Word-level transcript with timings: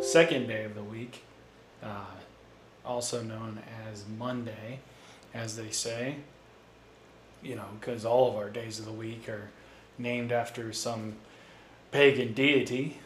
second 0.00 0.46
day 0.46 0.64
of 0.64 0.74
the 0.74 0.82
week, 0.82 1.22
uh, 1.82 2.04
also 2.84 3.22
known 3.22 3.60
as 3.90 4.04
Monday, 4.18 4.80
as 5.34 5.56
they 5.56 5.70
say. 5.70 6.16
You 7.42 7.54
know, 7.54 7.66
because 7.78 8.04
all 8.04 8.30
of 8.30 8.36
our 8.36 8.50
days 8.50 8.78
of 8.78 8.84
the 8.84 8.92
week 8.92 9.28
are 9.28 9.50
named 9.96 10.32
after 10.32 10.72
some 10.72 11.14
pagan 11.92 12.32
deity. 12.32 12.98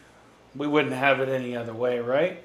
We 0.55 0.67
wouldn't 0.67 0.93
have 0.93 1.19
it 1.19 1.29
any 1.29 1.55
other 1.55 1.73
way, 1.73 1.99
right? 1.99 2.43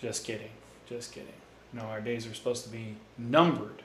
Just 0.00 0.24
kidding. 0.24 0.50
Just 0.88 1.12
kidding. 1.12 1.32
No, 1.72 1.82
our 1.82 2.00
days 2.00 2.26
are 2.26 2.34
supposed 2.34 2.64
to 2.64 2.70
be 2.70 2.96
numbered, 3.18 3.82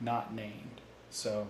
not 0.00 0.34
named. 0.34 0.80
So, 1.10 1.46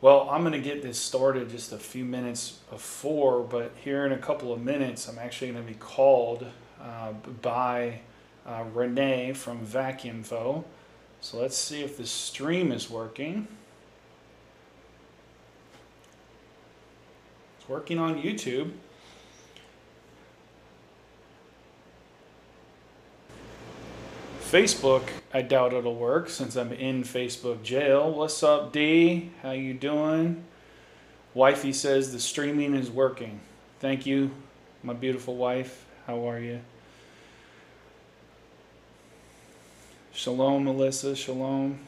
well, 0.00 0.28
I'm 0.30 0.40
going 0.40 0.52
to 0.52 0.58
get 0.58 0.82
this 0.82 0.98
started 0.98 1.50
just 1.50 1.72
a 1.72 1.78
few 1.78 2.04
minutes 2.04 2.58
before, 2.70 3.42
but 3.42 3.72
here 3.84 4.06
in 4.06 4.12
a 4.12 4.18
couple 4.18 4.52
of 4.52 4.60
minutes, 4.62 5.08
I'm 5.08 5.18
actually 5.18 5.52
going 5.52 5.62
to 5.62 5.72
be 5.72 5.78
called 5.78 6.46
uh, 6.82 7.12
by 7.42 8.00
uh, 8.46 8.64
Renee 8.72 9.34
from 9.34 9.66
VacInfo. 9.66 10.64
So 11.20 11.38
let's 11.38 11.56
see 11.56 11.82
if 11.82 11.98
the 11.98 12.06
stream 12.06 12.72
is 12.72 12.88
working. 12.88 13.46
It's 17.58 17.68
working 17.68 17.98
on 17.98 18.22
YouTube. 18.22 18.70
Facebook, 24.50 25.04
I 25.32 25.42
doubt 25.42 25.74
it'll 25.74 25.94
work 25.94 26.28
since 26.28 26.56
I'm 26.56 26.72
in 26.72 27.04
Facebook 27.04 27.62
jail. 27.62 28.10
What's 28.10 28.42
up, 28.42 28.72
D? 28.72 29.30
How 29.42 29.52
you 29.52 29.74
doing? 29.74 30.42
Wifey 31.34 31.72
says 31.72 32.12
the 32.12 32.18
streaming 32.18 32.74
is 32.74 32.90
working. 32.90 33.38
Thank 33.78 34.06
you, 34.06 34.32
my 34.82 34.92
beautiful 34.92 35.36
wife. 35.36 35.86
How 36.04 36.28
are 36.28 36.40
you? 36.40 36.62
Shalom, 40.10 40.64
Melissa. 40.64 41.14
Shalom. 41.14 41.78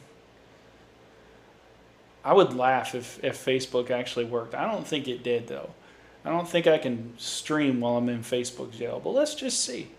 I 2.23 2.31
would 2.31 2.53
laugh 2.53 2.95
if, 2.95 3.21
if 3.21 3.43
Facebook 3.43 3.91
actually 3.91 4.23
worked. 4.23 4.55
I 4.55 4.71
don't 4.71 4.87
think 4.87 5.09
it 5.09 5.21
did, 5.21 5.47
though. 5.47 5.71
I 6.23 6.29
don't 6.29 6.47
think 6.47 6.65
I 6.65 6.77
can 6.77 7.13
stream 7.17 7.81
while 7.81 7.97
I'm 7.97 8.07
in 8.07 8.21
Facebook 8.21 8.71
jail, 8.71 9.01
but 9.03 9.09
let's 9.09 9.35
just 9.35 9.65
see. 9.65 9.89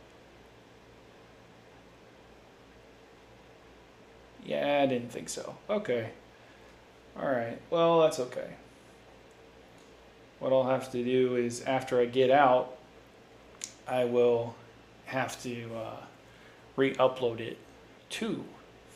Yeah, 4.44 4.82
I 4.82 4.86
didn't 4.86 5.10
think 5.10 5.28
so. 5.28 5.56
Okay. 5.70 6.10
All 7.20 7.28
right. 7.28 7.58
Well, 7.70 8.00
that's 8.00 8.20
okay. 8.20 8.48
What 10.38 10.52
I'll 10.52 10.64
have 10.64 10.90
to 10.92 11.02
do 11.02 11.36
is 11.36 11.62
after 11.62 12.00
I 12.00 12.04
get 12.06 12.30
out, 12.30 12.76
I 13.86 14.04
will 14.04 14.54
have 15.06 15.40
to 15.42 15.70
uh, 15.74 15.96
re-upload 16.76 17.40
it 17.40 17.56
to 18.10 18.44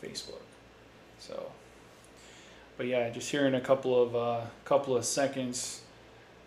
Facebook. 0.03 0.43
So, 1.19 1.51
but 2.77 2.87
yeah, 2.87 3.09
just 3.11 3.31
here 3.31 3.47
in 3.47 3.55
a 3.55 3.61
couple 3.61 4.01
of 4.01 4.17
uh, 4.17 4.41
couple 4.65 4.97
of 4.97 5.05
seconds, 5.05 5.83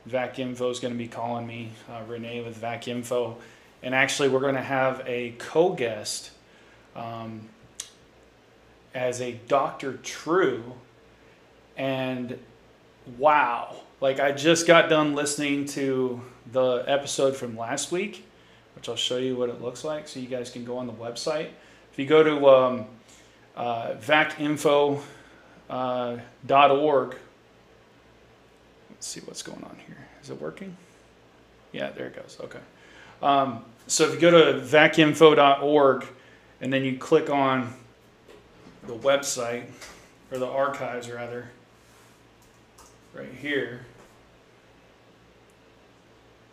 VacInfo 0.09 0.71
is 0.71 0.79
going 0.79 0.93
to 0.93 0.97
be 0.97 1.07
calling 1.07 1.45
me, 1.45 1.71
uh, 1.89 2.01
Renee 2.07 2.41
with 2.41 2.61
VacInfo, 2.61 3.35
and 3.83 3.93
actually 3.93 4.29
we're 4.29 4.39
going 4.39 4.55
to 4.55 4.61
have 4.61 5.03
a 5.05 5.31
co-guest. 5.37 6.31
Um, 6.95 7.49
as 8.93 9.21
a 9.21 9.33
Dr. 9.47 9.97
True, 9.97 10.63
and 11.77 12.37
wow, 13.17 13.75
like 13.99 14.19
I 14.19 14.31
just 14.31 14.67
got 14.67 14.89
done 14.89 15.13
listening 15.13 15.65
to 15.67 16.21
the 16.51 16.83
episode 16.87 17.35
from 17.35 17.57
last 17.57 17.91
week, 17.91 18.25
which 18.75 18.89
I'll 18.89 18.95
show 18.95 19.17
you 19.17 19.35
what 19.35 19.49
it 19.49 19.61
looks 19.61 19.83
like 19.83 20.07
so 20.07 20.19
you 20.19 20.27
guys 20.27 20.49
can 20.49 20.65
go 20.65 20.77
on 20.77 20.87
the 20.87 20.93
website. 20.93 21.49
If 21.91 21.99
you 21.99 22.05
go 22.05 22.23
to 22.23 22.47
um, 22.47 22.85
uh, 23.55 23.93
vacinfo.org, 23.95 25.03
uh, 25.69 26.17
let's 28.89 29.07
see 29.07 29.21
what's 29.21 29.43
going 29.43 29.63
on 29.63 29.77
here. 29.85 30.07
Is 30.21 30.29
it 30.29 30.41
working? 30.41 30.75
Yeah, 31.71 31.91
there 31.91 32.07
it 32.07 32.15
goes. 32.15 32.37
Okay. 32.41 32.59
Um, 33.21 33.63
so 33.87 34.05
if 34.05 34.13
you 34.13 34.19
go 34.19 34.31
to 34.31 34.59
vacinfo.org 34.59 36.05
and 36.59 36.71
then 36.71 36.83
you 36.83 36.97
click 36.97 37.29
on 37.29 37.73
the 38.83 38.95
website, 38.95 39.65
or 40.31 40.37
the 40.37 40.47
archives 40.47 41.09
rather, 41.09 41.49
right 43.13 43.31
here. 43.41 43.85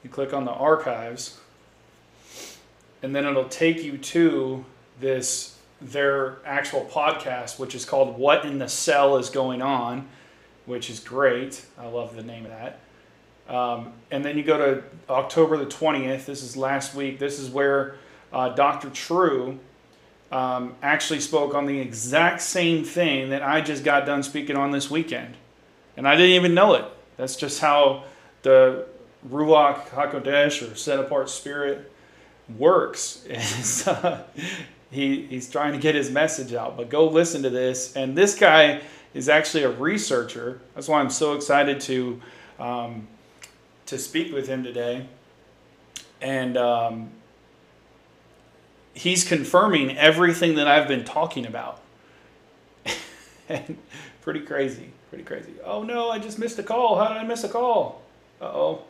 You 0.03 0.11
click 0.11 0.33
on 0.33 0.44
the 0.44 0.53
archives, 0.53 1.39
and 3.03 3.15
then 3.15 3.25
it'll 3.25 3.49
take 3.49 3.83
you 3.83 3.99
to 3.99 4.65
this 5.00 5.56
their 5.81 6.39
actual 6.44 6.89
podcast, 6.93 7.59
which 7.59 7.75
is 7.75 7.84
called 7.84 8.19
"What 8.19 8.45
in 8.45 8.59
the 8.59 8.69
Cell 8.69 9.16
is 9.16 9.31
Going 9.31 9.62
On," 9.62 10.09
which 10.66 10.91
is 10.91 11.00
great. 11.00 11.65
I 11.78 11.87
love 11.87 12.16
the 12.16 12.22
name 12.22 12.45
of 12.45 12.50
that. 12.50 12.81
Um, 13.49 13.93
and 14.10 14.25
then 14.25 14.37
you 14.37 14.43
go 14.43 14.59
to 14.59 14.83
October 15.09 15.56
the 15.56 15.66
twentieth. 15.66 16.27
This 16.27 16.43
is 16.43 16.56
last 16.56 16.95
week. 16.95 17.19
This 17.19 17.39
is 17.39 17.49
where 17.49 17.97
uh, 18.33 18.50
Dr. 18.50 18.91
True 18.91 19.59
um, 20.31 20.75
actually 20.83 21.21
spoke 21.21 21.55
on 21.55 21.66
the 21.66 21.81
exact 21.81 22.43
same 22.43 22.84
thing 22.84 23.31
that 23.31 23.43
I 23.43 23.61
just 23.61 23.84
got 23.84 24.06
done 24.06 24.22
speaking 24.22 24.56
on 24.56 24.71
this 24.71 24.91
weekend. 24.91 25.34
And 25.97 26.06
I 26.06 26.16
didn't 26.16 26.33
even 26.33 26.55
know 26.55 26.75
it. 26.75 26.84
That's 27.16 27.37
just 27.37 27.61
how 27.61 28.05
the 28.43 28.87
Ruach 29.28 29.89
HaKodesh 29.89 30.71
or 30.71 30.75
set 30.77 31.00
apart 31.00 31.28
spirit 31.31 31.91
works. 32.56 33.27
uh, 33.87 34.22
he, 34.91 35.27
he's 35.27 35.50
trying 35.50 35.72
to 35.72 35.78
get 35.78 35.94
his 35.94 36.11
message 36.11 36.55
out. 36.55 36.77
But 36.77 36.89
go 36.89 37.09
listen 37.09 37.43
to 37.43 37.50
this. 37.50 37.97
And 37.97 38.16
this 38.16 38.34
guy 38.34 38.83
is 39.15 39.28
actually 39.28 39.65
a 39.65 39.71
researcher. 39.71 40.60
That's 40.75 40.89
why 40.89 41.00
I'm 41.00 41.10
so 41.10 41.34
excited 41.34 41.81
to, 41.83 42.21
um, 42.59 43.09
to 43.87 43.99
speak 43.99 44.33
with 44.33 44.47
him 44.47 44.62
today. 44.62 45.06
And 46.21 46.56
um, 46.56 47.10
he's 48.98 49.22
confirming 49.25 49.97
everything 49.97 50.56
that 50.56 50.66
I've 50.66 50.88
been 50.88 51.04
talking 51.04 51.47
about. 51.47 51.81
and 53.48 53.78
pretty 54.22 54.41
crazy, 54.41 54.91
pretty 55.09 55.25
crazy. 55.25 55.53
Oh 55.64 55.82
no, 55.82 56.10
I 56.10 56.19
just 56.19 56.38
missed 56.38 56.59
a 56.59 56.62
call. 56.62 56.98
How 56.98 57.09
did 57.09 57.16
I 57.16 57.25
miss 57.25 57.44
a 57.44 57.48
call? 57.48 58.03
Uh 58.41 58.44
oh. 58.44 58.82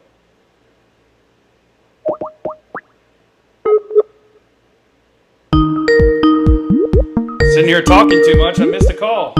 Sitting 7.52 7.68
here 7.68 7.82
talking 7.82 8.22
too 8.24 8.36
much, 8.36 8.60
I 8.60 8.66
missed 8.66 8.90
a 8.90 8.94
call. 8.94 9.34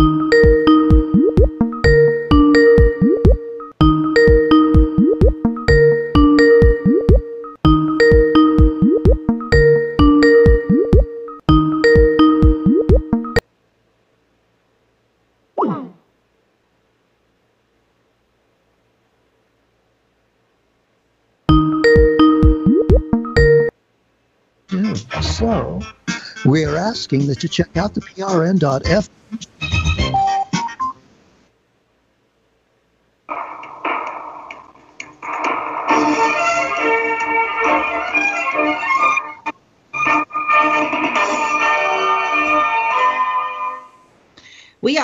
We 26.47 26.65
are 26.65 26.76
asking 26.76 27.26
that 27.26 27.43
you 27.43 27.49
check 27.49 27.76
out 27.76 27.94
the 27.94 28.00
prn.f 28.00 29.09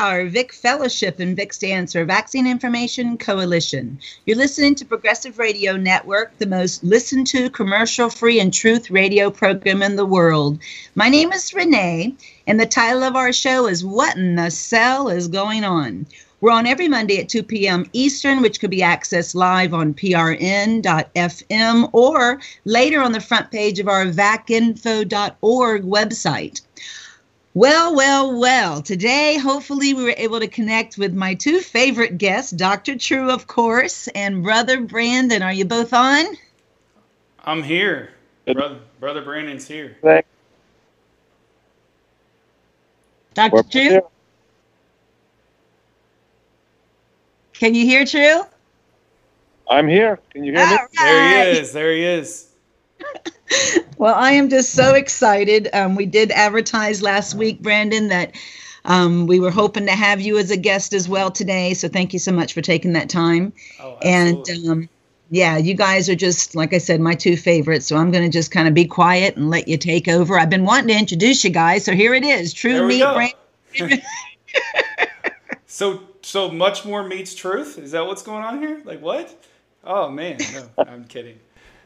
Are 0.04 0.26
Vic 0.26 0.52
Fellowship, 0.52 1.18
and 1.18 1.34
Vic 1.34 1.54
stands 1.54 1.94
for 1.94 2.04
Vaccine 2.04 2.46
Information 2.46 3.16
Coalition. 3.16 3.98
You're 4.26 4.36
listening 4.36 4.74
to 4.74 4.84
Progressive 4.84 5.38
Radio 5.38 5.78
Network, 5.78 6.36
the 6.36 6.46
most 6.46 6.84
listened 6.84 7.26
to 7.28 7.48
commercial 7.48 8.10
free 8.10 8.38
and 8.38 8.52
truth 8.52 8.90
radio 8.90 9.30
program 9.30 9.82
in 9.82 9.96
the 9.96 10.04
world. 10.04 10.58
My 10.94 11.08
name 11.08 11.32
is 11.32 11.54
Renee, 11.54 12.16
and 12.46 12.60
the 12.60 12.66
title 12.66 13.02
of 13.02 13.16
our 13.16 13.32
show 13.32 13.66
is 13.66 13.82
What 13.82 14.14
in 14.14 14.36
the 14.36 14.50
Cell 14.50 15.08
is 15.08 15.26
Going 15.26 15.64
On? 15.64 16.04
We're 16.42 16.50
on 16.50 16.66
every 16.66 16.88
Monday 16.88 17.18
at 17.20 17.30
2 17.30 17.42
p.m. 17.42 17.88
Eastern, 17.94 18.42
which 18.42 18.60
could 18.60 18.68
be 18.68 18.82
accessed 18.82 19.34
live 19.34 19.72
on 19.72 19.94
prn.fm 19.94 21.88
or 21.94 22.40
later 22.66 23.00
on 23.00 23.12
the 23.12 23.20
front 23.20 23.50
page 23.50 23.78
of 23.78 23.88
our 23.88 24.04
vacinfo.org 24.04 25.82
website. 25.82 26.60
Well, 27.54 27.94
well, 27.94 28.36
well. 28.40 28.82
Today, 28.82 29.38
hopefully, 29.38 29.94
we 29.94 30.02
were 30.02 30.14
able 30.16 30.40
to 30.40 30.48
connect 30.48 30.98
with 30.98 31.14
my 31.14 31.34
two 31.34 31.60
favorite 31.60 32.18
guests, 32.18 32.50
Dr. 32.50 32.98
True, 32.98 33.30
of 33.30 33.46
course, 33.46 34.08
and 34.08 34.42
Brother 34.42 34.80
Brandon. 34.80 35.40
Are 35.40 35.52
you 35.52 35.64
both 35.64 35.92
on? 35.92 36.24
I'm 37.44 37.62
here. 37.62 38.10
Brother, 38.46 38.80
Brother 38.98 39.22
Brandon's 39.22 39.68
here. 39.68 39.96
Thank- 40.02 40.26
Dr. 43.34 43.52
we're 43.54 43.62
True, 43.62 43.80
here. 43.82 44.02
can 47.52 47.74
you 47.74 47.86
hear 47.86 48.04
True? 48.04 48.42
I'm 49.70 49.88
here. 49.88 50.18
Can 50.30 50.42
you 50.44 50.52
hear 50.52 50.66
me? 50.66 50.72
All 50.76 50.88
There 50.92 51.52
he 51.52 51.58
is. 51.58 51.72
There 51.72 51.92
he 51.92 52.04
is. 52.04 52.48
Well, 53.96 54.14
I 54.14 54.32
am 54.32 54.48
just 54.48 54.72
so 54.72 54.94
excited. 54.94 55.68
Um, 55.72 55.94
we 55.94 56.06
did 56.06 56.30
advertise 56.32 57.00
last 57.00 57.34
week, 57.34 57.62
Brandon, 57.62 58.08
that 58.08 58.34
um, 58.84 59.26
we 59.26 59.38
were 59.38 59.50
hoping 59.50 59.86
to 59.86 59.92
have 59.92 60.20
you 60.20 60.38
as 60.38 60.50
a 60.50 60.56
guest 60.56 60.92
as 60.92 61.08
well 61.08 61.30
today. 61.30 61.74
So 61.74 61.88
thank 61.88 62.12
you 62.12 62.18
so 62.18 62.32
much 62.32 62.52
for 62.52 62.60
taking 62.60 62.92
that 62.94 63.08
time. 63.08 63.52
Oh, 63.80 63.96
And 64.02 64.44
um, 64.68 64.88
yeah, 65.30 65.56
you 65.56 65.74
guys 65.74 66.08
are 66.08 66.16
just, 66.16 66.54
like 66.54 66.74
I 66.74 66.78
said, 66.78 67.00
my 67.00 67.14
two 67.14 67.36
favorites. 67.36 67.86
So 67.86 67.96
I'm 67.96 68.10
going 68.10 68.24
to 68.24 68.30
just 68.30 68.50
kind 68.50 68.68
of 68.68 68.74
be 68.74 68.84
quiet 68.84 69.36
and 69.36 69.50
let 69.50 69.68
you 69.68 69.78
take 69.78 70.08
over. 70.08 70.38
I've 70.38 70.50
been 70.50 70.64
wanting 70.64 70.88
to 70.88 70.98
introduce 70.98 71.44
you 71.44 71.50
guys. 71.50 71.84
So 71.84 71.92
here 71.92 72.14
it 72.14 72.24
is 72.24 72.52
True 72.52 72.86
Meat. 72.86 73.02
Brandon. 73.02 74.02
So 75.74 76.02
so 76.22 76.52
much 76.52 76.84
more 76.84 77.02
meets 77.02 77.34
truth. 77.34 77.78
Is 77.78 77.90
that 77.90 78.06
what's 78.06 78.22
going 78.22 78.44
on 78.44 78.60
here? 78.60 78.80
Like 78.84 79.02
what? 79.02 79.36
Oh 79.82 80.08
man, 80.08 80.38
no, 80.52 80.84
I'm 80.84 81.04
kidding. 81.04 81.40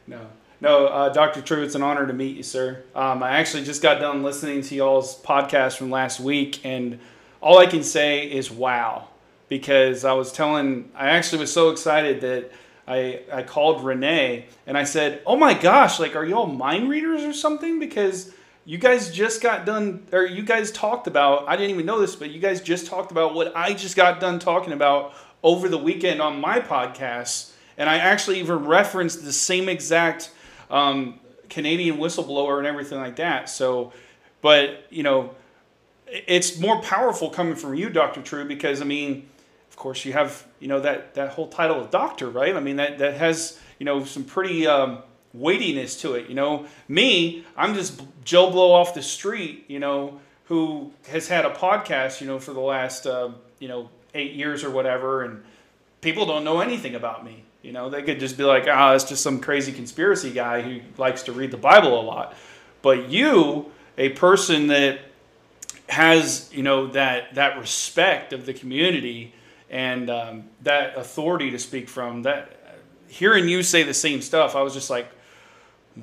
No, 0.07 0.27
no, 0.61 0.87
uh, 0.87 1.09
Dr. 1.11 1.41
True, 1.43 1.63
it's 1.63 1.75
an 1.75 1.83
honor 1.83 2.07
to 2.07 2.13
meet 2.13 2.37
you, 2.37 2.43
sir. 2.43 2.83
Um, 2.95 3.23
I 3.23 3.31
actually 3.31 3.65
just 3.65 3.83
got 3.83 4.01
done 4.01 4.23
listening 4.23 4.63
to 4.63 4.75
y'all's 4.75 5.21
podcast 5.23 5.77
from 5.77 5.91
last 5.91 6.21
week, 6.21 6.65
and 6.65 6.99
all 7.41 7.59
I 7.59 7.67
can 7.67 7.83
say 7.83 8.31
is 8.31 8.51
wow, 8.51 9.09
because 9.49 10.05
I 10.05 10.13
was 10.13 10.33
telling, 10.33 10.91
I 10.95 11.11
actually 11.11 11.41
was 11.41 11.53
so 11.53 11.71
excited 11.71 12.21
that. 12.23 12.53
I, 12.91 13.21
I 13.31 13.43
called 13.43 13.85
Renee 13.85 14.47
and 14.67 14.79
I 14.79 14.85
said, 14.85 15.21
"Oh 15.27 15.37
my 15.37 15.53
gosh, 15.53 16.01
like 16.01 16.17
are 16.17 16.25
y'all 16.25 16.47
mind 16.47 16.89
readers 16.89 17.23
or 17.23 17.35
something? 17.35 17.79
Because 17.79 18.33
you 18.69 18.77
guys 18.77 19.11
just 19.11 19.41
got 19.43 19.65
done, 19.65 20.07
or 20.13 20.27
you 20.27 20.43
guys 20.43 20.71
talked 20.71 21.07
about. 21.07 21.49
I 21.49 21.57
didn't 21.57 21.71
even 21.71 21.87
know 21.87 22.01
this, 22.01 22.15
but 22.15 22.29
you 22.29 22.39
guys 22.39 22.61
just 22.61 22.87
talked 22.87 23.11
about 23.11 23.33
what 23.35 23.57
I 23.57 23.73
just 23.73 23.97
got 23.97 24.21
done 24.21 24.39
talking 24.39 24.75
about 24.75 25.15
over 25.43 25.71
the 25.71 25.79
weekend 25.79 26.21
on 26.21 26.39
my 26.39 26.61
podcast, 26.61 27.53
and 27.79 27.89
I 27.89 27.97
actually 27.97 28.41
even 28.41 28.67
referenced 28.67 29.25
the 29.25 29.33
same 29.33 29.71
exact 29.71 30.31
um, 30.71 31.19
Canadian 31.49 31.99
whistleblower 31.99 32.59
and 32.59 32.67
everything 32.67 32.99
like 32.99 33.17
that. 33.17 33.49
So, 33.49 33.93
but 34.41 34.87
you 34.91 35.03
know, 35.03 35.35
it's 36.07 36.59
more 36.59 36.81
powerful 36.83 37.31
coming 37.31 37.55
from 37.57 37.75
you, 37.75 37.91
Doctor 37.91 38.23
True, 38.23 38.45
because 38.45 38.81
I 38.81 38.85
mean, 38.85 39.29
of 39.71 39.77
course, 39.77 40.05
you 40.05 40.13
have 40.13 40.47
you 40.61 40.69
know 40.69 40.81
that 40.81 41.15
that 41.15 41.31
whole 41.31 41.49
title 41.49 41.81
of 41.81 41.91
doctor, 41.91 42.29
right? 42.29 42.55
I 42.55 42.61
mean, 42.61 42.77
that 42.77 42.99
that 42.99 43.15
has 43.15 43.59
you 43.79 43.87
know 43.87 44.05
some 44.05 44.25
pretty 44.25 44.67
um, 44.67 45.03
weightiness 45.33 46.01
to 46.03 46.15
it. 46.15 46.29
You 46.29 46.35
know, 46.35 46.67
me, 46.89 47.45
I'm 47.57 47.75
just 47.75 48.01
Joe 48.25 48.51
Blow 48.51 48.73
off 48.73 48.95
the 48.95 49.03
street, 49.03 49.65
you 49.69 49.79
know, 49.79 50.21
who 50.47 50.93
has 51.09 51.29
had 51.29 51.45
a 51.45 51.51
podcast, 51.51 52.21
you 52.21 52.27
know, 52.27 52.39
for 52.39 52.53
the 52.53 52.61
last 52.61 53.07
uh, 53.07 53.31
you 53.59 53.69
know 53.69 53.91
eight 54.15 54.33
years 54.33 54.65
or 54.65 54.71
whatever, 54.71 55.23
and 55.23 55.43
people 56.01 56.27
don't 56.27 56.45
know 56.45 56.61
anything 56.61 56.95
about 56.95 57.25
me. 57.25 57.45
You 57.69 57.75
know, 57.75 57.91
they 57.91 58.03
could 58.03 58.19
just 58.19 58.39
be 58.39 58.45
like, 58.45 58.67
ah, 58.67 58.95
it's 58.95 59.05
just 59.05 59.23
some 59.23 59.41
crazy 59.41 59.73
conspiracy 59.73 60.31
guy 60.31 60.63
who 60.63 60.81
likes 60.97 61.25
to 61.25 61.33
read 61.33 61.51
the 61.51 61.59
Bible 61.59 62.01
a 62.01 62.03
lot. 62.03 62.35
But 62.81 63.11
you, 63.11 63.71
a 63.99 64.09
person 64.09 64.69
that 64.69 65.01
has 65.91 66.49
you 66.51 66.63
know 66.63 66.87
that 66.87 67.35
that 67.35 67.59
respect 67.59 68.33
of 68.33 68.47
the 68.47 68.55
community 68.55 69.35
and 69.69 70.09
um, 70.09 70.45
that 70.63 70.97
authority 70.97 71.51
to 71.51 71.59
speak 71.59 71.91
from 71.91 72.23
that 72.23 72.79
hearing 73.07 73.47
you 73.47 73.63
say 73.63 73.83
the 73.83 73.95
same 73.95 74.21
stuff 74.21 74.55
i 74.55 74.61
was 74.61 74.75
just 74.75 74.91
like 74.91 75.09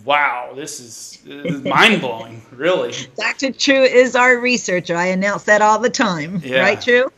wow 0.04 0.52
this 0.56 0.80
is, 0.80 1.20
is 1.28 1.64
mind-blowing 1.64 2.42
really 2.52 2.92
Dr. 3.16 3.52
True 3.52 3.84
is 3.84 4.16
our 4.16 4.40
researcher. 4.40 4.96
I 4.96 5.06
announce 5.06 5.44
that 5.44 5.62
all 5.62 5.78
the 5.78 5.90
time. 5.90 6.42
Yeah. 6.44 6.62
Right, 6.62 6.82
True? 6.82 7.12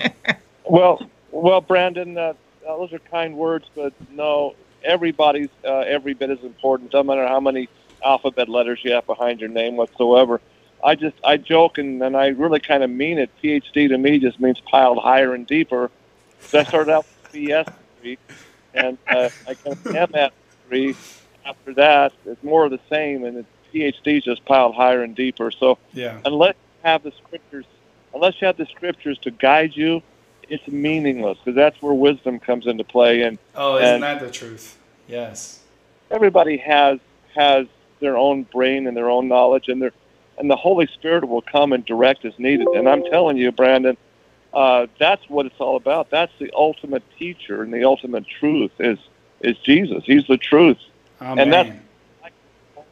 Well, 0.66 1.10
well, 1.30 1.60
Brandon, 1.60 2.16
uh, 2.16 2.32
those 2.64 2.92
are 2.92 2.98
kind 2.98 3.36
words, 3.36 3.66
but 3.74 3.92
no, 4.10 4.54
everybody's 4.82 5.50
uh, 5.64 5.78
every 5.80 6.14
bit 6.14 6.30
as 6.30 6.42
important. 6.42 6.92
No 6.92 7.02
matter 7.02 7.26
how 7.26 7.40
many 7.40 7.68
alphabet 8.04 8.48
letters 8.48 8.80
you 8.82 8.92
have 8.92 9.06
behind 9.06 9.40
your 9.40 9.48
name 9.48 9.76
whatsoever. 9.76 10.40
I 10.82 10.94
just 10.94 11.16
I 11.24 11.38
joke 11.38 11.78
and, 11.78 12.02
and 12.02 12.16
I 12.16 12.28
really 12.28 12.60
kind 12.60 12.82
of 12.82 12.90
mean 12.90 13.18
it. 13.18 13.30
PhD 13.42 13.88
to 13.88 13.98
me 13.98 14.18
just 14.18 14.38
means 14.38 14.60
piled 14.60 14.98
higher 14.98 15.34
and 15.34 15.46
deeper. 15.46 15.90
So 16.48 16.58
I 16.58 16.64
started 16.64 16.92
out 16.92 17.06
with 17.06 17.32
BS 17.32 17.66
degree, 17.96 18.18
and 18.74 18.98
uh, 19.08 19.30
I 19.48 19.54
got 19.54 19.78
an 19.86 20.10
MS 20.12 20.30
degree. 20.62 20.96
After 21.46 21.74
that, 21.74 22.12
it's 22.26 22.42
more 22.42 22.64
of 22.64 22.70
the 22.70 22.80
same, 22.90 23.24
and 23.24 23.44
PhD 23.72 24.18
is 24.18 24.24
just 24.24 24.44
piled 24.44 24.74
higher 24.74 25.02
and 25.02 25.14
deeper. 25.14 25.50
So 25.50 25.78
yeah 25.92 26.20
unless 26.24 26.54
you 26.54 26.90
have 26.90 27.02
the 27.02 27.12
scriptures, 27.12 27.64
unless 28.14 28.40
you 28.40 28.46
have 28.46 28.56
the 28.56 28.66
scriptures 28.66 29.18
to 29.20 29.30
guide 29.30 29.74
you, 29.74 30.02
it's 30.48 30.66
meaningless 30.68 31.38
because 31.44 31.56
that's 31.56 31.80
where 31.82 31.94
wisdom 31.94 32.38
comes 32.38 32.66
into 32.66 32.84
play. 32.84 33.22
And 33.22 33.38
oh 33.54 33.76
isn't 33.76 33.86
And- 33.94 34.02
that 34.02 34.20
the 34.20 34.30
truth 34.30 34.78
yes 35.08 35.60
everybody 36.10 36.56
has 36.58 36.98
has 37.34 37.66
their 38.00 38.16
own 38.16 38.42
brain 38.44 38.86
and 38.86 38.96
their 38.96 39.08
own 39.10 39.28
knowledge, 39.28 39.68
and 39.68 39.80
their 39.82 39.92
and 40.38 40.50
the 40.50 40.56
Holy 40.56 40.86
Spirit 40.88 41.26
will 41.28 41.42
come 41.42 41.72
and 41.72 41.84
direct 41.84 42.24
as 42.24 42.36
needed. 42.38 42.66
And 42.68 42.88
I'm 42.88 43.04
telling 43.04 43.36
you, 43.36 43.52
Brandon, 43.52 43.96
uh, 44.52 44.86
that's 44.98 45.28
what 45.28 45.46
it's 45.46 45.60
all 45.60 45.76
about. 45.76 46.10
That's 46.10 46.32
the 46.40 46.50
ultimate 46.54 47.04
teacher 47.18 47.62
and 47.62 47.72
the 47.72 47.84
ultimate 47.84 48.24
truth 48.40 48.72
is 48.78 48.98
is 49.40 49.56
Jesus. 49.58 50.02
He's 50.04 50.26
the 50.26 50.36
truth. 50.38 50.78
oh, 51.20 51.34
And 51.36 51.52
that's-. 51.52 51.70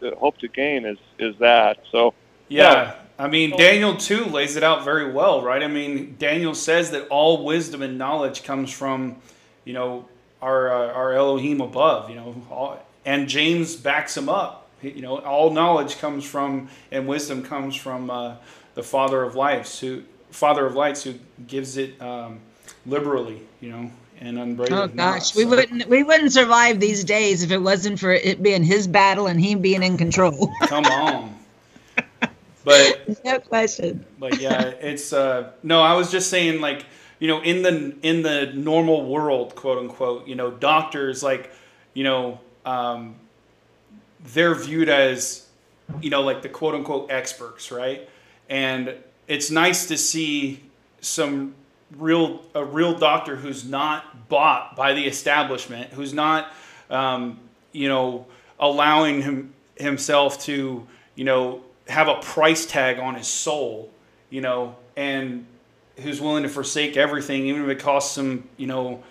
The 0.00 0.14
hope 0.16 0.38
to 0.38 0.48
gain 0.48 0.84
is 0.84 0.98
is 1.18 1.36
that. 1.38 1.78
So 1.92 2.14
Yeah. 2.48 2.91
I 3.22 3.28
mean, 3.28 3.56
Daniel 3.56 3.96
2 3.96 4.24
lays 4.24 4.56
it 4.56 4.64
out 4.64 4.84
very 4.84 5.12
well, 5.12 5.42
right? 5.42 5.62
I 5.62 5.68
mean, 5.68 6.16
Daniel 6.18 6.54
says 6.56 6.90
that 6.90 7.06
all 7.06 7.44
wisdom 7.44 7.80
and 7.80 7.96
knowledge 7.96 8.42
comes 8.42 8.72
from, 8.72 9.16
you 9.64 9.74
know, 9.74 10.06
our, 10.40 10.72
uh, 10.72 10.92
our 10.92 11.12
Elohim 11.12 11.60
above, 11.60 12.10
you 12.10 12.16
know, 12.16 12.34
all, 12.50 12.84
and 13.04 13.28
James 13.28 13.76
backs 13.76 14.16
him 14.16 14.28
up. 14.28 14.66
He- 14.80 14.90
You 14.90 15.02
know, 15.02 15.18
all 15.18 15.50
knowledge 15.52 15.98
comes 16.00 16.24
from, 16.24 16.68
and 16.90 17.06
wisdom 17.06 17.44
comes 17.44 17.76
from 17.76 18.10
uh, 18.10 18.34
the 18.74 18.82
Father 18.82 19.22
of 19.22 19.36
lights, 19.36 19.78
who, 19.78 20.02
Father 20.32 20.66
of 20.66 20.74
lights, 20.74 21.04
who 21.04 21.14
gives 21.46 21.76
it 21.76 22.02
um, 22.02 22.40
liberally, 22.86 23.40
you 23.60 23.70
know, 23.70 23.92
and 24.20 24.36
unbraided. 24.36 24.76
Oh 24.76 24.86
not. 24.86 24.96
gosh, 24.96 25.36
we 25.36 25.44
wouldn't 25.44 25.88
we 25.88 26.02
wouldn't 26.02 26.32
survive 26.32 26.80
these 26.80 27.04
days 27.04 27.42
if 27.44 27.52
it 27.52 27.58
wasn't 27.58 28.00
for 28.00 28.12
it 28.12 28.42
being 28.42 28.64
his 28.64 28.86
battle 28.88 29.26
and 29.28 29.40
he 29.40 29.54
being 29.54 29.82
in 29.84 29.96
control. 29.96 30.50
Come 30.66 30.84
on. 30.86 31.36
But 32.64 33.24
no 33.24 33.38
question. 33.40 34.04
but 34.18 34.40
yeah, 34.40 34.62
it's 34.62 35.12
uh 35.12 35.52
no, 35.62 35.82
I 35.82 35.94
was 35.94 36.10
just 36.10 36.30
saying 36.30 36.60
like, 36.60 36.84
you 37.18 37.28
know, 37.28 37.40
in 37.42 37.62
the 37.62 37.96
in 38.02 38.22
the 38.22 38.52
normal 38.54 39.06
world, 39.06 39.54
quote 39.54 39.78
unquote, 39.78 40.26
you 40.26 40.34
know, 40.34 40.50
doctors 40.50 41.22
like, 41.22 41.52
you 41.94 42.04
know, 42.04 42.40
um 42.64 43.16
they're 44.24 44.54
viewed 44.54 44.88
as, 44.88 45.46
you 46.00 46.10
know, 46.10 46.22
like 46.22 46.42
the 46.42 46.48
quote 46.48 46.74
unquote 46.74 47.10
experts, 47.10 47.72
right? 47.72 48.08
And 48.48 48.94
it's 49.26 49.50
nice 49.50 49.86
to 49.86 49.96
see 49.96 50.62
some 51.00 51.54
real 51.96 52.42
a 52.54 52.64
real 52.64 52.96
doctor 52.96 53.36
who's 53.36 53.64
not 53.64 54.28
bought 54.28 54.76
by 54.76 54.92
the 54.92 55.06
establishment, 55.06 55.92
who's 55.92 56.14
not 56.14 56.52
um, 56.90 57.40
you 57.72 57.88
know, 57.88 58.26
allowing 58.60 59.22
him 59.22 59.54
himself 59.76 60.42
to, 60.44 60.86
you 61.16 61.24
know, 61.24 61.62
have 61.92 62.08
a 62.08 62.16
price 62.16 62.66
tag 62.66 62.98
on 62.98 63.14
his 63.14 63.28
soul, 63.28 63.90
you 64.30 64.40
know, 64.40 64.74
and 64.96 65.46
who's 65.98 66.20
willing 66.20 66.42
to 66.42 66.48
forsake 66.48 66.96
everything, 66.96 67.46
even 67.46 67.62
if 67.62 67.68
it 67.68 67.78
costs 67.78 68.16
him, 68.16 68.48
you 68.56 68.66
know, 68.66 69.02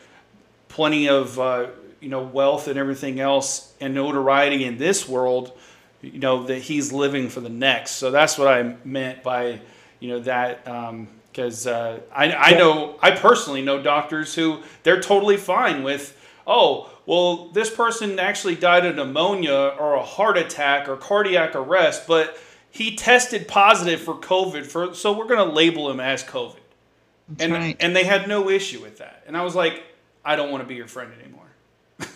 plenty 0.68 1.08
of, 1.08 1.40
uh, 1.40 1.68
you 2.00 2.10
know, 2.10 2.24
wealth 2.24 2.68
and 2.68 2.80
everything 2.80 3.20
else 3.20 3.74
and 3.80 3.94
notoriety 3.94 4.66
in 4.66 4.78
this 4.78 5.08
world, 5.08 5.58
you 6.02 6.20
know, 6.20 6.44
that 6.44 6.58
he's 6.58 6.92
living 6.92 7.30
for 7.30 7.40
the 7.40 7.50
next. 7.50 7.92
So 7.92 8.10
that's 8.10 8.38
what 8.38 8.48
I 8.48 8.76
meant 8.84 9.22
by, 9.22 9.62
you 10.00 10.10
know, 10.10 10.20
that, 10.22 10.66
because 11.32 11.68
uh, 11.68 12.00
I, 12.14 12.34
I 12.34 12.52
know, 12.58 12.98
I 13.02 13.12
personally 13.12 13.62
know 13.62 13.82
doctors 13.82 14.34
who 14.34 14.62
they're 14.82 15.02
totally 15.02 15.38
fine 15.38 15.84
with, 15.84 16.18
oh, 16.48 16.90
well, 17.06 17.50
this 17.50 17.70
person 17.70 18.18
actually 18.20 18.56
died 18.56 18.86
of 18.86 18.96
pneumonia 18.96 19.76
or 19.80 19.94
a 19.94 20.04
heart 20.04 20.38
attack 20.38 20.90
or 20.90 20.98
cardiac 20.98 21.56
arrest, 21.56 22.08
but 22.08 22.38
he 22.72 22.96
tested 22.96 23.48
positive 23.48 24.00
for 24.00 24.16
COVID, 24.16 24.66
for, 24.66 24.94
so 24.94 25.12
we're 25.12 25.28
going 25.28 25.46
to 25.46 25.54
label 25.54 25.92
him 25.92 26.00
as 26.00 26.24
COVID. 26.24 26.56
That's 27.28 27.44
and, 27.44 27.54
right. 27.54 27.78
and 27.80 27.96
they 27.96 28.06
had 28.06 28.28
no 28.28 28.50
issue 28.50 28.82
with 28.82 28.98
that. 28.98 29.24
And 29.28 29.38
I 29.38 29.44
was 29.44 29.56
like, 29.56 29.84
I 30.24 30.36
don't 30.36 30.52
want 30.52 30.64
to 30.64 30.68
be 30.68 30.76
your 30.76 30.88
friend 30.88 31.12
anymore. 31.22 31.40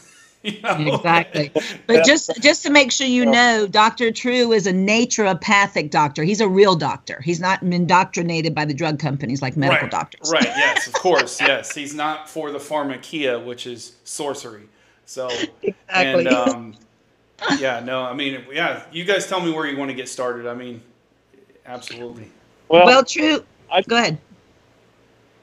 You 0.44 0.62
know? 0.62 0.96
Exactly. 0.96 1.52
But 1.88 2.06
just 2.06 2.30
just 2.40 2.62
to 2.64 2.70
make 2.70 2.92
sure 2.92 3.08
you 3.08 3.26
know, 3.26 3.66
Dr. 3.66 4.12
True 4.12 4.52
is 4.52 4.68
a 4.68 4.72
naturopathic 4.72 5.90
doctor. 5.90 6.24
He's 6.24 6.40
a 6.40 6.48
real 6.48 6.76
doctor. 6.76 7.20
He's 7.22 7.40
not 7.40 7.64
indoctrinated 7.64 8.54
by 8.54 8.66
the 8.66 8.74
drug 8.76 9.00
companies 9.00 9.42
like 9.42 9.58
medical 9.58 9.86
right, 9.86 9.92
doctors. 9.92 10.32
Right, 10.32 10.44
yes, 10.44 10.86
of 10.86 10.94
course, 11.06 11.42
yes. 11.42 11.74
He's 11.74 11.96
not 11.96 12.30
for 12.30 12.52
the 12.52 12.60
pharmakia, 12.60 13.44
which 13.44 13.66
is 13.66 13.96
sorcery. 14.04 14.70
So, 15.08 15.30
Exactly. 15.64 15.74
and 15.94 16.28
um, 16.28 16.76
yeah, 17.60 17.80
no, 17.80 18.04
I 18.04 18.14
mean, 18.14 18.44
yeah, 18.52 18.84
you 18.92 19.04
guys 19.04 19.28
tell 19.28 19.42
me 19.42 19.52
where 19.52 19.68
you 19.68 19.78
want 19.78 19.90
to 19.92 19.96
get 19.96 20.10
started. 20.10 20.48
I 20.48 20.54
mean, 20.54 20.82
absolutely. 21.66 22.32
Well, 22.68 22.86
Well, 22.86 23.04
true. 23.04 23.44
I- 23.72 23.82
Go 23.82 23.98
ahead. 23.98 24.18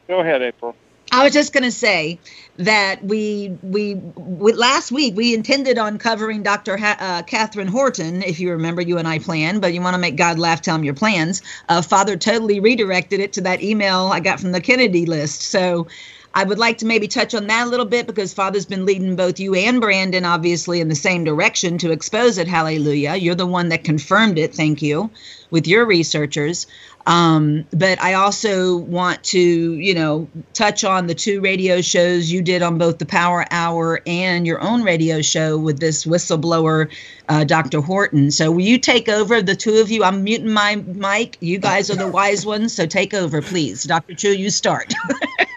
go 0.08 0.20
ahead, 0.20 0.42
April. 0.42 0.74
I 1.14 1.24
was 1.24 1.34
just 1.34 1.52
going 1.52 1.64
to 1.64 1.70
say 1.70 2.18
that 2.56 3.04
we, 3.04 3.54
we 3.62 3.96
we 4.16 4.52
last 4.54 4.90
week 4.90 5.14
we 5.14 5.34
intended 5.34 5.76
on 5.76 5.98
covering 5.98 6.42
Dr. 6.42 6.78
Ha- 6.78 6.96
uh, 6.98 7.22
Katherine 7.24 7.68
Horton, 7.68 8.22
if 8.22 8.40
you 8.40 8.50
remember, 8.50 8.80
you 8.80 8.96
and 8.96 9.06
I 9.06 9.18
planned, 9.18 9.60
but 9.60 9.74
you 9.74 9.82
want 9.82 9.92
to 9.92 9.98
make 10.00 10.16
God 10.16 10.38
laugh, 10.38 10.62
tell 10.62 10.74
him 10.74 10.84
your 10.84 10.94
plans. 10.94 11.42
Uh, 11.68 11.82
Father 11.82 12.16
totally 12.16 12.60
redirected 12.60 13.20
it 13.20 13.34
to 13.34 13.42
that 13.42 13.62
email 13.62 14.06
I 14.06 14.20
got 14.20 14.40
from 14.40 14.52
the 14.52 14.60
Kennedy 14.62 15.04
list. 15.04 15.42
So 15.42 15.86
I 16.34 16.44
would 16.44 16.58
like 16.58 16.78
to 16.78 16.86
maybe 16.86 17.08
touch 17.08 17.34
on 17.34 17.46
that 17.48 17.66
a 17.66 17.70
little 17.70 17.86
bit 17.86 18.06
because 18.06 18.32
Father's 18.32 18.64
been 18.64 18.86
leading 18.86 19.16
both 19.16 19.38
you 19.38 19.54
and 19.54 19.80
Brandon, 19.80 20.24
obviously, 20.24 20.80
in 20.80 20.88
the 20.88 20.94
same 20.94 21.24
direction 21.24 21.78
to 21.78 21.90
expose 21.90 22.38
it. 22.38 22.48
Hallelujah. 22.48 23.16
You're 23.16 23.34
the 23.34 23.46
one 23.46 23.68
that 23.68 23.84
confirmed 23.84 24.38
it. 24.38 24.54
Thank 24.54 24.80
you 24.80 25.10
with 25.50 25.66
your 25.66 25.84
researchers. 25.84 26.66
Um, 27.06 27.66
but 27.72 28.00
I 28.00 28.14
also 28.14 28.76
want 28.76 29.24
to, 29.24 29.38
you 29.38 29.94
know, 29.94 30.28
touch 30.54 30.84
on 30.84 31.06
the 31.06 31.14
two 31.14 31.40
radio 31.40 31.80
shows 31.80 32.30
you 32.30 32.42
did 32.42 32.62
on 32.62 32.78
both 32.78 32.98
the 32.98 33.06
Power 33.06 33.44
Hour 33.50 34.00
and 34.06 34.46
your 34.46 34.60
own 34.62 34.84
radio 34.84 35.20
show 35.20 35.58
with 35.58 35.80
this 35.80 36.04
whistleblower, 36.04 36.90
uh, 37.28 37.44
Dr. 37.44 37.80
Horton. 37.80 38.30
So 38.30 38.52
will 38.52 38.60
you 38.60 38.78
take 38.78 39.08
over, 39.08 39.42
the 39.42 39.56
two 39.56 39.78
of 39.78 39.90
you? 39.90 40.04
I'm 40.04 40.22
muting 40.24 40.52
my 40.52 40.76
mic. 40.76 41.36
You 41.40 41.58
guys 41.58 41.90
are 41.90 41.96
the 41.96 42.08
wise 42.08 42.46
ones, 42.46 42.72
so 42.72 42.86
take 42.86 43.14
over, 43.14 43.42
please. 43.42 43.84
Dr. 43.84 44.14
True, 44.14 44.30
you 44.30 44.50
start. 44.50 44.94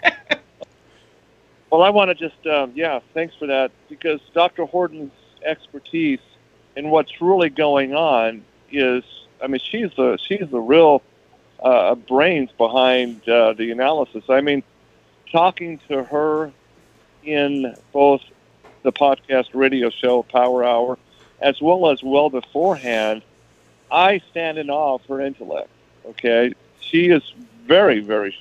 Well, 1.76 1.84
I 1.84 1.90
want 1.90 2.08
to 2.08 2.14
just, 2.14 2.46
um, 2.46 2.72
yeah, 2.74 3.00
thanks 3.12 3.34
for 3.34 3.48
that 3.48 3.70
because 3.90 4.18
Dr. 4.32 4.64
Horton's 4.64 5.12
expertise 5.44 6.20
in 6.74 6.88
what's 6.88 7.20
really 7.20 7.50
going 7.50 7.94
on 7.94 8.42
is, 8.72 9.04
I 9.42 9.48
mean, 9.48 9.60
she's 9.62 9.90
the 9.94 10.16
she's 10.16 10.48
the 10.48 10.58
real 10.58 11.02
uh, 11.62 11.94
brains 11.94 12.48
behind 12.56 13.28
uh, 13.28 13.52
the 13.52 13.72
analysis. 13.72 14.24
I 14.30 14.40
mean, 14.40 14.62
talking 15.30 15.78
to 15.88 16.02
her 16.04 16.50
in 17.24 17.76
both 17.92 18.22
the 18.82 18.92
podcast 18.92 19.50
radio 19.52 19.90
show 19.90 20.22
Power 20.22 20.64
Hour, 20.64 20.96
as 21.42 21.60
well 21.60 21.90
as 21.90 22.02
well 22.02 22.30
beforehand, 22.30 23.20
I 23.90 24.22
stand 24.30 24.56
in 24.56 24.70
awe 24.70 24.94
of 24.94 25.04
her 25.08 25.20
intellect. 25.20 25.68
Okay, 26.06 26.54
she 26.80 27.10
is 27.10 27.22
very, 27.66 28.00
very, 28.00 28.34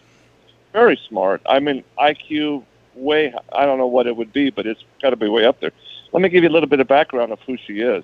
very 0.72 0.96
smart. 1.10 1.42
I 1.46 1.60
mean, 1.60 1.84
IQ 2.00 2.63
way 2.96 3.34
I 3.52 3.66
don't 3.66 3.78
know 3.78 3.88
what 3.88 4.08
it 4.08 4.16
would 4.16 4.34
be, 4.34 4.50
but 4.50 4.66
it's 4.66 4.84
got 5.02 5.12
to 5.12 5.16
be 5.16 5.28
way 5.28 5.46
up 5.46 5.60
there. 5.60 5.72
Let 6.12 6.22
me 6.22 6.30
give 6.30 6.44
you 6.44 6.50
a 6.50 6.52
little 6.52 6.70
bit 6.70 6.80
of 6.80 6.88
background 6.88 7.32
of 7.32 7.40
who 7.42 7.58
she 7.58 7.82
is. 7.82 8.04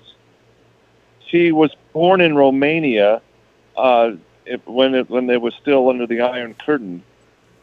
She 1.28 1.50
was 1.50 1.74
born 1.92 2.20
in 2.20 2.36
Romania 2.36 3.22
uh, 3.76 4.12
it, 4.44 4.66
when 4.66 4.94
it, 4.94 5.08
when 5.08 5.26
they 5.26 5.38
were 5.38 5.52
still 5.52 5.88
under 5.88 6.06
the 6.06 6.20
Iron 6.20 6.54
Curtain, 6.54 7.02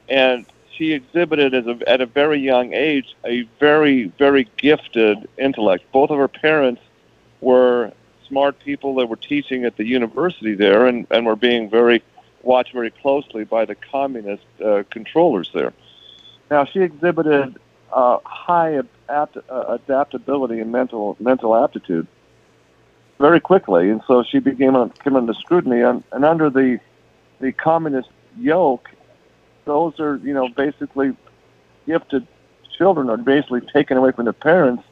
and 0.07 0.45
she 0.75 0.93
exhibited 0.93 1.53
as 1.53 1.67
a, 1.67 1.77
at 1.87 2.01
a 2.01 2.05
very 2.05 2.39
young 2.39 2.73
age 2.73 3.15
a 3.25 3.43
very 3.59 4.05
very 4.17 4.47
gifted 4.57 5.29
intellect. 5.37 5.91
Both 5.91 6.09
of 6.09 6.17
her 6.17 6.27
parents 6.27 6.81
were 7.41 7.91
smart 8.27 8.59
people 8.59 8.95
that 8.95 9.07
were 9.07 9.15
teaching 9.15 9.65
at 9.65 9.75
the 9.75 9.85
university 9.85 10.55
there, 10.55 10.87
and, 10.87 11.05
and 11.11 11.25
were 11.25 11.35
being 11.35 11.69
very 11.69 12.01
watched 12.43 12.73
very 12.73 12.91
closely 12.91 13.43
by 13.43 13.65
the 13.65 13.75
communist 13.75 14.45
uh, 14.63 14.83
controllers 14.89 15.51
there. 15.53 15.73
Now, 16.49 16.65
she 16.65 16.81
exhibited 16.81 17.57
uh, 17.91 18.19
high 18.23 18.69
adapt- 18.69 19.37
uh, 19.49 19.77
adaptability 19.79 20.59
and 20.59 20.71
mental 20.71 21.15
mental 21.19 21.55
aptitude 21.55 22.07
very 23.19 23.39
quickly, 23.39 23.89
and 23.89 24.01
so 24.07 24.23
she 24.23 24.39
became 24.39 24.89
came 25.03 25.15
under 25.15 25.33
scrutiny. 25.33 25.81
And, 25.81 26.03
and 26.11 26.25
under 26.25 26.49
the 26.49 26.79
the 27.39 27.51
communist 27.51 28.09
yoke, 28.37 28.89
those 29.65 29.99
are 29.99 30.17
you 30.17 30.33
know 30.33 30.49
basically 30.49 31.15
gifted 31.85 32.27
children 32.77 33.09
are 33.09 33.17
basically 33.17 33.61
taken 33.61 33.97
away 33.97 34.11
from 34.11 34.25
their 34.25 34.33
parents 34.33 34.83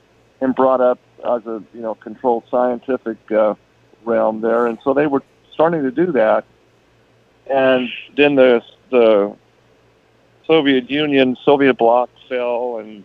and 0.41 0.53
brought 0.53 0.81
up 0.81 0.99
as 1.25 1.45
a 1.47 1.63
you 1.73 1.81
know 1.81 1.95
controlled 1.95 2.43
scientific 2.51 3.17
uh, 3.31 3.55
realm 4.05 4.41
there, 4.41 4.67
and 4.67 4.77
so 4.83 4.93
they 4.93 5.07
were 5.07 5.23
starting 5.53 5.81
to 5.83 5.91
do 5.91 6.11
that. 6.11 6.45
And 7.49 7.89
then 8.15 8.35
the 8.35 8.61
the 8.91 9.35
Soviet 10.48 10.89
Union, 10.89 11.38
Soviet 11.44 11.75
bloc 11.75 12.10
fell, 12.27 12.77
and 12.77 13.04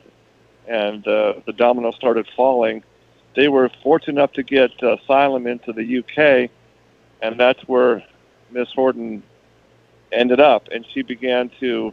and 0.69 1.07
uh, 1.07 1.35
the 1.45 1.53
dominoes 1.53 1.97
started 1.97 2.29
falling. 2.37 2.85
They 3.35 3.49
were 3.49 3.69
fortunate 3.83 4.21
enough 4.21 4.33
to 4.35 4.43
get 4.43 4.71
uh, 4.83 4.97
asylum 4.97 5.47
into 5.47 5.73
the 5.73 5.99
UK, 5.99 6.51
and 7.21 7.39
that's 7.39 7.61
where 7.63 8.05
Miss 8.51 8.69
Horton 8.73 9.23
ended 10.13 10.39
up. 10.39 10.69
And 10.71 10.87
she 10.95 11.03
began 11.03 11.51
to 11.59 11.93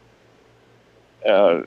uh, 1.28 1.62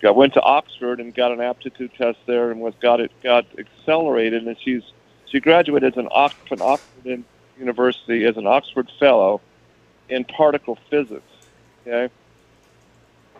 got 0.00 0.16
went 0.16 0.34
to 0.34 0.40
Oxford 0.40 0.98
and 1.00 1.14
got 1.14 1.30
an 1.30 1.40
aptitude 1.40 1.92
test 1.98 2.18
there, 2.26 2.50
and 2.50 2.60
was 2.60 2.74
got 2.80 3.00
it 3.00 3.12
got 3.22 3.44
accelerated. 3.58 4.46
And 4.46 4.56
she's 4.64 4.82
she 5.30 5.40
graduated 5.40 5.92
as 5.92 5.98
an 5.98 6.08
Oxford, 6.10 6.62
Oxford 6.62 7.22
University 7.58 8.24
as 8.24 8.36
an 8.38 8.46
Oxford 8.46 8.90
Fellow 8.98 9.42
in 10.08 10.24
particle 10.24 10.78
physics. 10.88 11.22
Okay. 11.86 12.12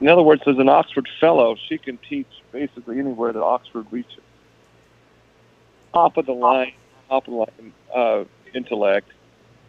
In 0.00 0.08
other 0.08 0.22
words, 0.22 0.42
as 0.46 0.58
an 0.58 0.68
Oxford 0.68 1.08
Fellow, 1.20 1.56
she 1.68 1.76
can 1.76 1.98
teach 1.98 2.26
basically 2.52 2.98
anywhere 2.98 3.32
that 3.32 3.42
Oxford 3.42 3.86
reaches. 3.90 4.22
Top 5.92 6.16
of 6.16 6.26
the 6.26 6.32
line, 6.32 6.72
top 7.08 7.26
of 7.28 7.32
the 7.32 7.38
line 7.38 7.72
uh, 7.94 8.24
intellect. 8.54 9.10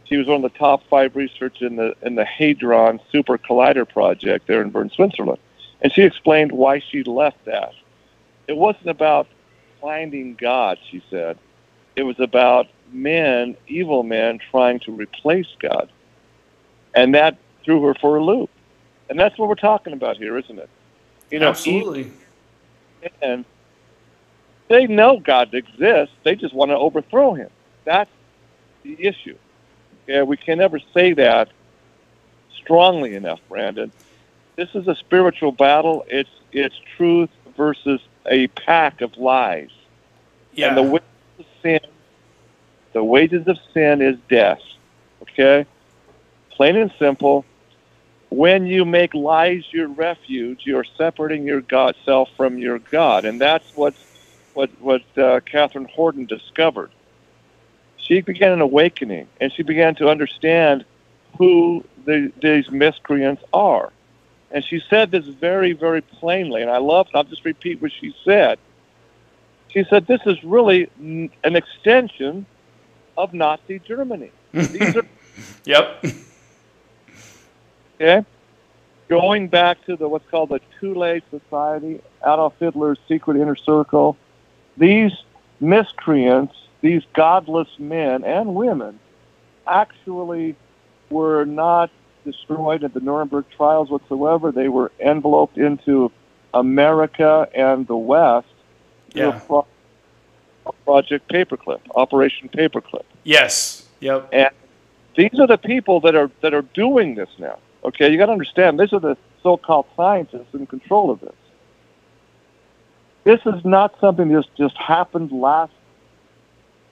She 0.06 0.18
was 0.18 0.28
one 0.28 0.44
of 0.44 0.52
the 0.52 0.58
top 0.58 0.84
five 0.90 1.16
researchers 1.16 1.62
in 1.62 1.76
the 1.76 1.96
in 2.02 2.16
the 2.16 2.26
Hadron 2.26 3.00
Super 3.12 3.38
Collider 3.38 3.88
project 3.88 4.48
there 4.48 4.62
in 4.62 4.70
Bern, 4.70 4.90
Switzerland, 4.90 5.40
and 5.82 5.92
she 5.92 6.04
explained 6.04 6.52
why 6.52 6.80
she 6.80 7.04
left 7.04 7.44
that. 7.46 7.74
It 8.48 8.58
wasn't 8.58 8.88
about 8.88 9.28
finding 9.80 10.36
God, 10.36 10.78
she 10.90 11.02
said. 11.10 11.38
It 11.96 12.04
was 12.04 12.20
about 12.20 12.68
men, 12.92 13.58
evil 13.68 14.04
men, 14.04 14.40
trying 14.52 14.80
to 14.82 14.92
replace 14.92 15.48
God, 15.60 15.90
and 16.94 17.16
that 17.16 17.38
threw 17.64 17.82
her 17.84 17.94
for 17.96 18.18
a 18.18 18.24
loop. 18.24 18.50
And 19.12 19.20
that's 19.20 19.38
what 19.38 19.50
we're 19.50 19.56
talking 19.56 19.92
about 19.92 20.16
here, 20.16 20.38
isn't 20.38 20.58
it? 20.58 20.70
You 21.32 21.40
know, 21.40 21.50
absolutely. 21.50 22.14
and 23.22 23.44
they 24.70 24.88
know 24.88 25.20
God 25.20 25.54
exists. 25.54 26.16
They 26.24 26.34
just 26.36 26.54
want 26.54 26.72
to 26.72 26.78
overthrow 26.78 27.34
him. 27.34 27.50
That's 27.84 28.10
the 28.84 28.96
issue. 29.06 29.36
Yeah, 30.08 30.24
we 30.24 30.38
can 30.38 30.60
never 30.60 30.80
say 30.94 31.12
that 31.16 31.50
strongly 32.56 33.16
enough, 33.16 33.42
Brandon. 33.50 33.92
This 34.56 34.70
is 34.76 34.88
a 34.88 34.96
spiritual 34.96 35.52
battle. 35.52 36.06
It's 36.08 36.30
it's 36.54 36.76
truth 36.96 37.32
versus 37.58 38.00
a 38.26 38.48
pack 38.48 39.02
of 39.02 39.18
lies. 39.18 39.72
Yeah. 40.54 40.70
And 40.70 40.78
the 40.78 40.84
wages 40.84 41.08
of 41.38 41.46
sin, 41.62 41.80
the 42.94 43.04
wages 43.04 43.46
of 43.46 43.58
sin 43.74 44.02
is 44.02 44.16
death. 44.30 44.62
Okay, 45.24 45.66
plain 46.52 46.78
and 46.78 46.94
simple. 46.98 47.44
When 48.32 48.66
you 48.66 48.86
make 48.86 49.14
lies 49.14 49.66
your 49.72 49.90
refuge, 49.90 50.62
you're 50.64 50.86
separating 50.98 51.46
your 51.46 51.60
God 51.60 51.96
self 52.06 52.30
from 52.38 52.58
your 52.58 52.80
God, 52.80 53.26
and 53.26 53.40
that's 53.42 53.66
what 53.76 53.94
what 54.54 54.70
what 54.80 55.02
uh, 55.18 55.42
Katherine 55.42 55.90
Horton 55.94 56.26
discovered. 56.28 56.92
She 57.98 58.22
began 58.22 58.54
an 58.54 58.62
awakening, 58.62 59.28
and 59.42 59.52
she 59.52 59.64
began 59.64 59.96
to 59.96 60.08
understand 60.08 60.86
who 61.38 61.84
the, 62.06 62.32
these 62.42 62.72
miscreants 62.72 63.44
are. 63.52 63.92
And 64.52 64.64
she 64.64 64.82
said 64.90 65.12
this 65.12 65.26
very, 65.26 65.74
very 65.74 66.02
plainly, 66.02 66.62
and 66.62 66.72
I 66.72 66.78
love. 66.78 67.08
I'll 67.14 67.26
just 67.26 67.44
repeat 67.44 67.82
what 67.82 67.92
she 68.00 68.16
said. 68.24 68.58
She 69.70 69.84
said, 69.90 70.08
"This 70.08 70.22
is 70.26 70.42
really 70.46 70.90
an 71.00 71.56
extension 71.58 72.46
of 73.18 73.34
Nazi 73.34 73.80
Germany. 73.80 74.32
These 74.54 74.96
are 74.96 75.04
Yep. 75.66 76.06
Okay. 78.02 78.26
Going 79.08 79.48
back 79.50 79.84
to 79.86 79.96
the 79.98 80.08
what's 80.08 80.30
called 80.30 80.50
the 80.50 80.62
Thule 80.80 81.20
Society, 81.30 82.00
Adolf 82.24 82.54
Hitler's 82.60 82.98
secret 83.08 83.36
inner 83.38 83.56
circle. 83.58 84.18
These 84.78 85.12
miscreants, 85.60 86.56
these 86.80 87.04
godless 87.14 87.68
men 87.78 88.24
and 88.24 88.56
women, 88.56 89.00
actually 89.68 90.56
were 91.10 91.46
not 91.46 91.92
destroyed 92.24 92.84
at 92.84 92.94
the 92.94 93.02
Nuremberg 93.02 93.46
trials 93.56 93.90
whatsoever. 93.90 94.52
They 94.52 94.70
were 94.70 94.92
enveloped 95.00 95.58
into 95.58 96.12
America 96.54 97.50
and 97.54 97.86
the 97.88 97.98
West 97.98 98.48
Yeah. 99.14 99.40
pro- 99.46 99.66
Project 100.86 101.28
Paperclip, 101.28 101.80
Operation 101.96 102.48
Paperclip. 102.48 103.04
Yes. 103.24 103.88
Yep. 104.00 104.30
And 104.32 104.50
these 105.18 105.38
are 105.40 105.48
the 105.48 105.58
people 105.58 106.00
that 106.02 106.16
are 106.16 106.30
that 106.42 106.54
are 106.54 106.62
doing 106.62 107.16
this 107.16 107.30
now. 107.38 107.58
Okay, 107.84 108.12
you 108.12 108.18
got 108.18 108.28
to 108.28 108.32
understand. 108.32 108.80
These 108.80 108.94
are 108.94 109.00
the 109.00 109.18
so-called 109.42 109.88
scientists 109.96 110.54
in 110.54 110.68
control 110.68 111.10
of 111.10 111.20
this. 111.20 111.34
This 113.24 113.40
is 113.46 113.64
not 113.66 114.00
something 114.00 114.30
that 114.30 114.46
just 114.58 114.78
happened 114.78 115.32
last 115.32 115.74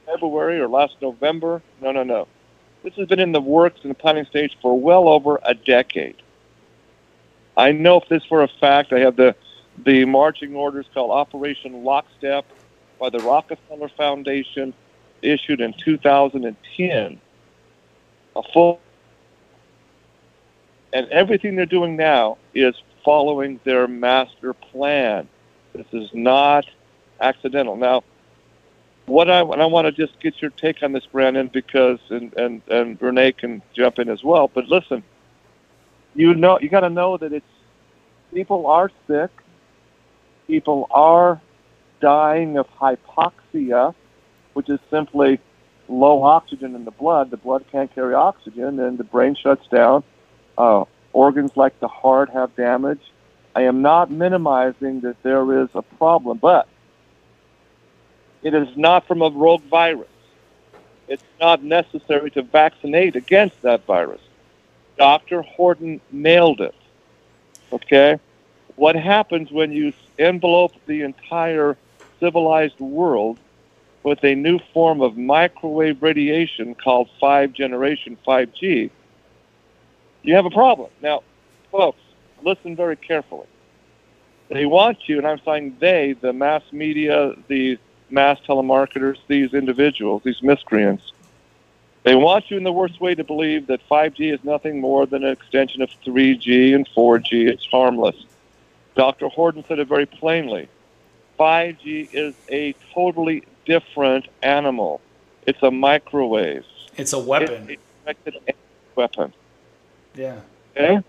February 0.06 0.60
or 0.60 0.68
last 0.68 0.96
November. 1.02 1.62
No, 1.82 1.92
no, 1.92 2.04
no. 2.04 2.28
This 2.84 2.94
has 2.96 3.08
been 3.08 3.20
in 3.20 3.32
the 3.32 3.42
works 3.42 3.82
in 3.84 3.90
the 3.90 3.96
planning 3.96 4.26
stage 4.26 4.58
for 4.62 4.80
well 4.80 5.08
over 5.08 5.40
a 5.44 5.54
decade. 5.54 6.16
I 7.58 7.72
know 7.72 7.98
if 7.98 8.08
this 8.08 8.24
for 8.26 8.42
a 8.42 8.48
fact. 8.48 8.94
I 8.94 9.00
have 9.00 9.16
the 9.16 9.36
the 9.86 10.06
marching 10.06 10.56
orders 10.56 10.86
called 10.94 11.12
Operation 11.12 11.84
Lockstep 11.84 12.46
by 13.00 13.10
the 13.10 13.20
Rockefeller 13.20 13.90
Foundation, 13.90 14.74
issued 15.22 15.62
in 15.62 15.74
2010. 15.74 17.22
A 18.36 18.44
full 18.54 18.80
and 20.94 21.08
everything 21.10 21.56
they're 21.56 21.66
doing 21.66 21.96
now 21.96 22.38
is 22.54 22.76
following 23.04 23.60
their 23.64 23.88
master 23.88 24.54
plan. 24.54 25.28
This 25.74 25.86
is 25.94 26.10
not 26.14 26.66
accidental. 27.22 27.76
Now, 27.76 28.04
what 29.06 29.30
I, 29.30 29.42
and 29.42 29.62
I 29.62 29.66
want 29.66 29.86
to 29.86 29.92
just 29.92 30.20
get 30.20 30.42
your 30.42 30.52
take 30.52 30.84
on 30.84 30.92
this, 30.92 31.06
Brandon, 31.06 31.48
because 31.48 32.00
and, 32.10 32.34
and, 32.38 32.62
and 32.70 33.02
Renee 33.02 33.32
can 33.32 33.62
jump 33.74 34.00
in 34.00 34.10
as 34.10 34.24
well. 34.24 34.48
But 34.48 34.68
listen, 34.68 35.04
you 36.16 36.34
know 36.36 36.60
you 36.60 36.70
got 36.70 36.82
to 36.82 36.90
know 36.90 37.18
that 37.18 37.34
it's 37.34 37.46
people 38.34 38.68
are 38.68 38.92
sick, 39.08 39.32
people 40.48 40.88
are 40.92 41.42
dying 42.00 42.58
of 42.58 42.68
hypoxia, 42.70 43.94
which 44.54 44.70
is 44.70 44.80
simply 44.90 45.40
low 45.88 46.22
oxygen 46.24 46.76
in 46.76 46.86
the 46.86 46.92
blood. 46.92 47.32
The 47.32 47.38
blood 47.38 47.66
can't 47.72 47.94
carry 47.94 48.14
oxygen, 48.14 48.80
and 48.80 48.98
the 48.98 49.04
brain 49.04 49.36
shuts 49.36 49.68
down. 49.68 50.04
Uh, 50.60 50.84
organs 51.14 51.56
like 51.56 51.80
the 51.80 51.88
heart 51.88 52.30
have 52.30 52.54
damage. 52.58 53.00
I 53.56 53.62
am 53.62 53.82
not 53.82 54.12
minimizing 54.12 55.00
that 55.02 55.24
there 55.24 55.64
is 55.64 55.70
a 55.74 55.82
problem, 55.82 56.38
but 56.38 56.68
it 58.44 58.54
is 58.54 58.68
not 58.76 59.08
from 59.08 59.22
a 59.22 59.30
rogue 59.30 59.64
virus. 59.64 60.10
It's 61.08 61.24
not 61.40 61.64
necessary 61.64 62.30
to 62.32 62.44
vaccinate 62.44 63.16
against 63.16 63.62
that 63.62 63.86
virus. 63.86 64.22
Dr. 64.98 65.42
Horton 65.44 66.02
nailed 66.12 66.60
it. 66.60 66.76
Okay? 67.72 68.20
What 68.76 68.96
happens 68.96 69.52
when 69.52 69.72
you 69.72 69.94
envelope 70.20 70.74
the 70.86 71.02
entire 71.04 71.78
civilized 72.20 72.80
world 72.80 73.40
with 74.04 74.24
a 74.26 74.36
new 74.36 74.60
form 74.74 75.02
of 75.02 75.18
microwave 75.18 76.04
radiation 76.04 76.76
called 76.76 77.10
5 77.20 77.54
generation 77.54 78.18
5G? 78.28 78.90
You 80.24 80.36
have 80.36 80.46
a 80.46 80.50
problem. 80.50 80.90
Now, 81.02 81.24
folks, 81.72 82.00
listen 82.44 82.76
very 82.76 82.96
carefully. 82.96 83.48
They 84.50 84.66
want 84.66 85.08
you, 85.08 85.18
and 85.18 85.28
I'm 85.28 85.40
saying 85.46 85.78
they, 85.80 86.14
the 86.14 86.34
mass 86.34 86.64
media, 86.72 87.36
the 87.48 87.78
mass 88.10 88.40
telemarketers, 88.48 89.18
these 89.28 89.54
individuals, 89.54 90.24
these 90.24 90.42
miscreants, 90.42 91.14
they 92.04 92.16
want 92.16 92.50
you 92.50 92.58
in 92.58 92.64
the 92.64 92.72
worst 92.72 93.00
way 93.00 93.14
to 93.14 93.24
believe 93.24 93.68
that 93.68 93.88
5G 93.88 94.34
is 94.34 94.44
nothing 94.44 94.80
more 94.80 95.06
than 95.06 95.24
an 95.24 95.32
extension 95.32 95.82
of 95.82 95.90
3G 96.06 96.74
and 96.74 96.88
4G. 96.96 97.48
It's 97.48 97.66
harmless. 97.66 98.16
Dr. 98.96 99.28
Horton 99.28 99.64
said 99.68 99.80
it 99.80 99.88
very 99.88 100.06
plainly. 100.06 100.70
5G 101.40 102.10
is 102.14 102.34
a 102.50 102.74
totally 102.94 103.44
different 103.66 104.28
animal. 104.42 105.02
It's 105.46 105.62
a 105.62 105.72
microwave. 105.72 106.66
It's 106.98 107.14
a 107.14 107.20
weapon. 107.20 107.78
It's 108.06 108.38
a 108.38 108.56
weapon. 108.96 109.34
Yeah. 110.16 110.40
Okay. 110.76 111.02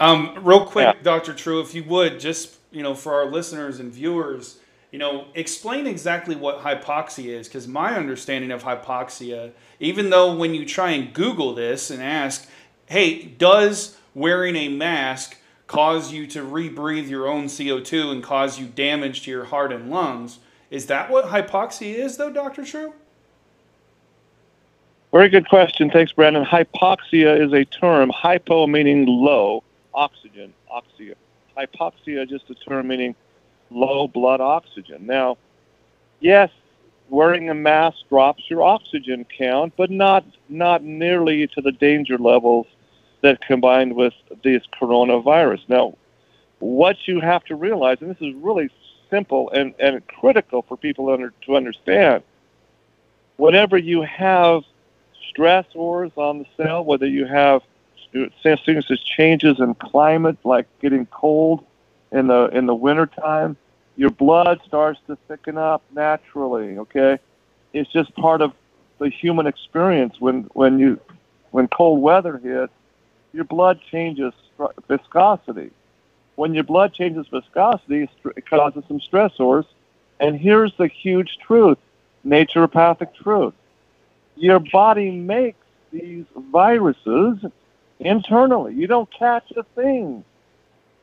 Um, 0.00 0.38
real 0.42 0.64
quick, 0.64 0.94
Yeah. 0.96 1.02
Dr. 1.02 1.34
True, 1.34 1.60
if 1.60 1.74
you 1.74 1.84
would, 1.84 2.20
just 2.20 2.56
you 2.70 2.82
know, 2.82 2.94
for 2.94 3.14
our 3.14 3.26
listeners 3.26 3.80
and 3.80 3.92
viewers, 3.92 4.58
you 4.92 4.98
know, 4.98 5.26
explain 5.34 5.86
exactly 5.86 6.36
what 6.36 6.60
hypoxia 6.60 7.38
is, 7.38 7.48
because 7.48 7.66
my 7.66 7.94
understanding 7.96 8.50
of 8.50 8.62
hypoxia, 8.62 9.52
even 9.80 10.10
though 10.10 10.34
when 10.34 10.54
you 10.54 10.64
try 10.64 10.90
and 10.90 11.12
Google 11.12 11.54
this 11.54 11.90
and 11.90 12.02
ask, 12.02 12.48
hey, 12.86 13.22
does 13.22 13.96
wearing 14.14 14.56
a 14.56 14.68
mask 14.68 15.36
cause 15.66 16.12
you 16.12 16.26
to 16.28 16.40
rebreathe 16.42 17.08
your 17.08 17.26
own 17.26 17.44
CO2 17.46 18.12
and 18.12 18.22
cause 18.22 18.58
you 18.58 18.66
damage 18.66 19.22
to 19.22 19.30
your 19.30 19.44
heart 19.46 19.72
and 19.72 19.90
lungs? 19.90 20.38
Is 20.70 20.86
that 20.86 21.10
what 21.10 21.26
hypoxia 21.26 21.94
is, 21.94 22.16
though, 22.16 22.30
Dr. 22.32 22.64
True? 22.64 22.94
Very 25.12 25.30
good 25.30 25.48
question. 25.48 25.90
Thanks, 25.90 26.12
Brandon. 26.12 26.44
Hypoxia 26.44 27.40
is 27.40 27.52
a 27.52 27.64
term. 27.64 28.10
Hypo 28.10 28.66
meaning 28.66 29.06
low, 29.06 29.62
oxygen, 29.94 30.52
oxia. 30.70 31.14
Hypoxia 31.56 32.28
just 32.28 32.50
a 32.50 32.54
term 32.54 32.88
meaning 32.88 33.14
low 33.70 34.06
blood 34.06 34.40
oxygen. 34.40 35.06
Now, 35.06 35.38
yes, 36.20 36.50
wearing 37.08 37.48
a 37.48 37.54
mask 37.54 37.96
drops 38.10 38.50
your 38.50 38.62
oxygen 38.62 39.24
count, 39.36 39.72
but 39.76 39.90
not 39.90 40.24
not 40.50 40.84
nearly 40.84 41.46
to 41.48 41.62
the 41.62 41.72
danger 41.72 42.18
levels 42.18 42.66
that 43.22 43.40
combined 43.40 43.94
with 43.96 44.14
this 44.44 44.62
coronavirus. 44.80 45.60
Now, 45.68 45.96
what 46.58 46.96
you 47.06 47.20
have 47.20 47.44
to 47.44 47.56
realize, 47.56 47.98
and 48.00 48.10
this 48.10 48.20
is 48.20 48.34
really 48.34 48.70
simple 49.10 49.50
and, 49.50 49.74
and 49.78 50.06
critical 50.06 50.62
for 50.62 50.76
people 50.76 51.10
under, 51.10 51.32
to 51.46 51.56
understand, 51.56 52.22
whenever 53.36 53.78
you 53.78 54.02
have 54.02 54.62
stressors 55.34 56.12
on 56.16 56.38
the 56.38 56.46
cell, 56.56 56.84
whether 56.84 57.06
you 57.06 57.26
have 57.26 57.62
things 58.12 58.84
as 58.90 59.00
changes 59.00 59.60
in 59.60 59.74
climate, 59.74 60.38
like 60.44 60.66
getting 60.80 61.06
cold 61.06 61.64
in 62.12 62.26
the 62.26 62.46
in 62.46 62.66
the 62.66 62.74
wintertime, 62.74 63.56
your 63.96 64.10
blood 64.10 64.60
starts 64.66 65.00
to 65.06 65.16
thicken 65.28 65.58
up 65.58 65.82
naturally. 65.92 66.78
Okay, 66.78 67.18
it's 67.72 67.90
just 67.92 68.14
part 68.16 68.40
of 68.40 68.52
the 68.98 69.08
human 69.08 69.46
experience. 69.46 70.20
When 70.20 70.44
when 70.54 70.78
you 70.78 71.00
when 71.50 71.68
cold 71.68 72.00
weather 72.02 72.38
hits, 72.38 72.72
your 73.32 73.44
blood 73.44 73.80
changes 73.90 74.32
viscosity. 74.88 75.70
When 76.36 76.54
your 76.54 76.64
blood 76.64 76.94
changes 76.94 77.26
viscosity, 77.28 78.08
it 78.36 78.48
causes 78.48 78.84
some 78.88 79.00
stressors. 79.00 79.64
And 80.20 80.38
here's 80.38 80.74
the 80.76 80.88
huge 80.88 81.38
truth, 81.46 81.78
naturopathic 82.26 83.14
truth 83.14 83.54
your 84.38 84.60
body 84.60 85.10
makes 85.10 85.58
these 85.92 86.24
viruses 86.36 87.44
internally. 87.98 88.74
You 88.74 88.86
don't 88.86 89.10
catch 89.12 89.50
a 89.56 89.62
thing. 89.74 90.24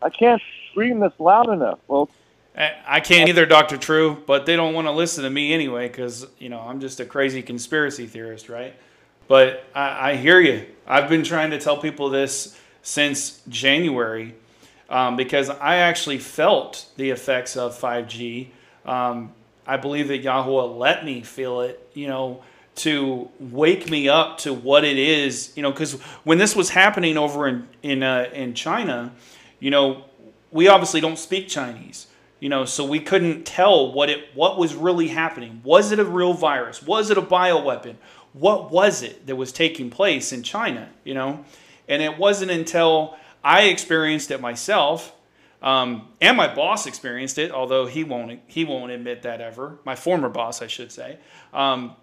I 0.02 0.10
can't 0.10 0.42
scream 0.72 1.00
this 1.00 1.14
loud 1.20 1.50
enough, 1.50 1.80
folks. 1.88 2.14
I 2.58 3.02
can't 3.02 3.28
either, 3.28 3.46
Dr. 3.46 3.78
True, 3.78 4.24
but 4.26 4.46
they 4.46 4.56
don't 4.56 4.74
want 4.74 4.88
to 4.88 4.92
listen 4.92 5.26
to 5.26 5.30
me 5.30 5.54
anyway 5.54 5.90
because, 5.90 6.26
you 6.40 6.48
know, 6.48 6.62
I'm 6.62 6.80
just 6.80 7.02
a 7.02 7.06
crazy 7.06 7.42
conspiracy 7.42 8.08
theorist, 8.08 8.48
right? 8.48 8.74
But 9.28 9.66
I, 9.76 10.12
I 10.12 10.16
hear 10.16 10.40
you. 10.40 10.66
I've 10.88 11.10
been 11.10 11.24
trying 11.24 11.52
to 11.52 11.60
tell 11.60 11.78
people 11.78 12.10
this 12.10 12.58
since 12.82 13.42
January 13.50 14.36
um, 14.90 15.18
because 15.18 15.50
I 15.50 15.78
actually 15.78 16.20
felt 16.20 16.86
the 16.96 17.10
effects 17.10 17.58
of 17.58 17.78
5G. 17.78 18.50
Um, 18.86 19.34
I 19.68 19.76
believe 19.76 20.08
that 20.10 20.20
Yahweh 20.20 20.62
let 20.64 21.04
me 21.04 21.22
feel 21.24 21.62
it, 21.62 21.90
you 21.94 22.08
know, 22.08 22.42
to 22.76 23.30
wake 23.40 23.90
me 23.90 24.10
up 24.10 24.38
to 24.40 24.54
what 24.54 24.84
it 24.84 24.98
is, 24.98 25.54
you 25.56 25.64
know, 25.64 25.72
because 25.72 25.94
when 26.24 26.38
this 26.38 26.56
was 26.56 26.70
happening 26.70 27.18
over 27.18 27.48
in 27.48 27.68
in 27.82 28.04
uh, 28.04 28.30
in 28.34 28.54
China, 28.54 29.14
you 29.60 29.72
know, 29.72 30.06
we 30.52 30.68
obviously 30.68 31.02
don't 31.02 31.18
speak 31.18 31.48
Chinese, 31.48 32.08
you 32.40 32.50
know, 32.50 32.66
so 32.66 32.86
we 32.86 33.00
couldn't 33.00 33.46
tell 33.46 33.92
what 33.92 34.10
it 34.10 34.28
what 34.34 34.58
was 34.58 34.76
really 34.76 35.08
happening. 35.08 35.62
Was 35.64 35.92
it 35.92 36.00
a 36.00 36.06
real 36.06 36.34
virus? 36.34 36.84
Was 36.84 37.10
it 37.10 37.18
a 37.18 37.22
bioweapon? 37.22 37.96
What 38.34 38.72
was 38.72 39.02
it 39.02 39.26
that 39.28 39.38
was 39.38 39.54
taking 39.54 39.90
place 39.90 40.34
in 40.34 40.44
China? 40.44 40.90
You 41.06 41.14
know, 41.14 41.46
and 41.88 42.02
it 42.02 42.18
wasn't 42.18 42.52
until 42.52 43.18
I 43.44 43.64
experienced 43.64 44.32
it 44.32 44.42
myself, 44.42 45.16
um, 45.62 46.10
and 46.20 46.36
my 46.36 46.54
boss 46.54 46.88
experienced 46.88 47.38
it, 47.38 47.52
although 47.52 47.86
he 47.86 48.04
won't 48.04 48.42
he 48.48 48.66
won't 48.66 48.92
admit 48.92 49.22
that 49.22 49.40
ever. 49.40 49.80
My 49.86 49.96
former 49.96 50.28
boss, 50.28 50.62
I 50.62 50.68
should 50.68 50.92
say. 50.92 51.20
Um, 51.54 51.96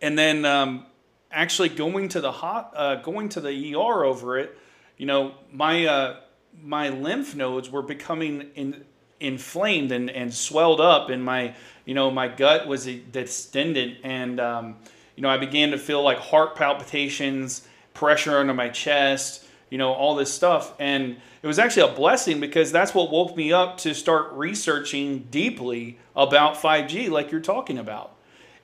and 0.00 0.18
then 0.18 0.44
um, 0.44 0.86
actually 1.30 1.68
going 1.68 2.08
to 2.10 2.20
the 2.20 2.32
hot, 2.32 2.72
uh, 2.76 2.96
going 2.96 3.28
to 3.30 3.40
the 3.40 3.74
ER 3.74 4.04
over 4.04 4.38
it, 4.38 4.56
you 4.96 5.06
know, 5.06 5.34
my 5.52 5.86
uh, 5.86 6.16
my 6.62 6.88
lymph 6.88 7.34
nodes 7.34 7.70
were 7.70 7.82
becoming 7.82 8.50
in, 8.54 8.84
inflamed 9.20 9.92
and, 9.92 10.10
and 10.10 10.32
swelled 10.32 10.80
up, 10.80 11.10
and 11.10 11.24
my 11.24 11.54
you 11.84 11.94
know 11.94 12.10
my 12.10 12.28
gut 12.28 12.66
was 12.66 12.86
distended, 12.86 13.98
and 14.02 14.40
um, 14.40 14.76
you 15.16 15.22
know 15.22 15.28
I 15.28 15.38
began 15.38 15.70
to 15.70 15.78
feel 15.78 16.02
like 16.02 16.18
heart 16.18 16.56
palpitations, 16.56 17.66
pressure 17.94 18.38
under 18.38 18.54
my 18.54 18.68
chest, 18.68 19.46
you 19.70 19.78
know 19.78 19.92
all 19.92 20.14
this 20.14 20.32
stuff, 20.32 20.74
and 20.78 21.16
it 21.42 21.46
was 21.46 21.58
actually 21.58 21.90
a 21.90 21.94
blessing 21.94 22.40
because 22.40 22.72
that's 22.72 22.94
what 22.94 23.10
woke 23.10 23.36
me 23.36 23.52
up 23.52 23.78
to 23.78 23.94
start 23.94 24.32
researching 24.32 25.20
deeply 25.30 25.98
about 26.16 26.56
5G, 26.56 27.08
like 27.10 27.30
you're 27.30 27.40
talking 27.40 27.78
about, 27.78 28.16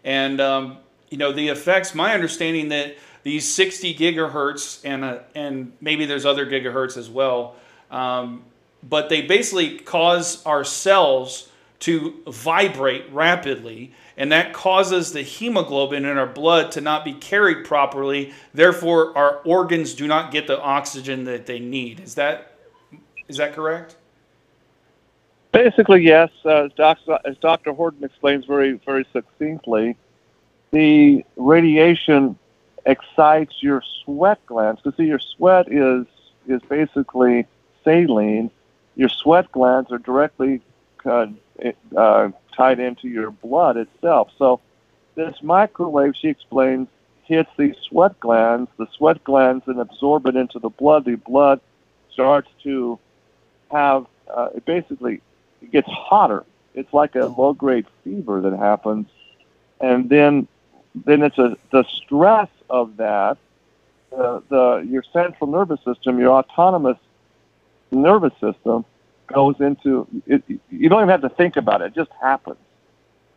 and 0.02 0.40
um, 0.40 0.78
you 1.14 1.18
know 1.18 1.30
the 1.30 1.46
effects. 1.46 1.94
My 1.94 2.12
understanding 2.12 2.70
that 2.70 2.96
these 3.22 3.46
60 3.54 3.94
gigahertz 3.94 4.80
and 4.84 5.04
uh, 5.04 5.20
and 5.36 5.72
maybe 5.80 6.06
there's 6.06 6.26
other 6.26 6.44
gigahertz 6.44 6.96
as 6.96 7.08
well, 7.08 7.54
um, 7.88 8.42
but 8.82 9.08
they 9.08 9.22
basically 9.22 9.78
cause 9.78 10.44
our 10.44 10.64
cells 10.64 11.50
to 11.78 12.20
vibrate 12.26 13.04
rapidly, 13.12 13.92
and 14.16 14.32
that 14.32 14.52
causes 14.52 15.12
the 15.12 15.22
hemoglobin 15.22 16.04
in 16.04 16.18
our 16.18 16.26
blood 16.26 16.72
to 16.72 16.80
not 16.80 17.04
be 17.04 17.12
carried 17.12 17.64
properly. 17.64 18.32
Therefore, 18.52 19.16
our 19.16 19.36
organs 19.44 19.94
do 19.94 20.08
not 20.08 20.32
get 20.32 20.48
the 20.48 20.60
oxygen 20.60 21.22
that 21.26 21.46
they 21.46 21.60
need. 21.60 22.00
Is 22.00 22.16
that 22.16 22.56
is 23.28 23.36
that 23.36 23.54
correct? 23.54 23.94
Basically, 25.52 26.02
yes. 26.02 26.30
Uh, 26.44 26.64
as, 26.64 26.72
Doc, 26.72 26.98
as 27.24 27.36
Dr. 27.38 27.72
Horton 27.72 28.02
explains 28.02 28.46
very, 28.46 28.80
very 28.84 29.06
succinctly, 29.12 29.96
the 30.74 31.24
radiation 31.36 32.36
excites 32.84 33.62
your 33.62 33.82
sweat 34.04 34.44
glands. 34.46 34.80
Because 34.82 34.96
see, 34.96 35.06
your 35.06 35.20
sweat 35.20 35.72
is 35.72 36.06
is 36.48 36.60
basically 36.68 37.46
saline. 37.84 38.50
Your 38.96 39.08
sweat 39.08 39.50
glands 39.52 39.92
are 39.92 39.98
directly 39.98 40.60
uh, 41.04 41.26
uh, 41.96 42.28
tied 42.56 42.80
into 42.80 43.08
your 43.08 43.30
blood 43.30 43.76
itself. 43.76 44.30
So 44.36 44.60
this 45.14 45.42
microwave, 45.42 46.14
she 46.20 46.28
explains, 46.28 46.88
hits 47.24 47.50
these 47.56 47.76
sweat 47.88 48.18
glands. 48.20 48.68
The 48.76 48.86
sweat 48.96 49.22
glands 49.24 49.64
then 49.66 49.78
absorb 49.78 50.26
it 50.26 50.36
into 50.36 50.58
the 50.58 50.70
blood. 50.70 51.04
The 51.04 51.14
blood 51.14 51.60
starts 52.12 52.50
to 52.64 52.98
have 53.70 54.06
uh, 54.28 54.48
it 54.56 54.64
basically 54.64 55.22
it 55.62 55.70
gets 55.70 55.88
hotter. 55.88 56.44
It's 56.74 56.92
like 56.92 57.14
a 57.14 57.26
low 57.26 57.52
grade 57.52 57.86
fever 58.02 58.40
that 58.40 58.56
happens, 58.58 59.06
and 59.80 60.08
then 60.08 60.48
then 60.94 61.22
it's 61.22 61.38
a 61.38 61.56
the 61.70 61.84
stress 61.84 62.48
of 62.70 62.96
that. 62.98 63.36
Uh, 64.16 64.40
the 64.48 64.86
your 64.88 65.02
central 65.12 65.50
nervous 65.50 65.80
system, 65.84 66.20
your 66.20 66.30
autonomous 66.30 66.98
nervous 67.90 68.32
system, 68.40 68.84
goes 69.26 69.56
into 69.60 70.06
it. 70.26 70.44
You 70.70 70.88
don't 70.88 71.00
even 71.00 71.08
have 71.08 71.22
to 71.22 71.28
think 71.28 71.56
about 71.56 71.82
it; 71.82 71.86
it 71.86 71.94
just 71.94 72.12
happens. 72.20 72.58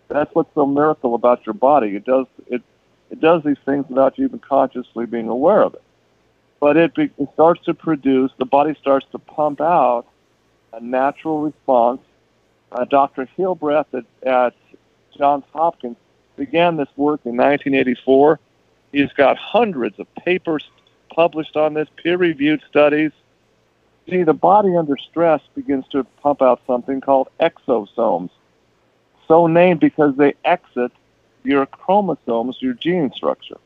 That's 0.08 0.34
what's 0.36 0.54
so 0.54 0.66
miracle 0.66 1.16
about 1.16 1.46
your 1.46 1.54
body. 1.54 1.96
It 1.96 2.06
does 2.06 2.28
it. 2.48 2.62
It 3.10 3.22
does 3.22 3.44
these 3.44 3.58
things 3.66 3.86
without 3.90 4.18
you 4.18 4.26
even 4.26 4.40
consciously 4.40 5.06
being 5.06 5.30
aware 5.30 5.64
of 5.64 5.74
it. 5.74 5.84
But 6.60 6.76
it, 6.76 6.94
be, 6.94 7.04
it 7.18 7.30
starts 7.34 7.64
to 7.66 7.74
produce. 7.74 8.32
The 8.38 8.46
body 8.46 8.76
starts 8.80 9.06
to 9.12 9.20
pump 9.20 9.62
out 9.62 10.06
a 10.74 10.82
natural 10.82 11.42
response. 11.42 12.02
Uh, 12.70 12.84
Dr. 12.84 13.30
Hildreth 13.38 13.88
at, 13.94 14.04
at 14.28 14.54
Johns 15.18 15.46
Hopkins 15.54 15.96
began 16.38 16.78
this 16.78 16.88
work 16.96 17.20
in 17.26 17.36
1984. 17.36 18.40
He's 18.94 19.12
got 19.14 19.38
hundreds 19.38 20.00
of 20.00 20.08
papers 20.16 20.64
published 21.14 21.58
on 21.58 21.74
this, 21.74 21.90
peer-reviewed 21.98 22.62
studies. 22.70 23.12
See, 24.10 24.24
the 24.24 24.34
body 24.34 24.78
under 24.78 24.96
stress 24.96 25.42
begins 25.56 25.86
to 25.90 26.06
pump 26.22 26.42
out 26.42 26.62
something 26.66 27.02
called 27.02 27.28
exosomes, 27.42 28.30
so 29.28 29.48
named 29.48 29.82
because 29.82 30.16
they 30.16 30.36
exit 30.46 30.94
your 31.44 31.66
chromosomes, 31.66 32.58
your 32.62 32.74
gene 32.74 33.12
structure. 33.14 33.58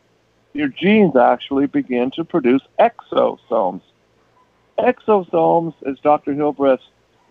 Your 0.53 0.67
genes 0.67 1.15
actually 1.15 1.67
begin 1.67 2.09
to 2.11 2.23
produce 2.23 2.61
exosomes. 2.79 3.81
Exosomes, 4.79 5.73
as 5.85 5.99
Dr. 5.99 6.33
Hildreth, 6.33 6.81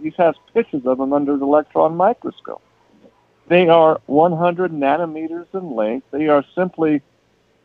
he 0.01 0.11
has 0.17 0.35
pictures 0.55 0.87
of 0.87 0.99
them 0.99 1.13
under 1.13 1.37
the 1.37 1.45
electron 1.45 1.97
microscope. 1.97 2.63
They 3.51 3.69
are 3.69 4.01
100 4.07 4.71
nanometers 4.71 5.47
in 5.53 5.75
length. 5.75 6.07
They 6.13 6.29
are 6.29 6.45
simply 6.55 7.03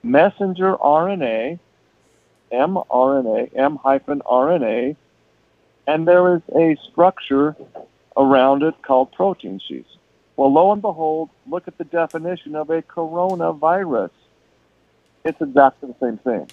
messenger 0.01 0.75
RNA, 0.75 1.59
mRNA, 2.51 3.55
M 3.55 3.75
hyphen 3.75 4.23
RNA, 4.25 4.95
and 5.85 6.07
there 6.07 6.37
is 6.37 6.41
a 6.55 6.75
structure 6.89 7.55
around 8.17 8.63
it 8.63 8.73
called 8.81 9.11
protein 9.11 9.59
sheets. 9.59 9.95
Well, 10.37 10.51
lo 10.51 10.71
and 10.71 10.81
behold, 10.81 11.29
look 11.47 11.67
at 11.67 11.77
the 11.77 11.83
definition 11.83 12.55
of 12.55 12.71
a 12.71 12.81
coronavirus. 12.81 14.09
It's 15.23 15.39
exactly 15.39 15.91
the 15.91 16.03
same 16.03 16.17
thing. 16.17 16.49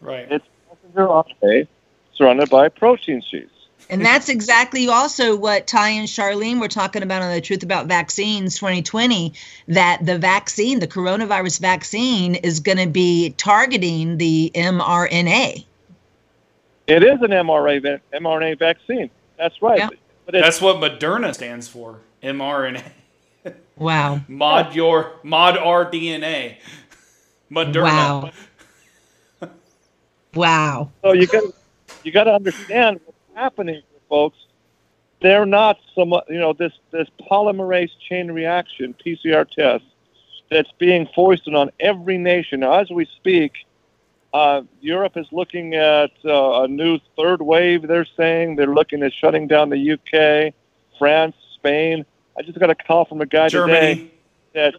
Right. 0.00 0.30
It's 0.30 0.46
messenger 0.68 1.08
RNA 1.08 1.66
surrounded 2.14 2.50
by 2.50 2.68
protein 2.68 3.20
sheets. 3.20 3.55
And 3.88 4.04
that's 4.04 4.28
exactly 4.28 4.88
also 4.88 5.36
what 5.36 5.66
Ty 5.66 5.90
and 5.90 6.08
Charlene 6.08 6.60
were 6.60 6.68
talking 6.68 7.02
about 7.02 7.22
on 7.22 7.32
the 7.32 7.40
Truth 7.40 7.62
About 7.62 7.86
Vaccines 7.86 8.56
2020 8.56 9.32
that 9.68 10.04
the 10.04 10.18
vaccine, 10.18 10.80
the 10.80 10.88
coronavirus 10.88 11.60
vaccine, 11.60 12.34
is 12.34 12.60
going 12.60 12.78
to 12.78 12.88
be 12.88 13.30
targeting 13.36 14.18
the 14.18 14.50
mRNA. 14.54 15.64
It 16.88 17.02
is 17.02 17.20
an 17.22 17.30
mRNA, 17.30 18.00
mRNA 18.14 18.58
vaccine. 18.58 19.10
That's 19.38 19.60
right. 19.62 19.78
Yeah. 19.78 19.88
But 20.24 20.34
it's, 20.34 20.44
That's 20.44 20.60
what 20.60 20.76
Moderna 20.76 21.32
stands 21.34 21.68
for. 21.68 22.00
mRNA. 22.22 22.82
Wow. 23.76 24.20
Mod 24.26 24.74
your 24.74 25.12
mod 25.22 25.56
R 25.58 25.90
DNA. 25.90 26.56
Moderna. 27.50 27.82
Wow. 27.82 28.30
Wow. 30.34 30.90
so 31.02 31.12
you 31.12 31.26
got 31.26 31.44
you 32.04 32.12
got 32.12 32.24
to 32.24 32.34
understand 32.34 33.00
what's 33.05 33.05
happening, 33.36 33.82
folks. 34.08 34.38
They're 35.22 35.46
not 35.46 35.78
so 35.94 36.04
much, 36.04 36.24
you 36.28 36.38
know, 36.38 36.52
this 36.52 36.72
this 36.90 37.08
polymerase 37.30 37.90
chain 38.08 38.30
reaction 38.32 38.94
PCR 39.04 39.48
test 39.48 39.84
that's 40.50 40.70
being 40.78 41.08
foisted 41.14 41.54
on 41.54 41.70
every 41.80 42.18
nation. 42.18 42.60
Now, 42.60 42.74
as 42.74 42.90
we 42.90 43.06
speak, 43.16 43.52
uh, 44.32 44.62
Europe 44.80 45.16
is 45.16 45.26
looking 45.32 45.74
at 45.74 46.10
uh, 46.24 46.62
a 46.62 46.68
new 46.68 46.98
third 47.16 47.40
wave. 47.40 47.86
They're 47.86 48.06
saying 48.16 48.56
they're 48.56 48.74
looking 48.74 49.02
at 49.02 49.12
shutting 49.12 49.46
down 49.46 49.70
the 49.70 49.92
UK, 49.92 50.54
France, 50.98 51.34
Spain. 51.54 52.04
I 52.38 52.42
just 52.42 52.58
got 52.58 52.70
a 52.70 52.74
call 52.74 53.06
from 53.06 53.20
a 53.22 53.26
guy 53.26 53.48
today 53.48 54.10
that, 54.52 54.74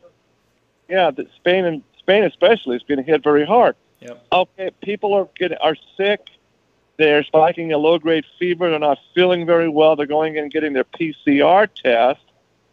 yeah, 0.87 1.09
that 1.11 1.27
Spain 1.37 1.65
and 1.65 1.83
Spain 1.97 2.23
especially 2.23 2.75
is 2.75 2.83
being 2.83 3.03
hit 3.03 3.23
very 3.23 3.45
hard. 3.45 3.75
Yep. 4.01 4.25
Okay, 4.31 4.71
people 4.83 5.13
are 5.15 5.27
getting 5.35 5.57
are 5.57 5.75
sick. 5.97 6.21
They're 6.97 7.23
spiking 7.23 7.71
a 7.71 7.77
low 7.77 7.99
grade 7.99 8.25
fever. 8.39 8.69
They're 8.69 8.79
not 8.79 8.97
feeling 9.13 9.45
very 9.45 9.69
well. 9.69 9.95
They're 9.95 10.07
going 10.07 10.35
in 10.35 10.43
and 10.43 10.51
getting 10.51 10.73
their 10.73 10.83
PCR 10.83 11.67
test 11.71 12.21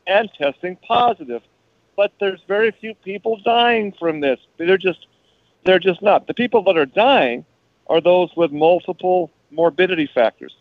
and 0.06 0.30
testing 0.32 0.76
positive. 0.76 1.42
But 1.96 2.12
there's 2.18 2.40
very 2.48 2.70
few 2.70 2.94
people 2.94 3.38
dying 3.44 3.92
from 3.92 4.20
this. 4.20 4.40
They're 4.56 4.78
just 4.78 5.06
they're 5.64 5.78
just 5.78 6.02
not. 6.02 6.26
The 6.26 6.34
people 6.34 6.62
that 6.64 6.76
are 6.76 6.86
dying 6.86 7.44
are 7.86 8.00
those 8.00 8.34
with 8.36 8.50
multiple 8.50 9.30
morbidity 9.50 10.06
factors. 10.12 10.56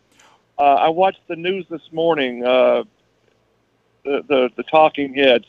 Uh, 0.57 0.75
I 0.75 0.89
watched 0.89 1.27
the 1.27 1.35
news 1.35 1.65
this 1.69 1.91
morning. 1.91 2.45
Uh, 2.45 2.83
the, 4.03 4.23
the 4.27 4.49
the 4.57 4.63
talking 4.63 5.13
heads. 5.13 5.45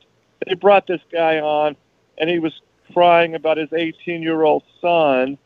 They 0.47 0.55
brought 0.55 0.87
this 0.87 1.01
guy 1.11 1.41
on, 1.41 1.77
and 2.19 2.31
he 2.31 2.39
was 2.39 2.61
crying 2.93 3.35
about 3.35 3.57
his 3.57 3.73
18 3.73 4.23
year 4.23 4.43
old 4.43 4.63
son 4.81 5.39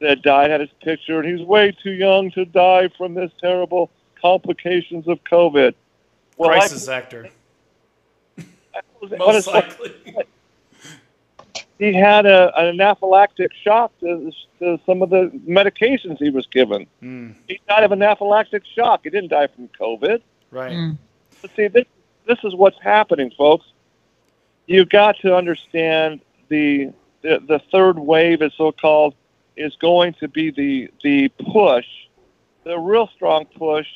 that 0.00 0.22
died. 0.22 0.50
Had 0.50 0.60
his 0.60 0.70
picture, 0.82 1.20
and 1.20 1.38
he's 1.38 1.46
way 1.46 1.72
too 1.82 1.90
young 1.92 2.30
to 2.32 2.44
die 2.44 2.88
from 2.96 3.14
this 3.14 3.30
terrible 3.40 3.90
complications 4.20 5.06
of 5.08 5.22
COVID. 5.24 5.74
Well, 6.36 6.50
I- 6.50 6.58
Crisis 6.58 6.88
actor. 6.88 7.28
I 8.38 8.80
was- 9.00 9.10
Most 9.18 9.48
honestly, 9.48 9.52
likely. 9.54 9.94
he 11.78 11.92
had 11.94 12.26
a, 12.26 12.56
an 12.58 12.76
anaphylactic 12.76 13.48
shock 13.62 13.92
to, 14.00 14.30
to 14.58 14.78
some 14.86 15.02
of 15.02 15.10
the 15.10 15.30
medications 15.46 16.18
he 16.18 16.30
was 16.30 16.46
given. 16.46 16.86
Mm, 17.02 17.34
He 17.46 17.60
died 17.68 17.84
of 17.84 17.90
anaphylactic 17.92 18.62
shock. 18.74 19.00
He 19.04 19.10
didn't 19.10 19.30
die 19.30 19.46
from 19.48 19.68
COVID. 19.80 20.20
right. 20.50 20.72
Mm. 20.72 20.98
But 21.40 21.50
see, 21.54 21.68
this 21.68 21.84
this 22.26 22.38
is 22.42 22.52
what's 22.54 22.76
happening, 22.82 23.30
folks. 23.38 23.64
You've 24.66 24.88
got 24.88 25.16
to 25.20 25.36
understand 25.36 26.20
the 26.48 26.92
the, 27.22 27.40
the 27.46 27.60
third 27.72 27.96
wave, 27.98 28.42
is 28.42 28.52
so 28.56 28.70
called, 28.72 29.14
is 29.58 29.74
going 29.76 30.14
to 30.14 30.28
be 30.28 30.50
the 30.50 30.90
the 31.02 31.28
push, 31.52 31.86
the 32.64 32.78
real 32.78 33.08
strong 33.14 33.44
push 33.46 33.86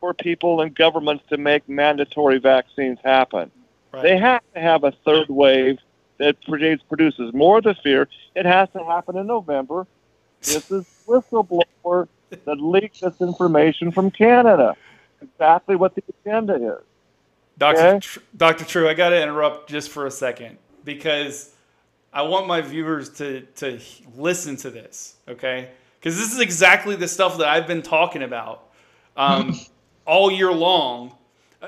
for 0.00 0.14
people 0.14 0.60
and 0.60 0.74
governments 0.74 1.24
to 1.30 1.36
make 1.36 1.68
mandatory 1.68 2.38
vaccines 2.38 2.98
happen. 3.04 3.50
Right. 3.92 4.02
They 4.02 4.18
have 4.18 4.42
to 4.54 4.60
have 4.60 4.84
a 4.84 4.92
third 5.04 5.28
wave 5.28 5.78
that 6.18 6.40
produces 6.42 6.82
produces 6.88 7.32
more 7.32 7.58
of 7.58 7.64
the 7.64 7.74
fear. 7.74 8.08
It 8.34 8.46
has 8.46 8.68
to 8.70 8.84
happen 8.84 9.16
in 9.16 9.26
November. 9.26 9.86
This 10.40 10.70
is 10.70 10.84
whistleblower 11.06 12.08
that 12.30 12.60
leaked 12.60 13.00
this 13.00 13.20
information 13.20 13.90
from 13.90 14.10
Canada. 14.10 14.76
Exactly 15.22 15.76
what 15.76 15.94
the 15.94 16.02
agenda 16.20 16.54
is. 16.54 16.84
Dr. 17.56 17.78
Okay. 17.78 17.98
Tr- 18.00 18.20
Dr. 18.36 18.64
True, 18.64 18.88
I 18.88 18.94
got 18.94 19.10
to 19.10 19.22
interrupt 19.22 19.70
just 19.70 19.90
for 19.90 20.06
a 20.06 20.10
second 20.10 20.58
because 20.84 21.53
I 22.14 22.22
want 22.22 22.46
my 22.46 22.60
viewers 22.60 23.10
to, 23.14 23.40
to 23.56 23.80
listen 24.16 24.56
to 24.58 24.70
this, 24.70 25.16
okay? 25.26 25.70
Because 25.98 26.16
this 26.16 26.32
is 26.32 26.38
exactly 26.38 26.94
the 26.94 27.08
stuff 27.08 27.38
that 27.38 27.48
I've 27.48 27.66
been 27.66 27.82
talking 27.82 28.22
about 28.22 28.70
um, 29.16 29.58
all 30.06 30.30
year 30.30 30.52
long. 30.52 31.16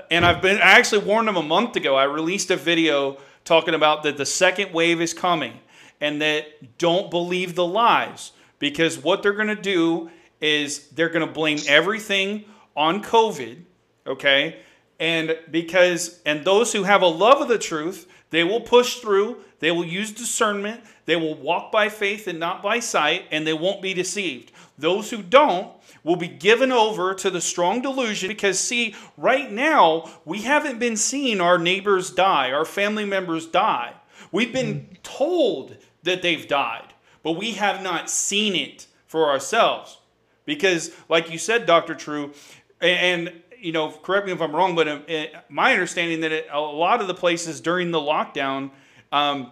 And 0.08 0.24
I've 0.24 0.40
been, 0.40 0.58
I 0.58 0.78
actually 0.78 1.04
warned 1.04 1.26
them 1.26 1.36
a 1.36 1.42
month 1.42 1.74
ago. 1.74 1.96
I 1.96 2.04
released 2.04 2.52
a 2.52 2.56
video 2.56 3.18
talking 3.44 3.74
about 3.74 4.04
that 4.04 4.16
the 4.16 4.26
second 4.26 4.72
wave 4.72 5.00
is 5.00 5.12
coming 5.12 5.54
and 6.00 6.22
that 6.22 6.78
don't 6.78 7.10
believe 7.10 7.56
the 7.56 7.66
lies 7.66 8.30
because 8.60 8.98
what 8.98 9.24
they're 9.24 9.32
going 9.32 9.48
to 9.48 9.56
do 9.56 10.10
is 10.40 10.88
they're 10.90 11.08
going 11.08 11.26
to 11.26 11.32
blame 11.32 11.58
everything 11.66 12.44
on 12.76 13.02
COVID, 13.02 13.62
okay? 14.06 14.60
And 15.00 15.36
because, 15.50 16.20
and 16.24 16.44
those 16.44 16.72
who 16.72 16.84
have 16.84 17.02
a 17.02 17.06
love 17.06 17.40
of 17.40 17.48
the 17.48 17.58
truth, 17.58 18.06
they 18.36 18.44
will 18.44 18.60
push 18.60 18.96
through, 18.96 19.38
they 19.60 19.70
will 19.70 19.86
use 19.86 20.12
discernment, 20.12 20.82
they 21.06 21.16
will 21.16 21.36
walk 21.36 21.72
by 21.72 21.88
faith 21.88 22.28
and 22.28 22.38
not 22.38 22.62
by 22.62 22.80
sight, 22.80 23.24
and 23.30 23.46
they 23.46 23.54
won't 23.54 23.80
be 23.80 23.94
deceived. 23.94 24.52
Those 24.76 25.08
who 25.08 25.22
don't 25.22 25.72
will 26.04 26.16
be 26.16 26.28
given 26.28 26.70
over 26.70 27.14
to 27.14 27.30
the 27.30 27.40
strong 27.40 27.80
delusion 27.80 28.28
because, 28.28 28.60
see, 28.60 28.94
right 29.16 29.50
now, 29.50 30.10
we 30.26 30.42
haven't 30.42 30.78
been 30.78 30.98
seeing 30.98 31.40
our 31.40 31.56
neighbors 31.56 32.10
die, 32.10 32.52
our 32.52 32.66
family 32.66 33.06
members 33.06 33.46
die. 33.46 33.94
We've 34.30 34.52
been 34.52 34.80
hmm. 34.80 34.94
told 35.02 35.78
that 36.02 36.20
they've 36.20 36.46
died, 36.46 36.92
but 37.22 37.32
we 37.32 37.52
have 37.52 37.82
not 37.82 38.10
seen 38.10 38.54
it 38.54 38.86
for 39.06 39.30
ourselves. 39.30 39.96
Because, 40.44 40.94
like 41.08 41.30
you 41.30 41.38
said, 41.38 41.64
Dr. 41.64 41.94
True, 41.94 42.34
and 42.82 43.32
you 43.66 43.72
know, 43.72 43.90
correct 43.90 44.26
me 44.26 44.32
if 44.32 44.40
I'm 44.40 44.54
wrong, 44.54 44.76
but 44.76 44.86
uh, 44.86 45.26
my 45.48 45.72
understanding 45.72 46.20
that 46.20 46.30
it, 46.30 46.46
a 46.52 46.60
lot 46.60 47.00
of 47.00 47.08
the 47.08 47.14
places 47.14 47.60
during 47.60 47.90
the 47.90 47.98
lockdown, 47.98 48.70
um, 49.10 49.50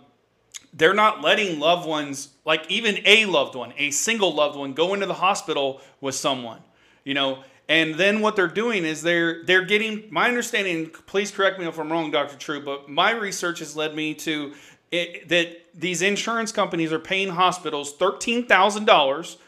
they're 0.73 0.95
not 0.95 1.21
letting 1.21 1.59
loved 1.59 1.85
ones, 1.89 2.29
like 2.45 2.71
even 2.71 3.01
a 3.07 3.25
loved 3.25 3.57
one, 3.57 3.75
a 3.77 3.91
single 3.91 4.33
loved 4.33 4.57
one, 4.57 4.73
go 4.73 4.95
into 4.95 5.07
the 5.07 5.15
hospital 5.15 5.81
with 6.01 6.15
someone, 6.15 6.61
you 7.03 7.13
know. 7.13 7.43
And 7.69 7.97
then 7.97 8.21
what 8.21 8.37
they're 8.37 8.47
doing 8.47 8.85
is 8.85 9.03
they're 9.03 9.43
they're 9.47 9.65
getting. 9.65 10.05
My 10.11 10.29
understanding, 10.29 10.91
please 11.07 11.33
correct 11.33 11.59
me 11.59 11.67
if 11.67 11.77
I'm 11.77 11.91
wrong, 11.91 12.13
Dr. 12.13 12.37
True, 12.37 12.65
but 12.65 12.89
my 12.89 13.11
research 13.11 13.59
has 13.59 13.75
led 13.75 13.97
me 13.97 14.15
to 14.15 14.53
it, 14.93 15.29
that 15.29 15.49
these 15.75 16.03
insurance 16.03 16.53
companies 16.53 16.93
are 16.93 17.01
paying 17.01 17.31
hospitals 17.31 17.95
thirteen 17.95 18.47
thousand 18.47 18.89
uh, 18.89 18.93
dollars 18.93 19.39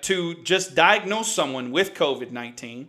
to 0.00 0.34
just 0.42 0.74
diagnose 0.74 1.32
someone 1.32 1.70
with 1.70 1.94
COVID 1.94 2.32
nineteen 2.32 2.88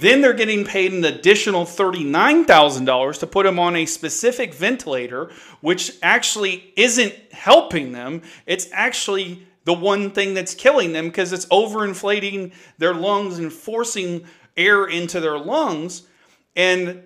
then 0.00 0.20
they're 0.20 0.32
getting 0.32 0.64
paid 0.64 0.92
an 0.92 1.04
additional 1.04 1.64
$39,000 1.64 3.18
to 3.20 3.26
put 3.26 3.44
them 3.44 3.58
on 3.58 3.76
a 3.76 3.86
specific 3.86 4.54
ventilator, 4.54 5.30
which 5.60 5.92
actually 6.02 6.72
isn't 6.76 7.14
helping 7.32 7.92
them. 7.92 8.22
It's 8.46 8.68
actually 8.72 9.46
the 9.64 9.74
one 9.74 10.10
thing 10.10 10.34
that's 10.34 10.54
killing 10.54 10.92
them 10.92 11.06
because 11.06 11.32
it's 11.32 11.46
overinflating 11.46 12.52
their 12.78 12.94
lungs 12.94 13.38
and 13.38 13.52
forcing 13.52 14.24
air 14.56 14.86
into 14.86 15.20
their 15.20 15.38
lungs. 15.38 16.02
And 16.56 17.02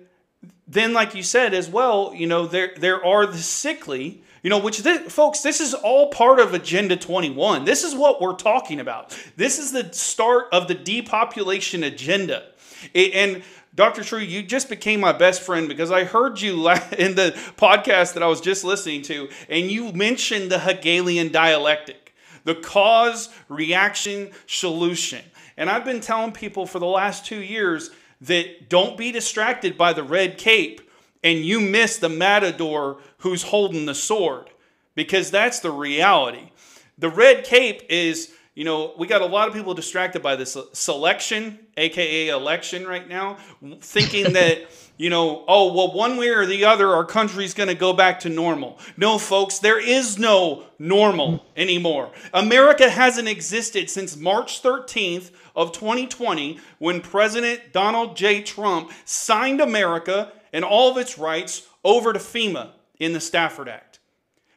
then, 0.67 0.93
like 0.93 1.13
you 1.13 1.23
said 1.23 1.53
as 1.53 1.69
well, 1.69 2.13
you 2.15 2.27
know, 2.27 2.47
there, 2.47 2.71
there 2.77 3.03
are 3.05 3.27
the 3.27 3.37
sickly, 3.37 4.23
you 4.41 4.49
know, 4.49 4.57
which, 4.57 4.79
this, 4.79 5.11
folks, 5.11 5.41
this 5.41 5.61
is 5.61 5.73
all 5.73 6.09
part 6.09 6.39
of 6.39 6.53
Agenda 6.53 6.95
21. 6.95 7.65
This 7.65 7.83
is 7.83 7.93
what 7.93 8.19
we're 8.19 8.35
talking 8.35 8.79
about. 8.79 9.17
This 9.35 9.59
is 9.59 9.71
the 9.71 9.93
start 9.93 10.45
of 10.51 10.67
the 10.67 10.73
depopulation 10.73 11.83
agenda. 11.83 12.47
And 12.93 13.43
Dr. 13.75 14.03
True, 14.03 14.19
you 14.19 14.41
just 14.41 14.69
became 14.69 15.01
my 15.01 15.11
best 15.11 15.41
friend 15.41 15.67
because 15.67 15.91
I 15.91 16.03
heard 16.03 16.41
you 16.41 16.69
in 16.97 17.15
the 17.15 17.35
podcast 17.57 18.13
that 18.13 18.23
I 18.23 18.27
was 18.27 18.41
just 18.41 18.63
listening 18.63 19.03
to, 19.03 19.29
and 19.49 19.69
you 19.69 19.91
mentioned 19.91 20.49
the 20.49 20.59
Hegelian 20.59 21.31
dialectic, 21.31 22.15
the 22.43 22.55
cause, 22.55 23.29
reaction, 23.49 24.31
solution. 24.47 25.21
And 25.57 25.69
I've 25.69 25.85
been 25.85 25.99
telling 25.99 26.31
people 26.31 26.65
for 26.65 26.79
the 26.79 26.85
last 26.85 27.25
two 27.25 27.41
years 27.41 27.91
that 28.21 28.69
don't 28.69 28.97
be 28.97 29.11
distracted 29.11 29.77
by 29.77 29.93
the 29.93 30.03
red 30.03 30.37
cape 30.37 30.81
and 31.23 31.39
you 31.39 31.59
miss 31.59 31.97
the 31.97 32.09
matador 32.09 32.97
who's 33.19 33.43
holding 33.43 33.85
the 33.85 33.95
sword 33.95 34.49
because 34.93 35.31
that's 35.31 35.59
the 35.59 35.71
reality. 35.71 36.51
The 36.97 37.09
red 37.09 37.43
cape 37.43 37.81
is 37.89 38.31
you 38.55 38.63
know, 38.63 38.93
we 38.97 39.05
got 39.05 39.21
a 39.21 39.25
lot 39.25 39.49
of 39.49 39.53
people 39.53 39.73
distracted 39.73 40.23
by 40.23 40.37
this 40.37 40.57
selection, 40.71 41.59
aka 41.75 42.29
election, 42.29 42.87
right 42.87 43.07
now, 43.07 43.37
thinking 43.81 44.31
that, 44.33 44.69
you 44.95 45.09
know, 45.09 45.43
oh, 45.45 45.73
well, 45.73 45.91
one 45.91 46.15
way 46.15 46.29
or 46.29 46.45
the 46.45 46.63
other, 46.63 46.89
our 46.89 47.03
country's 47.03 47.53
going 47.53 47.67
to 47.67 47.75
go 47.75 47.91
back 47.91 48.21
to 48.21 48.29
normal. 48.29 48.79
No, 48.95 49.17
folks, 49.17 49.59
there 49.59 49.79
is 49.79 50.17
no 50.17 50.63
normal 50.79 51.45
anymore. 51.57 52.11
America 52.33 52.89
hasn't 52.89 53.27
existed 53.27 53.89
since 53.89 54.15
March 54.15 54.63
13th 54.63 55.31
of 55.53 55.73
2020 55.73 56.57
when 56.79 57.01
President 57.01 57.73
Donald 57.73 58.15
J. 58.15 58.41
Trump 58.41 58.91
signed 59.03 59.59
America 59.59 60.31
and 60.53 60.63
all 60.63 60.91
of 60.91 60.97
its 60.97 61.17
rights 61.17 61.67
over 61.83 62.13
to 62.13 62.19
FEMA 62.19 62.69
in 62.99 63.11
the 63.11 63.19
Stafford 63.19 63.67
Act. 63.67 63.84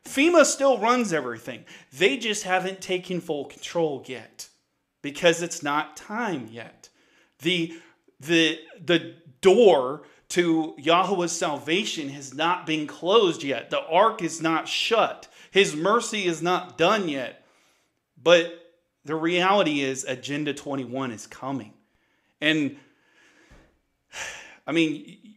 FEMA 0.08 0.44
still 0.44 0.78
runs 0.78 1.12
everything. 1.12 1.64
They 1.92 2.16
just 2.16 2.44
haven't 2.44 2.80
taken 2.80 3.20
full 3.20 3.44
control 3.44 4.02
yet 4.06 4.48
because 5.02 5.42
it's 5.42 5.62
not 5.62 5.96
time 5.96 6.48
yet. 6.50 6.88
The, 7.40 7.78
the, 8.18 8.58
the 8.84 9.14
door 9.40 10.02
to 10.30 10.74
Yahweh's 10.78 11.32
salvation 11.32 12.08
has 12.10 12.34
not 12.34 12.66
been 12.66 12.86
closed 12.86 13.42
yet. 13.42 13.70
The 13.70 13.80
ark 13.80 14.22
is 14.22 14.42
not 14.42 14.68
shut. 14.68 15.28
His 15.50 15.74
mercy 15.74 16.24
is 16.26 16.42
not 16.42 16.76
done 16.76 17.08
yet. 17.08 17.44
But 18.22 18.72
the 19.04 19.14
reality 19.14 19.80
is, 19.80 20.04
Agenda 20.04 20.52
21 20.52 21.12
is 21.12 21.26
coming. 21.26 21.72
And 22.40 22.76
I 24.66 24.72
mean, 24.72 25.27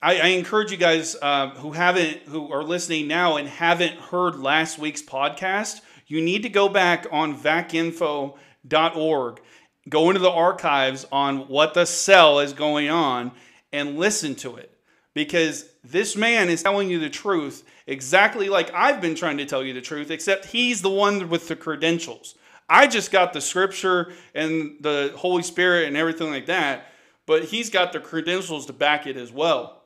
I, 0.00 0.20
I 0.20 0.26
encourage 0.28 0.70
you 0.70 0.76
guys 0.76 1.16
uh, 1.20 1.50
who 1.50 1.72
haven't, 1.72 2.18
who 2.28 2.52
are 2.52 2.62
listening 2.62 3.08
now 3.08 3.36
and 3.36 3.48
haven't 3.48 3.98
heard 3.98 4.36
last 4.36 4.78
week's 4.78 5.02
podcast, 5.02 5.80
you 6.06 6.20
need 6.20 6.44
to 6.44 6.48
go 6.48 6.68
back 6.68 7.06
on 7.10 7.36
vacinfo.org, 7.36 9.40
go 9.88 10.08
into 10.08 10.20
the 10.20 10.30
archives 10.30 11.04
on 11.10 11.48
what 11.48 11.74
the 11.74 11.84
cell 11.84 12.38
is 12.38 12.52
going 12.52 12.88
on, 12.88 13.32
and 13.72 13.98
listen 13.98 14.36
to 14.36 14.56
it. 14.56 14.72
Because 15.14 15.68
this 15.82 16.16
man 16.16 16.48
is 16.48 16.62
telling 16.62 16.90
you 16.90 17.00
the 17.00 17.10
truth 17.10 17.64
exactly 17.88 18.48
like 18.48 18.72
I've 18.72 19.00
been 19.00 19.16
trying 19.16 19.38
to 19.38 19.46
tell 19.46 19.64
you 19.64 19.74
the 19.74 19.80
truth, 19.80 20.12
except 20.12 20.44
he's 20.44 20.80
the 20.80 20.90
one 20.90 21.28
with 21.28 21.48
the 21.48 21.56
credentials. 21.56 22.36
I 22.68 22.86
just 22.86 23.10
got 23.10 23.32
the 23.32 23.40
scripture 23.40 24.12
and 24.32 24.76
the 24.80 25.12
Holy 25.16 25.42
Spirit 25.42 25.88
and 25.88 25.96
everything 25.96 26.30
like 26.30 26.46
that, 26.46 26.92
but 27.26 27.46
he's 27.46 27.68
got 27.68 27.92
the 27.92 27.98
credentials 27.98 28.66
to 28.66 28.72
back 28.72 29.08
it 29.08 29.16
as 29.16 29.32
well 29.32 29.77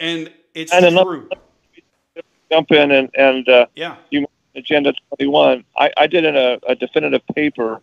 and 0.00 0.32
it's 0.54 0.72
and 0.72 0.96
true. 0.96 1.28
Jump 2.50 2.70
in 2.72 2.90
and 2.90 3.10
and 3.14 3.48
uh, 3.48 3.66
yeah, 3.74 3.96
you 4.10 4.26
Agenda 4.58 4.92
21. 5.16 5.64
I, 5.76 5.90
I 5.96 6.06
did 6.06 6.24
in 6.24 6.36
a, 6.36 6.58
a 6.66 6.74
definitive 6.74 7.26
paper 7.34 7.80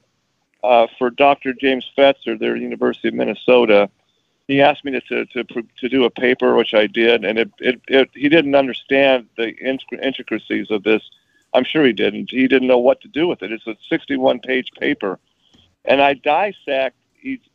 uh, 0.63 0.88
for 0.97 1.10
Dr. 1.10 1.54
James 1.54 1.89
Fetzer, 1.97 2.38
there 2.38 2.54
at 2.54 2.58
the 2.58 2.63
University 2.63 3.08
of 3.08 3.13
Minnesota. 3.13 3.89
He 4.47 4.62
asked 4.62 4.86
me 4.86 4.91
to, 4.91 5.25
to, 5.25 5.43
to, 5.43 5.63
to 5.80 5.89
do 5.89 6.04
a 6.04 6.10
paper, 6.10 6.56
which 6.56 6.73
I 6.73 6.86
did, 6.86 7.25
and 7.25 7.39
it, 7.39 7.51
it, 7.60 7.82
it 7.88 8.10
he 8.13 8.30
didn't 8.30 8.56
understand 8.56 9.28
the 9.38 9.56
intricacies 9.56 10.69
of 10.69 10.84
this. 10.84 11.01
I'm 11.54 11.63
sure 11.63 11.86
he 11.86 11.93
didn't. 11.93 12.30
He 12.30 12.47
didn't 12.47 12.67
know 12.67 12.78
what 12.78 13.01
to 13.01 13.08
do 13.08 13.28
with 13.28 13.41
it. 13.41 13.51
It's 13.51 13.65
a 13.65 13.75
61 13.89 14.39
page 14.41 14.69
paper. 14.80 15.19
And 15.86 16.01
I 16.01 16.13
dissect 16.15 16.97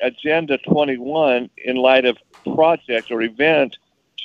Agenda 0.01 0.59
21 0.59 1.51
in 1.59 1.77
light 1.77 2.07
of 2.07 2.17
project 2.55 3.11
or 3.11 3.23
event 3.23 3.79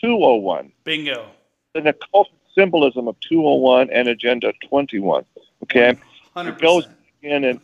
201. 0.06 0.72
Bingo. 0.84 1.26
And 1.74 1.86
the 1.88 1.94
cult 1.94 2.30
symbolism 2.54 3.08
of 3.08 3.20
201 3.22 3.90
and 3.90 4.08
Agenda 4.08 4.54
21. 4.70 5.26
Okay? 5.64 5.98
100%. 6.36 6.48
It 6.48 6.60
goes 6.60 6.88
in 7.22 7.44
and, 7.44 7.60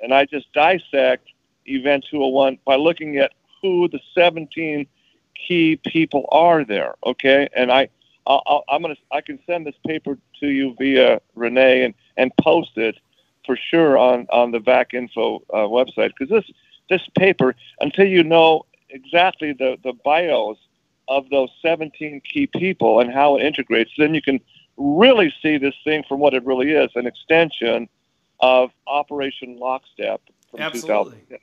and 0.00 0.12
I 0.12 0.24
just 0.24 0.52
dissect 0.52 1.28
Event 1.66 2.04
201 2.10 2.58
by 2.64 2.76
looking 2.76 3.18
at 3.18 3.32
who 3.62 3.88
the 3.88 4.00
17 4.14 4.86
key 5.46 5.76
people 5.76 6.28
are 6.30 6.64
there. 6.64 6.94
Okay? 7.06 7.48
And 7.54 7.70
I, 7.70 7.88
I'll, 8.26 8.64
I'm 8.68 8.82
gonna, 8.82 8.96
I 9.12 9.20
can 9.20 9.38
send 9.46 9.66
this 9.66 9.76
paper 9.86 10.18
to 10.40 10.48
you 10.48 10.74
via 10.78 11.20
Renee 11.34 11.84
and, 11.84 11.94
and 12.16 12.32
post 12.38 12.76
it 12.76 12.98
for 13.46 13.56
sure 13.56 13.96
on, 13.98 14.26
on 14.30 14.50
the 14.50 14.58
VAC 14.58 14.94
info 14.94 15.42
uh, 15.52 15.58
website 15.58 16.10
because 16.18 16.30
this, 16.30 16.50
this 16.90 17.02
paper, 17.16 17.54
until 17.80 18.06
you 18.06 18.24
know 18.24 18.64
exactly 18.90 19.52
the, 19.52 19.76
the 19.84 19.92
bios 20.04 20.56
of 21.08 21.28
those 21.30 21.50
17 21.62 22.20
key 22.20 22.46
people 22.46 23.00
and 23.00 23.12
how 23.12 23.36
it 23.36 23.42
integrates, 23.44 23.90
then 23.98 24.14
you 24.14 24.22
can 24.22 24.40
really 24.76 25.32
see 25.42 25.58
this 25.58 25.74
thing 25.84 26.02
from 26.08 26.20
what 26.20 26.34
it 26.34 26.44
really 26.44 26.72
is 26.72 26.90
an 26.94 27.06
extension 27.06 27.88
of 28.40 28.70
Operation 28.86 29.58
Lockstep 29.58 30.20
from 30.50 30.60
Absolutely. 30.60 31.18
2000. 31.28 31.38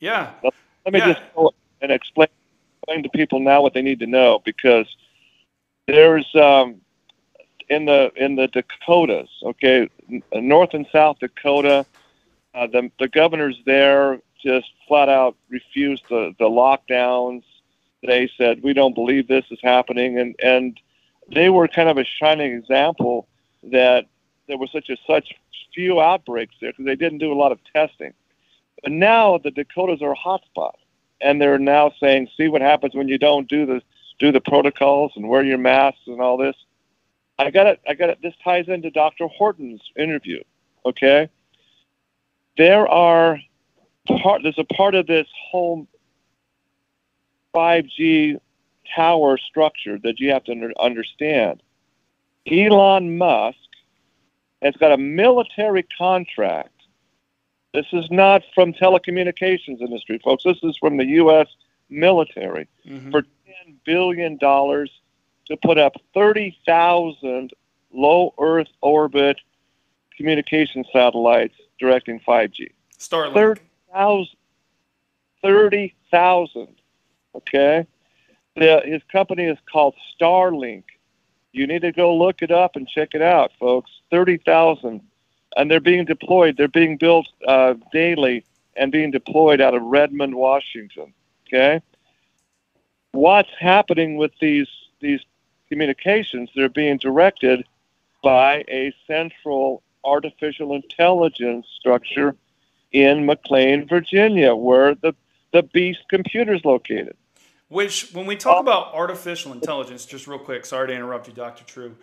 Yeah. 0.00 0.30
Let, 0.42 0.54
let 0.84 0.94
me 0.94 0.98
yeah. 1.00 1.12
just 1.12 1.22
go 1.34 1.52
and 1.80 1.92
explain, 1.92 2.28
explain 2.82 3.02
to 3.02 3.08
people 3.10 3.40
now 3.40 3.62
what 3.62 3.74
they 3.74 3.82
need 3.82 4.00
to 4.00 4.06
know 4.06 4.40
because 4.44 4.86
there's 5.86 6.26
um, 6.34 6.80
in 7.68 7.84
the 7.84 8.12
in 8.16 8.36
the 8.36 8.48
Dakotas, 8.48 9.28
okay, 9.42 9.88
North 10.34 10.74
and 10.74 10.86
South 10.92 11.18
Dakota, 11.18 11.86
uh, 12.54 12.66
the 12.66 12.90
the 12.98 13.08
governors 13.08 13.60
there 13.66 14.20
just 14.42 14.70
flat 14.86 15.08
out 15.08 15.36
refused 15.48 16.04
the 16.08 16.34
the 16.38 16.44
lockdowns 16.44 17.42
they 18.06 18.30
said 18.38 18.62
we 18.62 18.72
don't 18.72 18.94
believe 18.94 19.28
this 19.28 19.44
is 19.50 19.58
happening, 19.62 20.18
and 20.18 20.34
and 20.42 20.80
they 21.34 21.50
were 21.50 21.68
kind 21.68 21.88
of 21.88 21.98
a 21.98 22.04
shining 22.04 22.52
example 22.52 23.28
that 23.64 24.06
there 24.48 24.58
was 24.58 24.70
such 24.72 24.88
a 24.90 24.96
such 25.06 25.34
few 25.74 26.00
outbreaks 26.00 26.54
there 26.60 26.72
because 26.72 26.86
they 26.86 26.96
didn't 26.96 27.18
do 27.18 27.32
a 27.32 27.34
lot 27.34 27.52
of 27.52 27.58
testing. 27.74 28.12
But 28.82 28.92
now 28.92 29.38
the 29.38 29.50
Dakotas 29.50 30.02
are 30.02 30.12
a 30.12 30.16
hotspot. 30.16 30.74
and 31.20 31.40
they're 31.40 31.58
now 31.58 31.92
saying, 32.00 32.28
"See 32.36 32.48
what 32.48 32.60
happens 32.62 32.94
when 32.94 33.08
you 33.08 33.18
don't 33.18 33.48
do 33.48 33.66
the 33.66 33.82
do 34.18 34.32
the 34.32 34.40
protocols 34.40 35.12
and 35.16 35.28
wear 35.28 35.42
your 35.42 35.58
masks 35.58 36.06
and 36.06 36.20
all 36.20 36.36
this." 36.36 36.56
I 37.38 37.50
got 37.50 37.66
it. 37.66 37.80
I 37.88 37.94
got 37.94 38.10
it. 38.10 38.18
This 38.22 38.34
ties 38.44 38.68
into 38.68 38.90
Dr. 38.90 39.26
Horton's 39.28 39.82
interview. 39.96 40.42
Okay, 40.84 41.28
there 42.58 42.88
are 42.88 43.38
part. 44.22 44.42
There's 44.42 44.58
a 44.58 44.64
part 44.64 44.94
of 44.94 45.06
this 45.06 45.26
whole 45.50 45.86
5G 47.56 48.38
tower 48.94 49.38
structure 49.38 49.98
that 50.04 50.20
you 50.20 50.30
have 50.30 50.44
to 50.44 50.52
under, 50.52 50.72
understand. 50.78 51.62
Elon 52.50 53.16
Musk 53.16 53.56
has 54.62 54.74
got 54.76 54.92
a 54.92 54.96
military 54.98 55.82
contract. 55.96 56.70
This 57.74 57.86
is 57.92 58.10
not 58.10 58.42
from 58.54 58.72
telecommunications 58.72 59.80
industry, 59.80 60.20
folks. 60.22 60.44
This 60.44 60.58
is 60.62 60.76
from 60.78 60.96
the 60.98 61.04
U.S. 61.20 61.48
military 61.90 62.68
Mhm. 62.86 63.10
for 63.10 63.22
ten 63.22 63.78
billion 63.84 64.36
dollars 64.36 64.90
to 65.46 65.56
put 65.56 65.78
up 65.78 65.94
thirty 66.14 66.56
thousand 66.66 67.52
low 67.92 68.34
Earth 68.38 68.68
orbit 68.80 69.38
communication 70.16 70.84
satellites 70.92 71.54
directing 71.78 72.18
5G. 72.20 72.70
Starlink. 72.98 73.34
Thirty 73.34 73.60
thousand. 73.92 74.36
Thirty 75.42 75.94
thousand. 76.10 76.74
Okay. 77.36 77.86
The, 78.56 78.82
his 78.84 79.02
company 79.12 79.44
is 79.44 79.58
called 79.70 79.94
Starlink. 80.18 80.84
You 81.52 81.66
need 81.66 81.82
to 81.82 81.92
go 81.92 82.16
look 82.16 82.42
it 82.42 82.50
up 82.50 82.76
and 82.76 82.88
check 82.88 83.14
it 83.14 83.22
out, 83.22 83.52
folks. 83.58 83.90
Thirty 84.10 84.38
thousand, 84.38 85.02
and 85.56 85.70
they're 85.70 85.80
being 85.80 86.04
deployed. 86.04 86.56
They're 86.56 86.68
being 86.68 86.96
built 86.96 87.28
uh, 87.46 87.74
daily 87.92 88.44
and 88.76 88.92
being 88.92 89.10
deployed 89.10 89.60
out 89.60 89.74
of 89.74 89.82
Redmond, 89.82 90.34
Washington. 90.34 91.12
Okay. 91.46 91.80
What's 93.12 93.50
happening 93.58 94.16
with 94.16 94.32
these 94.40 94.68
these 95.00 95.20
communications? 95.68 96.50
They're 96.54 96.68
being 96.68 96.98
directed 96.98 97.64
by 98.22 98.64
a 98.68 98.94
central 99.06 99.82
artificial 100.04 100.74
intelligence 100.74 101.66
structure 101.78 102.36
in 102.92 103.26
McLean, 103.26 103.86
Virginia, 103.86 104.54
where 104.54 104.94
the 104.94 105.14
the 105.52 105.62
Beast 105.62 106.04
computer 106.08 106.52
is 106.54 106.64
located. 106.64 107.16
Which, 107.68 108.12
when 108.12 108.26
we 108.26 108.36
talk 108.36 108.60
about 108.60 108.94
artificial 108.94 109.52
intelligence, 109.52 110.06
just 110.06 110.26
real 110.26 110.38
quick, 110.38 110.64
sorry 110.64 110.88
to 110.88 110.94
interrupt 110.94 111.26
you, 111.26 111.34
Dr. 111.34 111.64
True. 111.64 111.96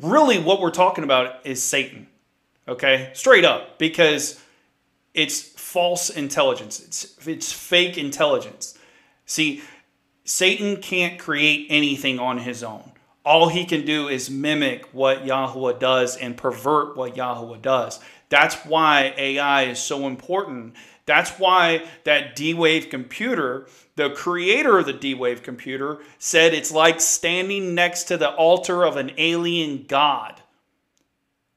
Really, 0.00 0.38
what 0.38 0.60
we're 0.60 0.70
talking 0.70 1.02
about 1.02 1.44
is 1.44 1.62
Satan. 1.62 2.06
Okay? 2.68 3.10
Straight 3.14 3.44
up. 3.44 3.78
Because 3.78 4.40
it's 5.12 5.40
false 5.40 6.10
intelligence, 6.10 6.80
it's, 6.80 7.26
it's 7.26 7.52
fake 7.52 7.98
intelligence. 7.98 8.78
See, 9.26 9.62
Satan 10.24 10.76
can't 10.76 11.18
create 11.18 11.66
anything 11.70 12.18
on 12.20 12.38
his 12.38 12.62
own. 12.62 12.92
All 13.24 13.48
he 13.48 13.64
can 13.64 13.84
do 13.84 14.08
is 14.08 14.30
mimic 14.30 14.86
what 14.92 15.26
Yahweh 15.26 15.78
does 15.78 16.16
and 16.16 16.36
pervert 16.36 16.96
what 16.96 17.16
Yahweh 17.16 17.58
does. 17.60 18.00
That's 18.28 18.54
why 18.64 19.14
AI 19.16 19.64
is 19.64 19.80
so 19.80 20.06
important. 20.06 20.74
That's 21.10 21.32
why 21.40 21.88
that 22.04 22.36
D 22.36 22.54
Wave 22.54 22.88
computer, 22.88 23.66
the 23.96 24.10
creator 24.10 24.78
of 24.78 24.86
the 24.86 24.92
D 24.92 25.12
Wave 25.12 25.42
computer, 25.42 25.98
said 26.20 26.54
it's 26.54 26.70
like 26.70 27.00
standing 27.00 27.74
next 27.74 28.04
to 28.04 28.16
the 28.16 28.30
altar 28.30 28.84
of 28.84 28.96
an 28.96 29.10
alien 29.18 29.86
god. 29.88 30.40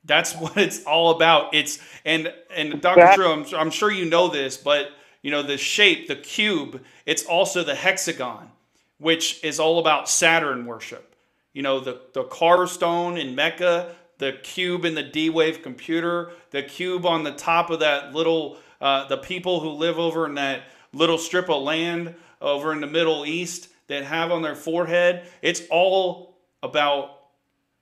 That's 0.05 0.33
what 0.39 0.57
it's 0.57 0.83
all 0.85 1.11
about. 1.11 1.53
It's 1.53 1.77
and 2.03 2.33
and 2.49 2.81
Dr. 2.81 3.13
True, 3.13 3.31
I'm, 3.31 3.45
I'm 3.55 3.69
sure 3.69 3.91
you 3.91 4.05
know 4.05 4.27
this, 4.27 4.57
but 4.57 4.89
you 5.21 5.29
know 5.29 5.43
the 5.43 5.59
shape, 5.59 6.07
the 6.07 6.15
cube. 6.15 6.81
It's 7.05 7.23
also 7.23 7.63
the 7.63 7.75
hexagon, 7.75 8.49
which 8.97 9.43
is 9.43 9.59
all 9.59 9.77
about 9.77 10.09
Saturn 10.09 10.65
worship. 10.65 11.15
You 11.53 11.61
know 11.61 11.79
the 11.79 12.01
the 12.13 12.23
car 12.23 12.65
stone 12.65 13.19
in 13.19 13.35
Mecca, 13.35 13.93
the 14.17 14.31
cube 14.41 14.83
in 14.83 14.95
the 14.95 15.03
D 15.03 15.29
Wave 15.29 15.61
computer, 15.61 16.31
the 16.49 16.63
cube 16.63 17.05
on 17.05 17.21
the 17.21 17.33
top 17.33 17.69
of 17.69 17.81
that 17.81 18.15
little 18.15 18.57
uh, 18.83 19.07
the 19.07 19.17
people 19.17 19.61
who 19.61 19.71
live 19.71 19.99
over 19.99 20.27
in 20.27 20.35
that 20.35 20.63
little 20.93 21.17
strip 21.19 21.49
of 21.49 21.63
land 21.63 22.15
over 22.41 22.73
in 22.73 22.81
the 22.81 22.87
Middle 22.87 23.25
East 23.25 23.69
that 23.87 24.05
have 24.05 24.31
on 24.31 24.43
their 24.43 24.55
forehead. 24.55 25.25
It's 25.41 25.63
all 25.71 26.37
about 26.63 27.11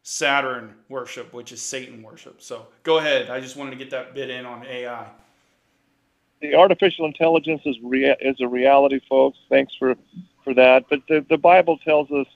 Saturn 0.04 0.76
worship, 0.90 1.34
which 1.34 1.52
is 1.52 1.62
Satan 1.62 2.04
worship. 2.04 2.42
So 2.42 2.68
go 2.84 3.00
ahead. 3.00 3.32
I 3.32 3.42
just 3.42 3.58
wanted 3.58 3.72
to 3.72 3.78
get 3.78 3.92
that 3.92 4.16
bit 4.16 4.30
in 4.30 4.46
on 4.46 4.66
AI. 4.66 5.08
the 6.42 6.56
artificial 6.56 7.06
intelligence 7.06 7.62
is 7.66 7.78
rea- 7.84 8.18
is 8.22 8.38
a 8.42 8.48
reality, 8.48 9.00
folks. 9.10 9.40
Thanks 9.50 9.74
for 9.80 9.96
for 10.44 10.54
that. 10.56 10.86
But 10.90 11.02
the, 11.08 11.26
the 11.30 11.38
Bible 11.38 11.78
tells 11.80 12.12
us 12.12 12.28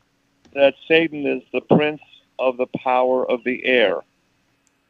that 0.54 0.76
Satan 0.88 1.28
is 1.28 1.44
the 1.54 1.62
prince 1.62 2.02
of 2.40 2.58
the 2.58 2.68
power 2.84 3.30
of 3.30 3.44
the 3.46 3.66
air. 3.66 4.02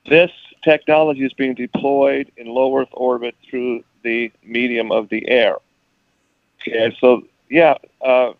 This 0.09 0.31
technology 0.65 1.23
is 1.23 1.33
being 1.33 1.53
deployed 1.53 2.31
in 2.35 2.47
low 2.47 2.77
Earth 2.77 2.89
orbit 2.91 3.35
through 3.49 3.83
the 4.03 4.31
medium 4.43 4.91
of 4.91 5.07
the 5.07 5.27
air. 5.29 5.57
Okay, 6.61 6.95
so 6.99 7.23
yeah, 7.49 7.75
uh, 8.01 8.33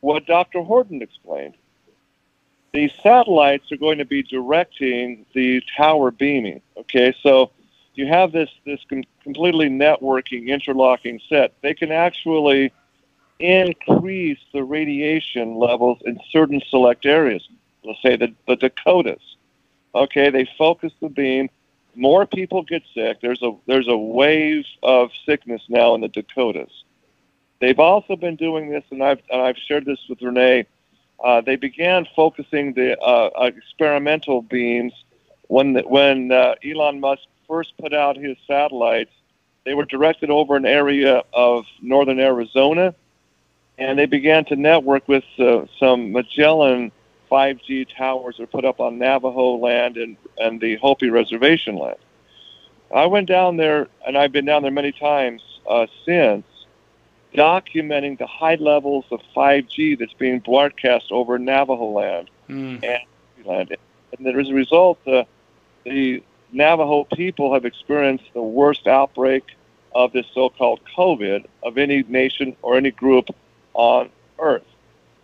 what 0.00 0.26
Dr. 0.26 0.62
Horton 0.62 1.00
explained. 1.00 1.54
These 2.74 2.92
satellites 3.02 3.70
are 3.70 3.76
going 3.76 3.98
to 3.98 4.04
be 4.04 4.22
directing 4.22 5.26
the 5.34 5.62
tower 5.76 6.10
beaming. 6.10 6.60
Okay, 6.76 7.14
so 7.22 7.50
you 7.94 8.06
have 8.06 8.32
this 8.32 8.50
this 8.64 8.80
com- 8.88 9.04
completely 9.22 9.68
networking, 9.68 10.48
interlocking 10.48 11.20
set. 11.28 11.54
They 11.62 11.74
can 11.74 11.92
actually 11.92 12.72
increase 13.38 14.38
the 14.52 14.64
radiation 14.64 15.56
levels 15.56 15.98
in 16.04 16.18
certain 16.30 16.62
select 16.68 17.06
areas. 17.06 17.46
Let's 17.84 18.00
say 18.02 18.16
the, 18.16 18.32
the 18.46 18.56
Dakotas. 18.56 19.31
Okay, 19.94 20.30
they 20.30 20.48
focus 20.56 20.92
the 21.00 21.08
beam. 21.08 21.50
More 21.94 22.26
people 22.26 22.62
get 22.62 22.82
sick. 22.94 23.20
There's 23.20 23.42
a 23.42 23.54
there's 23.66 23.88
a 23.88 23.96
wave 23.96 24.64
of 24.82 25.10
sickness 25.26 25.62
now 25.68 25.94
in 25.94 26.00
the 26.00 26.08
Dakotas. 26.08 26.84
They've 27.60 27.78
also 27.78 28.16
been 28.16 28.36
doing 28.36 28.70
this, 28.70 28.84
and 28.90 29.02
I've 29.02 29.20
and 29.30 29.42
I've 29.42 29.58
shared 29.58 29.84
this 29.84 29.98
with 30.08 30.22
Renee. 30.22 30.66
Uh, 31.22 31.40
they 31.40 31.56
began 31.56 32.06
focusing 32.16 32.72
the 32.72 32.98
uh, 33.00 33.30
uh, 33.36 33.50
experimental 33.56 34.42
beams 34.42 34.92
when 35.46 35.74
the, 35.74 35.82
when 35.82 36.32
uh, 36.32 36.54
Elon 36.64 36.98
Musk 36.98 37.22
first 37.46 37.76
put 37.78 37.92
out 37.92 38.16
his 38.16 38.36
satellites. 38.46 39.12
They 39.64 39.74
were 39.74 39.84
directed 39.84 40.30
over 40.30 40.56
an 40.56 40.66
area 40.66 41.22
of 41.32 41.66
northern 41.80 42.18
Arizona, 42.18 42.94
and 43.78 43.96
they 43.98 44.06
began 44.06 44.44
to 44.46 44.56
network 44.56 45.06
with 45.06 45.24
uh, 45.38 45.66
some 45.78 46.10
Magellan 46.10 46.90
5G 47.32 47.88
towers 47.96 48.38
are 48.38 48.46
put 48.46 48.66
up 48.66 48.78
on 48.78 48.98
Navajo 48.98 49.56
land 49.56 49.96
and, 49.96 50.18
and 50.36 50.60
the 50.60 50.76
Hopi 50.76 51.08
reservation 51.08 51.76
land. 51.76 51.96
I 52.94 53.06
went 53.06 53.26
down 53.26 53.56
there, 53.56 53.88
and 54.06 54.18
I've 54.18 54.32
been 54.32 54.44
down 54.44 54.60
there 54.62 54.70
many 54.70 54.92
times 54.92 55.42
uh, 55.68 55.86
since, 56.04 56.44
documenting 57.34 58.18
the 58.18 58.26
high 58.26 58.56
levels 58.56 59.06
of 59.10 59.20
5G 59.34 59.98
that's 59.98 60.12
being 60.12 60.40
broadcast 60.40 61.06
over 61.10 61.38
Navajo 61.38 61.86
land 61.90 62.28
Mm. 62.50 62.84
and 62.84 62.98
Hopi 63.36 63.48
land. 63.48 63.76
And 64.18 64.26
as 64.26 64.50
a 64.50 64.52
result, 64.52 64.98
uh, 65.08 65.24
the 65.84 66.22
Navajo 66.52 67.04
people 67.14 67.54
have 67.54 67.64
experienced 67.64 68.24
the 68.34 68.42
worst 68.42 68.86
outbreak 68.86 69.44
of 69.94 70.12
this 70.12 70.26
so-called 70.34 70.80
COVID 70.96 71.46
of 71.62 71.78
any 71.78 72.02
nation 72.08 72.54
or 72.60 72.76
any 72.76 72.90
group 72.90 73.28
on 73.72 74.10
Earth. 74.38 74.64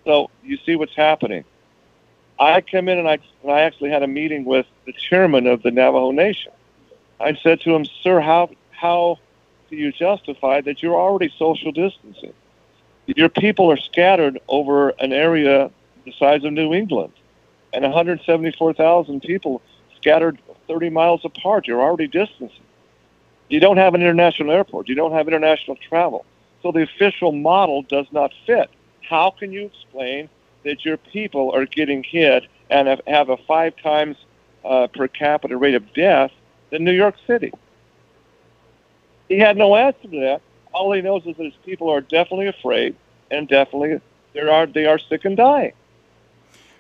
So 0.07 0.31
you 0.43 0.57
see 0.65 0.75
what's 0.77 0.95
happening. 0.95 1.45
I 2.39 2.61
come 2.61 2.89
in 2.89 2.99
and 2.99 3.09
I, 3.09 3.19
and 3.43 3.53
I 3.53 3.61
actually 3.61 3.91
had 3.91 4.03
a 4.03 4.07
meeting 4.07 4.45
with 4.45 4.67
the 4.87 4.93
chairman 4.93 5.47
of 5.47 5.63
the 5.63 5.71
Navajo 5.71 6.13
Nation. 6.13 6.53
I 7.21 7.35
said 7.35 7.61
to 7.63 7.75
him, 7.75 7.85
"Sir, 8.03 8.21
how 8.21 8.51
how 8.71 9.19
do 9.71 9.77
you 9.77 9.93
justify 9.93 10.61
that 10.63 10.83
you're 10.83 10.97
already 10.97 11.33
social 11.37 11.73
distancing? 11.73 12.33
Your 13.07 13.29
people 13.29 13.71
are 13.71 13.77
scattered 13.77 14.39
over 14.49 14.91
an 15.01 15.13
area 15.13 15.71
the 16.05 16.13
size 16.13 16.45
of 16.45 16.53
New 16.53 16.73
England, 16.73 17.13
and 17.73 17.85
174,000 17.85 19.21
people 19.21 19.61
scattered 19.97 20.39
30 20.69 20.91
miles 20.91 21.25
apart. 21.25 21.67
You're 21.67 21.83
already 21.83 22.07
distancing. 22.07 22.65
You 23.49 23.61
don't 23.61 23.79
have 23.79 23.95
an 23.95 24.03
international 24.03 24.53
airport. 24.53 24.89
You 24.89 24.95
don't 24.95 25.13
have 25.13 25.27
international 25.27 25.77
travel. 25.77 26.25
So 26.63 26.71
the 26.71 26.83
official 26.83 27.33
model 27.33 27.83
does 27.83 28.07
not 28.13 28.33
fit. 28.47 28.71
How 29.03 29.31
can 29.31 29.53
you 29.53 29.67
explain 29.67 30.29
that 30.65 30.85
your 30.85 30.97
people 30.97 31.53
are 31.53 31.67
getting 31.67 32.03
hit 32.03 32.45
and 32.71 32.89
have, 32.89 33.01
have 33.07 33.29
a 33.31 33.37
five 33.37 33.75
times 33.77 34.17
uh, 34.65 34.87
per 34.89 35.09
capita 35.09 35.57
rate 35.57 35.75
of 35.75 35.93
death 35.95 36.33
than 36.71 36.85
New 36.85 36.93
York 36.93 37.17
City? 37.27 37.53
He 39.29 39.39
had 39.39 39.57
no 39.57 39.77
answer 39.77 40.09
to 40.09 40.21
that. 40.21 40.43
All 40.73 40.93
he 40.93 41.01
knows 41.01 41.27
is 41.27 41.37
that 41.37 41.45
his 41.45 41.55
people 41.65 41.91
are 41.91 42.01
definitely 42.01 42.47
afraid 42.47 42.95
and 43.31 43.49
definitely 43.49 44.01
they 44.33 44.41
are 44.41 44.67
they 44.67 44.87
are 44.87 44.99
sick 44.99 45.25
and 45.25 45.37
dying. 45.37 45.73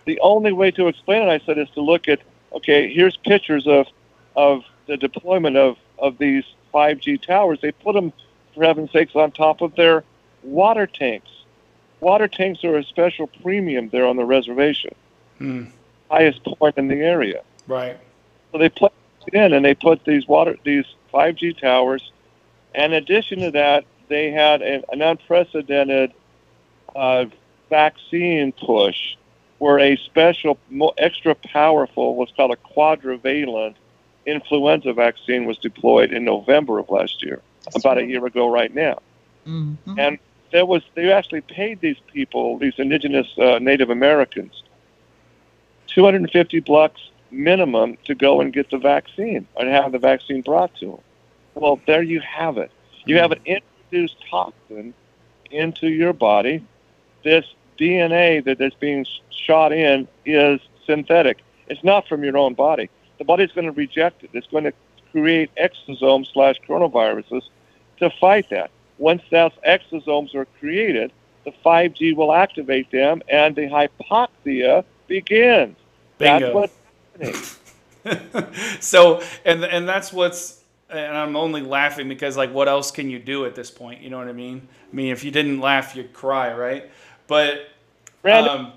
The 0.04 0.18
only 0.20 0.52
way 0.52 0.70
to 0.72 0.88
explain 0.88 1.22
it, 1.22 1.28
I 1.28 1.44
said, 1.44 1.58
is 1.58 1.68
to 1.70 1.80
look 1.80 2.08
at 2.08 2.20
okay, 2.52 2.92
here's 2.92 3.16
pictures 3.16 3.66
of 3.66 3.86
of 4.36 4.64
the 4.86 4.96
deployment 4.96 5.56
of 5.56 5.76
of 5.98 6.18
these 6.18 6.44
5G 6.72 7.20
towers. 7.20 7.58
They 7.60 7.72
put 7.72 7.94
them, 7.94 8.12
for 8.54 8.64
heaven's 8.64 8.92
sakes, 8.92 9.14
on 9.14 9.32
top 9.32 9.60
of 9.60 9.74
their 9.74 10.04
water 10.42 10.86
tanks. 10.86 11.30
Water 12.00 12.28
tanks 12.28 12.64
are 12.64 12.76
a 12.76 12.84
special 12.84 13.26
premium 13.42 13.88
there 13.88 14.06
on 14.06 14.16
the 14.16 14.24
reservation, 14.24 14.94
Hmm. 15.38 15.64
highest 16.10 16.44
point 16.44 16.76
in 16.78 16.88
the 16.88 16.96
area. 17.00 17.42
Right. 17.66 17.96
So 18.52 18.58
they 18.58 18.68
put 18.68 18.92
it 19.26 19.34
in 19.34 19.52
and 19.52 19.64
they 19.64 19.74
put 19.74 20.04
these 20.04 20.26
water 20.26 20.56
these 20.64 20.84
5G 21.12 21.52
towers. 21.58 22.12
And 22.74 22.92
in 22.92 23.02
addition 23.02 23.40
to 23.40 23.50
that, 23.52 23.84
they 24.08 24.30
had 24.30 24.62
an, 24.62 24.84
an 24.92 25.02
unprecedented 25.02 26.12
uh, 26.94 27.26
vaccine 27.68 28.52
push 28.52 29.16
where 29.58 29.78
a 29.80 29.96
special, 29.96 30.56
mo- 30.70 30.92
extra 30.98 31.34
powerful, 31.34 32.14
what's 32.14 32.32
called 32.32 32.52
a 32.52 32.56
quadrivalent 32.56 33.74
influenza 34.24 34.92
vaccine 34.92 35.46
was 35.46 35.58
deployed 35.58 36.12
in 36.12 36.24
November 36.24 36.78
of 36.78 36.88
last 36.90 37.22
year, 37.24 37.40
about 37.74 37.98
a 37.98 38.04
year 38.04 38.24
ago 38.24 38.48
right 38.48 38.72
now. 38.74 38.98
Mhm. 39.46 39.76
And 39.98 40.18
there 40.52 40.66
was 40.66 40.82
they 40.94 41.12
actually 41.12 41.42
paid 41.42 41.80
these 41.80 41.98
people, 42.12 42.58
these 42.58 42.74
indigenous 42.78 43.26
uh, 43.38 43.58
Native 43.58 43.90
Americans, 43.90 44.62
250 45.88 46.60
bucks 46.60 47.00
minimum 47.30 47.96
to 48.04 48.14
go 48.14 48.40
and 48.40 48.52
get 48.52 48.70
the 48.70 48.78
vaccine 48.78 49.46
and 49.56 49.68
have 49.68 49.92
the 49.92 49.98
vaccine 49.98 50.42
brought 50.42 50.74
to 50.76 50.86
them. 50.86 51.00
Well, 51.54 51.80
there 51.86 52.02
you 52.02 52.20
have 52.20 52.56
it. 52.58 52.70
You 53.04 53.18
have 53.18 53.32
an 53.32 53.40
introduced 53.44 54.16
toxin 54.30 54.94
into 55.50 55.88
your 55.88 56.12
body. 56.12 56.64
This 57.24 57.44
DNA 57.78 58.44
that 58.44 58.60
is 58.60 58.74
being 58.74 59.06
shot 59.30 59.72
in 59.72 60.08
is 60.24 60.60
synthetic. 60.86 61.38
It's 61.68 61.84
not 61.84 62.06
from 62.08 62.24
your 62.24 62.36
own 62.36 62.54
body. 62.54 62.90
The 63.18 63.24
body's 63.24 63.52
going 63.52 63.66
to 63.66 63.72
reject 63.72 64.24
it. 64.24 64.30
It's 64.32 64.46
going 64.46 64.64
to 64.64 64.72
create 65.10 65.50
exosomes 65.56 66.32
slash 66.32 66.56
coronaviruses 66.66 67.42
to 67.98 68.10
fight 68.20 68.48
that. 68.50 68.70
Once 68.98 69.22
those 69.30 69.52
exosomes 69.66 70.34
are 70.34 70.46
created, 70.58 71.12
the 71.44 71.52
5G 71.64 72.14
will 72.16 72.32
activate 72.32 72.90
them 72.90 73.22
and 73.28 73.54
the 73.54 73.62
hypoxia 73.62 74.84
begins. 75.06 75.76
That's 76.18 76.42
Bingo. 76.42 76.54
what's 76.54 76.72
happening. 77.12 77.42
so 78.80 79.22
and 79.44 79.64
and 79.64 79.88
that's 79.88 80.12
what's 80.12 80.62
and 80.90 81.16
I'm 81.16 81.36
only 81.36 81.60
laughing 81.60 82.08
because 82.08 82.36
like 82.36 82.52
what 82.52 82.68
else 82.68 82.90
can 82.90 83.10
you 83.10 83.18
do 83.18 83.44
at 83.44 83.54
this 83.54 83.70
point? 83.70 84.00
You 84.00 84.10
know 84.10 84.18
what 84.18 84.28
I 84.28 84.32
mean? 84.32 84.66
I 84.92 84.96
mean 84.96 85.08
if 85.08 85.24
you 85.24 85.30
didn't 85.30 85.60
laugh 85.60 85.94
you'd 85.94 86.12
cry, 86.12 86.52
right? 86.52 86.90
But 87.26 87.68
Brandon, 88.22 88.50
um, 88.50 88.72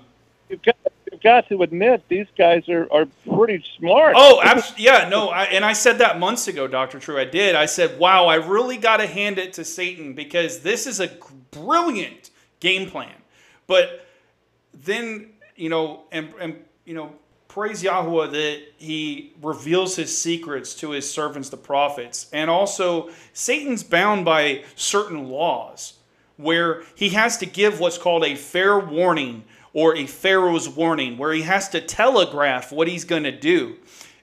you've, 0.48 0.62
got, 0.62 0.76
you've 0.84 0.91
got 1.22 1.48
to 1.48 1.62
admit 1.62 2.02
these 2.08 2.26
guys 2.36 2.68
are, 2.68 2.86
are 2.92 3.06
pretty 3.28 3.64
smart. 3.78 4.14
oh, 4.16 4.40
abs- 4.42 4.74
yeah, 4.76 5.08
no, 5.08 5.28
I, 5.28 5.44
and 5.44 5.64
I 5.64 5.72
said 5.72 5.98
that 5.98 6.18
months 6.18 6.48
ago, 6.48 6.66
Doctor 6.66 6.98
True. 6.98 7.18
I 7.18 7.24
did. 7.24 7.54
I 7.54 7.66
said, 7.66 7.98
"Wow, 7.98 8.26
I 8.26 8.36
really 8.36 8.76
got 8.76 8.98
to 8.98 9.06
hand 9.06 9.38
it 9.38 9.52
to 9.54 9.64
Satan 9.64 10.14
because 10.14 10.60
this 10.60 10.86
is 10.86 11.00
a 11.00 11.10
brilliant 11.50 12.30
game 12.60 12.90
plan." 12.90 13.14
But 13.66 14.06
then 14.74 15.30
you 15.56 15.68
know, 15.68 16.04
and 16.12 16.32
and 16.40 16.64
you 16.84 16.94
know, 16.94 17.12
praise 17.48 17.82
Yahweh 17.82 18.28
that 18.28 18.62
He 18.78 19.34
reveals 19.40 19.96
His 19.96 20.16
secrets 20.16 20.74
to 20.76 20.90
His 20.90 21.08
servants, 21.10 21.48
the 21.48 21.56
prophets, 21.56 22.28
and 22.32 22.50
also 22.50 23.10
Satan's 23.32 23.82
bound 23.82 24.24
by 24.24 24.64
certain 24.76 25.28
laws 25.28 25.94
where 26.36 26.82
he 26.94 27.10
has 27.10 27.38
to 27.38 27.46
give 27.46 27.78
what's 27.78 27.98
called 27.98 28.24
a 28.24 28.34
fair 28.34 28.78
warning 28.78 29.44
or 29.74 29.96
a 29.96 30.06
Pharaoh's 30.06 30.68
warning, 30.68 31.16
where 31.16 31.32
he 31.32 31.42
has 31.42 31.68
to 31.70 31.80
telegraph 31.80 32.72
what 32.72 32.88
he's 32.88 33.04
going 33.04 33.22
to 33.24 33.32
do. 33.32 33.76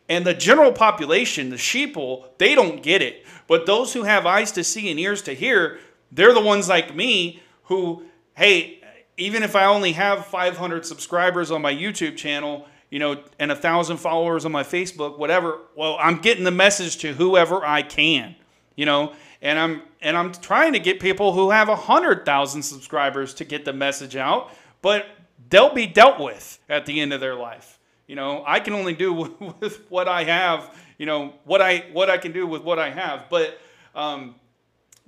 And 0.08 0.26
the 0.26 0.34
general 0.34 0.72
population, 0.72 1.50
the 1.50 1.56
sheeple, 1.56 2.26
they 2.38 2.56
don't 2.56 2.82
get 2.82 3.02
it. 3.02 3.26
But 3.48 3.66
those 3.66 3.94
who 3.94 4.04
have 4.04 4.26
eyes 4.26 4.52
to 4.54 4.64
see 4.64 4.90
and 4.90 5.00
ears 5.00 5.22
to 5.24 5.34
hear, 5.34 5.80
they're 6.12 6.34
the 6.34 6.42
ones 6.42 6.68
like 6.68 6.96
me 6.96 7.42
who, 7.64 8.04
hey, 8.36 8.82
even 9.18 9.44
if 9.44 9.56
I 9.56 9.66
only 9.66 9.92
have 9.94 10.26
500 10.26 10.86
subscribers 10.86 11.52
on 11.52 11.62
my 11.62 11.74
YouTube 11.74 12.18
channel, 12.18 12.68
you 12.90 12.98
know, 12.98 13.22
and 13.38 13.52
a 13.52 13.56
thousand 13.56 13.98
followers 13.98 14.46
on 14.46 14.52
my 14.52 14.64
Facebook, 14.64 15.20
whatever, 15.20 15.60
well, 15.76 15.98
I'm 16.00 16.20
getting 16.20 16.44
the 16.44 16.52
message 16.52 16.98
to 17.00 17.14
whoever 17.14 17.64
I 17.64 17.84
can, 17.84 18.36
you 18.76 18.86
know, 18.86 19.14
and 19.42 19.60
I'm 19.60 19.82
and 20.02 20.18
I'm 20.18 20.32
trying 20.32 20.74
to 20.74 20.80
get 20.80 21.00
people 21.00 21.34
who 21.34 21.52
have 21.52 21.70
a 21.70 21.76
hundred 21.76 22.26
thousand 22.26 22.64
subscribers 22.64 23.34
to 23.36 23.46
get 23.46 23.66
the 23.66 23.74
message 23.74 24.16
out, 24.16 24.52
but 24.82 25.06
they'll 25.50 25.74
be 25.74 25.88
dealt 25.88 26.20
with 26.20 26.60
at 26.70 26.86
the 26.86 27.00
end 27.00 27.14
of 27.14 27.20
their 27.20 27.36
life. 27.36 27.80
You 28.08 28.16
know, 28.16 28.44
I 28.46 28.60
can 28.60 28.74
only 28.74 28.94
do 28.94 29.14
with 29.60 29.86
what 29.90 30.08
I 30.08 30.24
have. 30.24 30.76
You 30.98 31.06
know 31.06 31.34
what 31.46 31.62
I 31.62 31.86
what 31.92 32.10
I 32.10 32.18
can 32.18 32.32
do 32.32 32.48
with 32.48 32.64
what 32.64 32.80
I 32.80 32.90
have, 32.90 33.26
but. 33.30 33.60
Um, 33.96 34.36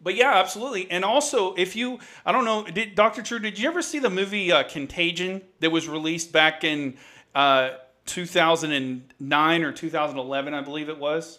but 0.03 0.15
yeah, 0.15 0.33
absolutely. 0.33 0.89
And 0.89 1.05
also, 1.05 1.53
if 1.53 1.75
you, 1.75 1.99
I 2.25 2.31
don't 2.31 2.43
know, 2.43 2.63
did 2.63 2.95
Dr. 2.95 3.21
True, 3.21 3.37
did 3.37 3.59
you 3.59 3.69
ever 3.69 3.83
see 3.83 3.99
the 3.99 4.09
movie 4.09 4.51
uh, 4.51 4.63
Contagion 4.63 5.43
that 5.59 5.69
was 5.69 5.87
released 5.87 6.31
back 6.31 6.63
in 6.63 6.97
uh, 7.35 7.71
2009 8.07 9.63
or 9.63 9.71
2011, 9.71 10.53
I 10.55 10.61
believe 10.61 10.89
it 10.89 10.97
was? 10.97 11.37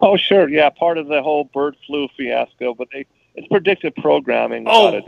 Oh, 0.00 0.16
sure. 0.16 0.48
Yeah, 0.48 0.70
part 0.70 0.96
of 0.98 1.08
the 1.08 1.22
whole 1.22 1.44
bird 1.44 1.76
flu 1.86 2.08
fiasco, 2.16 2.74
but 2.74 2.88
they 2.92 3.06
it's 3.34 3.48
predictive 3.48 3.94
programming. 3.96 4.64
Oh, 4.68 5.00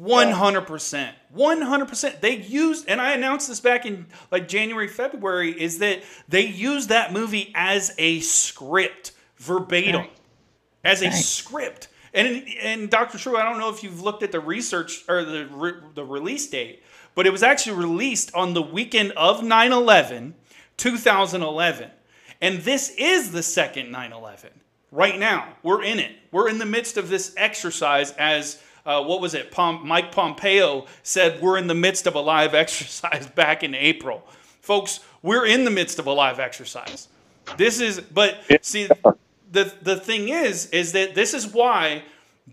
without 0.00 0.18
a 0.20 0.24
doubt. 0.24 0.28
One 0.28 0.32
hundred 0.32 0.60
percent, 0.62 1.16
one 1.30 1.60
hundred 1.62 1.88
percent. 1.88 2.20
They 2.20 2.36
used, 2.36 2.88
and 2.88 3.00
I 3.00 3.12
announced 3.12 3.48
this 3.48 3.60
back 3.60 3.86
in 3.86 4.06
like 4.30 4.48
January, 4.48 4.88
February, 4.88 5.52
is 5.60 5.78
that 5.78 6.02
they 6.28 6.46
used 6.46 6.88
that 6.88 7.12
movie 7.12 7.52
as 7.54 7.94
a 7.98 8.20
script, 8.20 9.12
verbatim, 9.36 10.00
Right. 10.02 10.12
as 10.84 11.02
a 11.02 11.06
Right. 11.06 11.14
script. 11.14 11.88
And 12.12 12.44
and 12.60 12.90
Doctor 12.90 13.18
True, 13.18 13.36
I 13.36 13.44
don't 13.44 13.58
know 13.58 13.68
if 13.70 13.82
you've 13.84 14.00
looked 14.02 14.22
at 14.22 14.32
the 14.32 14.40
research 14.40 15.04
or 15.08 15.24
the 15.24 15.46
re, 15.46 15.72
the 15.94 16.04
release 16.04 16.48
date, 16.48 16.82
but 17.14 17.26
it 17.26 17.30
was 17.30 17.42
actually 17.42 17.76
released 17.76 18.34
on 18.34 18.54
the 18.54 18.62
weekend 18.62 19.12
of 19.12 19.42
9/11, 19.42 20.34
2011, 20.76 21.90
and 22.40 22.58
this 22.60 22.90
is 22.98 23.30
the 23.32 23.42
second 23.42 23.92
9/11. 23.92 24.50
Right 24.90 25.18
now, 25.18 25.54
we're 25.62 25.84
in 25.84 26.00
it. 26.00 26.10
We're 26.32 26.48
in 26.48 26.58
the 26.58 26.66
midst 26.66 26.96
of 26.96 27.08
this 27.10 27.32
exercise 27.36 28.10
as 28.12 28.58
uh, 28.86 29.02
what 29.02 29.20
was 29.20 29.34
it? 29.34 29.50
Pom- 29.50 29.86
Mike 29.86 30.12
Pompeo 30.12 30.86
said 31.02 31.40
we're 31.40 31.58
in 31.58 31.66
the 31.66 31.74
midst 31.74 32.06
of 32.06 32.14
a 32.14 32.20
live 32.20 32.54
exercise 32.64 33.26
back 33.28 33.62
in 33.62 33.74
April. 33.74 34.26
Folks, 34.60 35.00
we're 35.22 35.46
in 35.46 35.64
the 35.64 35.70
midst 35.70 35.98
of 35.98 36.06
a 36.06 36.12
live 36.12 36.38
exercise. 36.38 37.08
This 37.56 37.80
is, 37.80 38.00
but 38.00 38.38
see, 38.62 38.88
the 39.50 39.72
the 39.82 39.96
thing 39.96 40.28
is, 40.28 40.66
is 40.66 40.92
that 40.92 41.14
this 41.14 41.34
is 41.34 41.46
why 41.46 42.04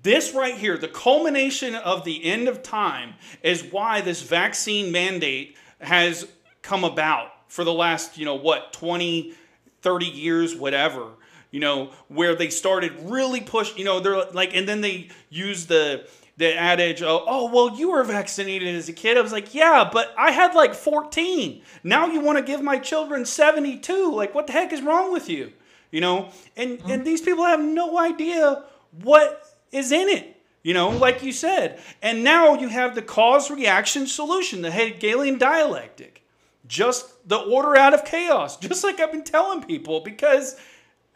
this 0.04 0.34
right 0.34 0.56
here, 0.56 0.78
the 0.78 0.88
culmination 0.88 1.76
of 1.76 2.04
the 2.04 2.24
end 2.26 2.48
of 2.48 2.64
time, 2.64 3.16
is 3.44 3.64
why 3.64 4.02
this 4.02 4.22
vaccine 4.22 4.92
mandate 4.92 5.56
has 5.82 6.28
come 6.62 6.84
about 6.84 7.32
for 7.48 7.64
the 7.64 7.74
last, 7.74 8.18
you 8.18 8.26
know, 8.26 8.36
what, 8.36 8.74
20, 8.74 9.34
30 9.82 10.06
years, 10.06 10.56
whatever 10.56 11.12
you 11.52 11.60
know, 11.60 11.92
where 12.08 12.36
they 12.36 12.50
started 12.50 12.94
really 13.02 13.42
push, 13.42 13.76
you 13.78 13.86
know, 13.86 14.00
they're 14.00 14.26
like, 14.32 14.56
and 14.56 14.68
then 14.68 14.82
they 14.82 15.10
use 15.30 15.66
the 15.68 16.08
the 16.38 16.56
adage, 16.56 17.02
oh, 17.02 17.24
oh, 17.26 17.52
well, 17.52 17.78
you 17.78 17.92
were 17.92 18.04
vaccinated 18.04 18.76
as 18.76 18.88
a 18.88 18.94
kid. 18.94 19.18
I 19.18 19.22
was 19.22 19.32
like, 19.32 19.56
yeah, 19.56 19.90
but 19.92 20.14
I 20.16 20.30
had 20.32 20.54
like 20.54 20.76
14. 20.76 21.64
Now 21.84 22.06
you 22.06 22.22
want 22.22 22.38
to 22.38 22.44
give 22.44 22.62
my 22.62 22.78
children 22.78 23.26
72? 23.26 24.12
Like, 24.14 24.36
what 24.36 24.46
the 24.46 24.54
heck 24.54 24.72
is 24.72 24.84
wrong 24.84 25.12
with 25.12 25.30
you? 25.30 25.52
You 25.90 26.02
know, 26.02 26.30
and 26.56 26.78
mm-hmm. 26.78 26.92
and 26.92 27.06
these 27.06 27.22
people 27.22 27.46
have 27.46 27.62
no 27.62 27.98
idea 27.98 28.64
what 29.02 29.58
is 29.72 29.92
in 29.92 30.10
it. 30.10 30.36
You 30.64 30.74
know, 30.74 30.90
like 30.90 31.24
you 31.24 31.32
said, 31.32 31.80
and 32.02 32.26
now 32.26 32.56
you 32.56 32.68
have 32.68 32.94
the 32.94 33.02
cause 33.02 33.50
reaction 33.50 34.06
solution, 34.06 34.62
the 34.62 34.72
Hegelian 34.72 35.38
dialectic, 35.38 36.24
just 36.68 37.28
the 37.28 37.38
order 37.38 37.78
out 37.78 37.94
of 37.94 38.04
chaos, 38.04 38.58
just 38.60 38.84
like 38.84 39.00
I've 39.00 39.14
been 39.14 39.24
telling 39.24 39.64
people, 39.64 40.02
because 40.02 40.60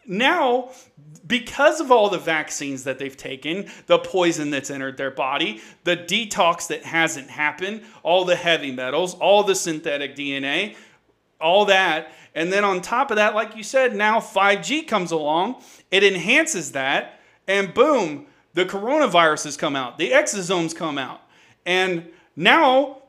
now 0.05 0.71
because 1.27 1.79
of 1.79 1.91
all 1.91 2.09
the 2.09 2.17
vaccines 2.17 2.83
that 2.83 2.99
they've 2.99 3.15
taken, 3.15 3.69
the 3.87 3.99
poison 3.99 4.49
that's 4.49 4.69
entered 4.69 4.97
their 4.97 5.11
body, 5.11 5.61
the 5.83 5.95
detox 5.95 6.67
that 6.67 6.83
hasn't 6.83 7.29
happened, 7.29 7.83
all 8.03 8.25
the 8.25 8.35
heavy 8.35 8.71
metals, 8.71 9.13
all 9.15 9.43
the 9.43 9.55
synthetic 9.55 10.15
DNA, 10.15 10.75
all 11.39 11.65
that, 11.65 12.11
and 12.35 12.51
then 12.51 12.63
on 12.63 12.81
top 12.81 13.11
of 13.11 13.17
that, 13.17 13.35
like 13.35 13.55
you 13.55 13.63
said, 13.63 13.95
now 13.95 14.19
5G 14.19 14.87
comes 14.87 15.11
along, 15.11 15.61
it 15.89 16.03
enhances 16.03 16.71
that, 16.73 17.19
and 17.47 17.73
boom, 17.73 18.25
the 18.53 18.65
coronaviruses 18.65 19.57
come 19.57 19.75
out, 19.75 19.97
the 19.97 20.11
exosomes 20.11 20.75
come 20.75 20.97
out. 20.97 21.21
And 21.65 22.07
now 22.35 23.01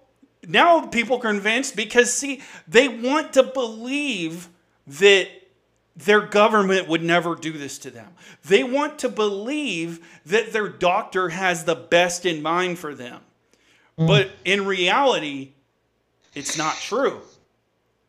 now 0.46 0.86
people 0.86 1.18
are 1.18 1.20
convinced 1.20 1.76
because 1.76 2.12
see, 2.12 2.42
they 2.66 2.88
want 2.88 3.32
to 3.34 3.42
believe 3.42 4.48
that 4.86 5.28
their 5.96 6.20
government 6.20 6.88
would 6.88 7.02
never 7.02 7.34
do 7.34 7.52
this 7.52 7.78
to 7.78 7.90
them. 7.90 8.08
They 8.44 8.64
want 8.64 8.98
to 9.00 9.08
believe 9.08 10.00
that 10.24 10.52
their 10.52 10.68
doctor 10.68 11.30
has 11.30 11.64
the 11.64 11.74
best 11.74 12.24
in 12.24 12.42
mind 12.42 12.78
for 12.78 12.94
them. 12.94 13.20
Mm. 13.98 14.06
But 14.06 14.30
in 14.44 14.64
reality, 14.66 15.52
it's 16.34 16.56
not 16.56 16.76
true. 16.76 17.20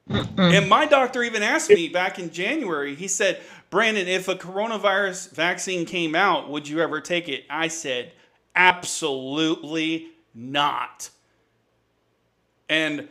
And 0.10 0.68
my 0.68 0.86
doctor 0.86 1.24
even 1.24 1.44
asked 1.44 1.70
me 1.70 1.88
back 1.88 2.20
in 2.20 2.30
January, 2.32 2.94
he 2.96 3.08
said, 3.08 3.42
Brandon, 3.70 4.08
if 4.08 4.28
a 4.28 4.36
coronavirus 4.36 5.32
vaccine 5.32 5.86
came 5.86 6.14
out, 6.14 6.50
would 6.50 6.68
you 6.68 6.82
ever 6.82 7.00
take 7.00 7.30
it? 7.30 7.46
I 7.50 7.70
said, 7.70 8.12
Absolutely 8.56 10.10
not. 10.34 11.10
And 12.70 13.08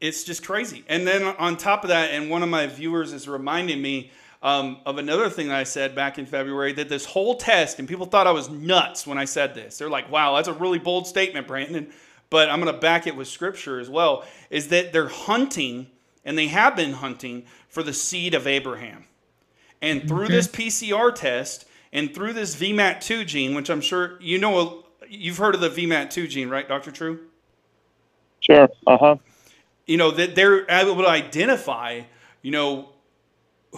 it's 0.00 0.24
just 0.24 0.44
crazy. 0.44 0.84
And 0.88 1.06
then 1.06 1.22
on 1.24 1.56
top 1.56 1.84
of 1.84 1.88
that, 1.88 2.10
and 2.10 2.30
one 2.30 2.42
of 2.42 2.48
my 2.48 2.66
viewers 2.66 3.12
is 3.12 3.28
reminding 3.28 3.82
me 3.82 4.10
um, 4.42 4.78
of 4.86 4.98
another 4.98 5.28
thing 5.28 5.48
that 5.48 5.56
I 5.56 5.64
said 5.64 5.94
back 5.94 6.18
in 6.18 6.26
February 6.26 6.72
that 6.74 6.88
this 6.88 7.04
whole 7.04 7.36
test, 7.36 7.78
and 7.78 7.88
people 7.88 8.06
thought 8.06 8.26
I 8.26 8.30
was 8.30 8.48
nuts 8.48 9.06
when 9.06 9.18
I 9.18 9.24
said 9.24 9.54
this. 9.54 9.78
They're 9.78 9.90
like, 9.90 10.10
wow, 10.10 10.36
that's 10.36 10.48
a 10.48 10.52
really 10.52 10.78
bold 10.78 11.06
statement, 11.06 11.46
Brandon. 11.46 11.92
But 12.30 12.48
I'm 12.50 12.60
going 12.60 12.72
to 12.72 12.80
back 12.80 13.06
it 13.06 13.16
with 13.16 13.26
scripture 13.26 13.80
as 13.80 13.90
well. 13.90 14.24
Is 14.50 14.68
that 14.68 14.92
they're 14.92 15.08
hunting, 15.08 15.88
and 16.24 16.38
they 16.38 16.48
have 16.48 16.76
been 16.76 16.92
hunting 16.92 17.46
for 17.68 17.82
the 17.82 17.92
seed 17.92 18.34
of 18.34 18.46
Abraham. 18.46 19.04
And 19.80 20.06
through 20.06 20.24
okay. 20.24 20.34
this 20.34 20.48
PCR 20.48 21.14
test 21.14 21.64
and 21.92 22.14
through 22.14 22.34
this 22.34 22.54
VMAT2 22.56 23.26
gene, 23.26 23.54
which 23.54 23.70
I'm 23.70 23.80
sure 23.80 24.20
you 24.20 24.38
know, 24.38 24.84
you've 25.08 25.38
heard 25.38 25.54
of 25.54 25.60
the 25.60 25.70
VMAT2 25.70 26.28
gene, 26.28 26.48
right, 26.48 26.68
Dr. 26.68 26.90
True? 26.90 27.20
Sure. 28.40 28.68
Uh 28.86 28.98
huh. 28.98 29.16
You 29.88 29.96
know, 29.96 30.12
that 30.12 30.36
they're 30.36 30.70
able 30.70 31.02
to 31.02 31.08
identify, 31.08 32.02
you 32.42 32.52
know, 32.52 32.90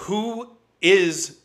who 0.01 0.51
is 0.83 1.39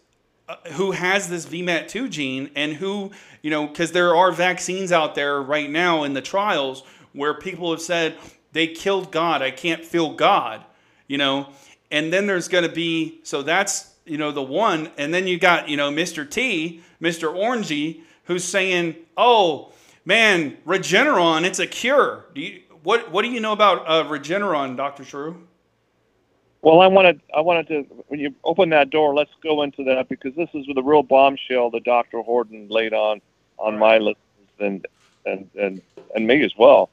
uh, 0.48 0.58
who 0.74 0.92
has 0.92 1.28
this 1.28 1.46
VMAT2 1.46 2.10
gene 2.10 2.52
and 2.56 2.74
who, 2.74 3.12
you 3.42 3.50
know, 3.50 3.66
because 3.68 3.94
there 3.94 4.16
are 4.16 4.32
vaccines 4.32 4.92
out 4.92 5.16
there 5.16 5.42
right 5.42 5.70
now 5.70 6.04
in 6.04 6.14
the 6.14 6.22
trials 6.22 6.84
where 7.14 7.34
people 7.34 7.72
have 7.72 7.82
said 7.82 8.16
they 8.52 8.68
killed 8.68 9.12
God. 9.12 9.42
I 9.42 9.50
can't 9.50 9.84
feel 9.84 10.14
God, 10.14 10.64
you 11.08 11.18
know. 11.18 11.50
And 11.90 12.14
then 12.14 12.28
there's 12.28 12.48
going 12.48 12.64
to 12.64 12.72
be, 12.72 13.22
so 13.24 13.42
that's, 13.42 13.92
you 14.06 14.18
know, 14.18 14.32
the 14.32 14.44
one. 14.44 14.90
And 14.98 15.14
then 15.14 15.26
you 15.26 15.40
got, 15.40 15.68
you 15.68 15.78
know, 15.78 15.92
Mr. 15.92 16.30
T, 16.30 16.82
Mr. 17.02 17.34
Orangey, 17.34 18.02
who's 18.26 18.44
saying, 18.44 18.96
oh, 19.18 19.74
man, 20.06 20.58
Regeneron, 20.66 21.44
it's 21.44 21.60
a 21.60 21.68
cure. 21.68 22.26
Do 22.36 22.42
you, 22.42 22.62
what, 22.86 23.12
what 23.12 23.24
do 23.24 23.30
you 23.30 23.40
know 23.40 23.52
about 23.52 23.84
uh, 23.88 24.04
Regeneron, 24.06 24.78
Dr. 24.78 25.04
True? 25.04 25.46
Well, 26.62 26.82
I 26.82 26.88
wanted 26.88 27.22
I 27.36 27.42
wanted 27.42 27.68
to 27.68 27.82
when 28.08 28.20
you 28.20 28.34
open 28.44 28.70
that 28.70 28.90
door, 28.90 29.14
let's 29.14 29.30
go 29.44 29.62
into 29.62 29.84
that 29.84 30.10
because 30.10 30.34
this 30.34 30.50
is 30.56 30.66
the 30.74 30.82
real 30.82 31.04
bombshell 31.04 31.70
that 31.70 31.84
Dr. 31.84 32.24
Horton 32.24 32.68
laid 32.70 32.92
on 32.92 33.22
on 33.60 33.78
my 33.78 34.00
list 34.00 34.18
and 34.60 34.84
and 35.28 35.48
and 35.56 35.80
and 36.16 36.26
me 36.26 36.44
as 36.44 36.54
well. 36.58 36.90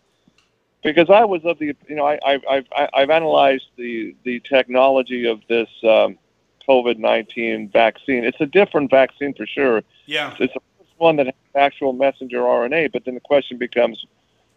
Because 0.85 1.09
I 1.09 1.25
was 1.25 1.43
of 1.47 1.59
the 1.59 1.75
you 1.89 1.95
know 1.95 2.05
I 2.05 2.19
I've 2.23 2.43
I've, 2.51 2.67
I've 2.93 3.09
analyzed 3.09 3.69
the 3.77 4.15
the 4.25 4.41
technology 4.41 5.27
of 5.27 5.41
this 5.49 5.71
um, 5.85 6.19
COVID 6.69 6.99
nineteen 6.99 7.71
vaccine. 7.71 8.25
It's 8.25 8.41
a 8.43 8.47
different 8.47 8.91
vaccine 8.91 9.33
for 9.33 9.47
sure. 9.47 9.83
Yeah, 10.05 10.35
it's 10.39 10.53
the 10.53 10.61
first 10.79 10.91
one 10.99 11.17
that 11.17 11.27
has 11.27 11.35
actual 11.55 11.95
messenger 11.95 12.41
RNA. 12.41 12.93
But 12.93 13.07
then 13.07 13.15
the 13.15 13.21
question 13.21 13.57
becomes, 13.57 14.05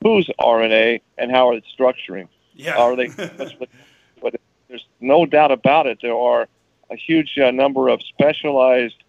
whose 0.06 0.30
RNA 0.39 1.01
and 1.18 1.32
how 1.32 1.49
are 1.49 1.56
they 1.56 1.64
structuring? 1.76 2.28
Yeah, 2.53 2.78
are 2.78 2.95
they? 2.95 3.08
there's 4.68 4.86
no 5.01 5.26
doubt 5.26 5.51
about 5.51 5.88
it. 5.88 5.97
There 5.99 6.16
are 6.16 6.47
a 6.91 6.95
huge 6.95 7.39
uh, 7.39 7.49
number 7.49 7.89
of 7.89 8.03
specialized 8.03 9.03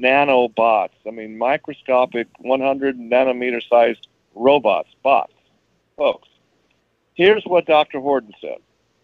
nanobots. 0.00 0.90
I 1.04 1.10
mean, 1.10 1.36
microscopic, 1.36 2.28
100 2.38 2.96
nanometer 2.96 3.60
sized 3.68 4.06
robots, 4.36 4.90
bots, 5.02 5.32
folks. 5.96 6.28
Here's 7.14 7.44
what 7.44 7.66
Dr. 7.66 7.98
Horton 7.98 8.32
said. 8.40 8.58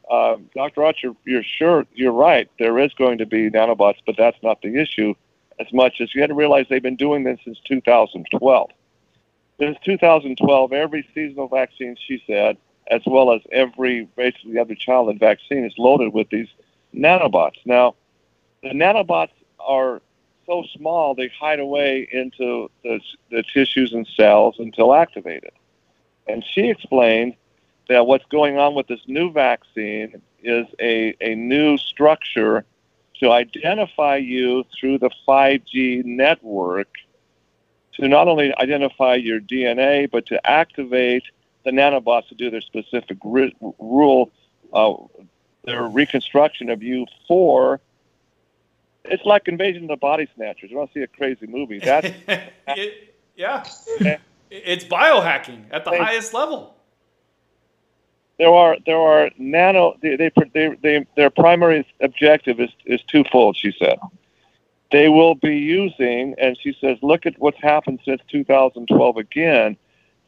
Uh, 0.09 0.37
Dr. 0.55 0.85
Archer, 0.85 1.13
you're 1.25 1.43
sure 1.43 1.87
you're 1.93 2.13
right. 2.13 2.49
There 2.61 2.79
is 2.79 2.95
going 2.95 3.19
to 3.19 3.27
be 3.27 3.51
nanobots, 3.51 3.99
but 4.07 4.17
that's 4.17 4.41
not 4.45 4.63
the 4.63 4.77
issue. 4.77 5.15
As 5.59 5.73
much 5.73 6.01
as 6.01 6.15
you 6.15 6.21
had 6.21 6.29
to 6.29 6.35
realize 6.35 6.67
they've 6.69 6.81
been 6.81 6.95
doing 6.95 7.25
this 7.25 7.41
since 7.45 7.59
2012. 7.67 8.71
Since 9.59 9.79
2012, 9.85 10.73
every 10.73 11.07
seasonal 11.15 11.49
vaccine, 11.49 11.97
she 12.07 12.23
said, 12.27 12.57
as 12.91 13.03
well 13.07 13.33
as 13.33 13.41
every 13.53 14.09
basically 14.17 14.59
other 14.59 14.75
childhood 14.75 15.19
vaccine 15.19 15.65
is 15.65 15.75
loaded 15.79 16.13
with 16.13 16.29
these 16.31 16.49
nanobots. 16.95 17.59
Now, 17.65 17.95
the 18.63 18.71
nanobots 18.71 19.31
are 19.61 20.01
so 20.47 20.65
small 20.77 21.15
they 21.15 21.29
hide 21.29 21.61
away 21.61 22.09
into 22.13 22.71
the, 22.83 23.01
the 23.31 23.43
tissues 23.43 23.93
and 23.93 24.07
cells 24.17 24.57
until 24.59 24.95
activated. 24.95 25.53
And 26.27 26.45
she 26.45 26.69
explained 26.69 27.37
that 27.89 28.07
what's 28.07 28.25
going 28.27 28.59
on 28.59 28.75
with 28.75 28.87
this 28.87 29.01
new 29.07 29.31
vaccine 29.33 30.21
is 30.43 30.67
a, 30.81 31.15
a 31.21 31.35
new 31.35 31.77
structure 31.79 32.65
to 33.21 33.31
identify 33.31 34.17
you 34.17 34.65
through 34.79 34.99
the 34.99 35.11
5G 35.27 36.05
network 36.05 36.89
to 37.95 38.09
not 38.09 38.29
only 38.29 38.55
identify 38.57 39.15
your 39.15 39.41
DNA, 39.41 40.11
but 40.11 40.27
to 40.27 40.47
activate 40.49 41.25
the 41.65 41.71
nanobots 41.71 42.29
to 42.29 42.35
do 42.35 42.51
their 42.51 42.61
specific 42.61 43.19
re- 43.25 43.55
rule, 43.79 44.31
uh, 44.73 44.95
their 45.65 45.83
reconstruction 45.85 46.71
of 46.71 46.83
you 46.83 47.07
for. 47.29 47.81
It's 49.05 49.25
like 49.25 49.49
Invasion 49.49 49.85
of 49.85 49.89
the 49.89 49.97
Body 49.97 50.29
Snatchers. 50.35 50.71
You 50.71 50.79
want 50.79 50.93
to 50.93 50.99
see 50.99 51.03
a 51.03 51.09
crazy 51.09 51.47
movie? 51.47 51.79
That's 51.85 52.09
it, 52.69 53.15
yeah. 53.37 53.65
It's 54.51 54.85
biohacking 54.85 55.65
at 55.71 55.85
the 55.85 55.91
they, 55.91 55.99
highest 55.99 56.35
level. 56.35 56.77
There 58.39 58.53
are 58.53 58.77
there 58.87 58.99
are 58.99 59.31
nano. 59.39 59.97
They, 60.03 60.17
they, 60.17 60.31
they, 60.53 60.77
they 60.83 61.07
their 61.17 61.31
primary 61.31 61.87
objective 62.01 62.61
is 62.61 62.71
is 62.85 63.03
twofold. 63.03 63.57
She 63.57 63.73
said 63.79 63.99
they 64.93 65.09
will 65.09 65.35
be 65.35 65.57
using, 65.57 66.35
and 66.39 66.57
she 66.63 66.77
says, 66.81 66.99
look 67.03 67.27
at 67.27 67.39
what's 67.39 67.61
happened 67.61 68.01
since 68.05 68.21
2012 68.31 69.17
again 69.17 69.77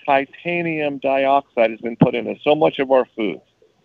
titanium 0.05 0.99
dioxide 0.99 1.71
has 1.71 1.81
been 1.81 1.97
put 1.97 2.15
into 2.15 2.37
so 2.43 2.55
much 2.55 2.79
of 2.79 2.91
our 2.91 3.07
foods 3.17 3.43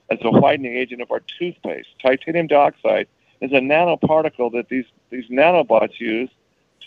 as 0.10 0.20
a 0.22 0.32
whitening 0.32 0.76
agent 0.76 1.02
of 1.02 1.12
our 1.12 1.22
toothpaste. 1.22 1.88
Titanium 2.02 2.48
dioxide 2.48 3.08
is 3.42 3.52
a 3.52 3.56
nanoparticle 3.60 4.52
that 4.54 4.70
these, 4.70 4.86
these 5.10 5.28
nanobots 5.30 6.00
use 6.00 6.30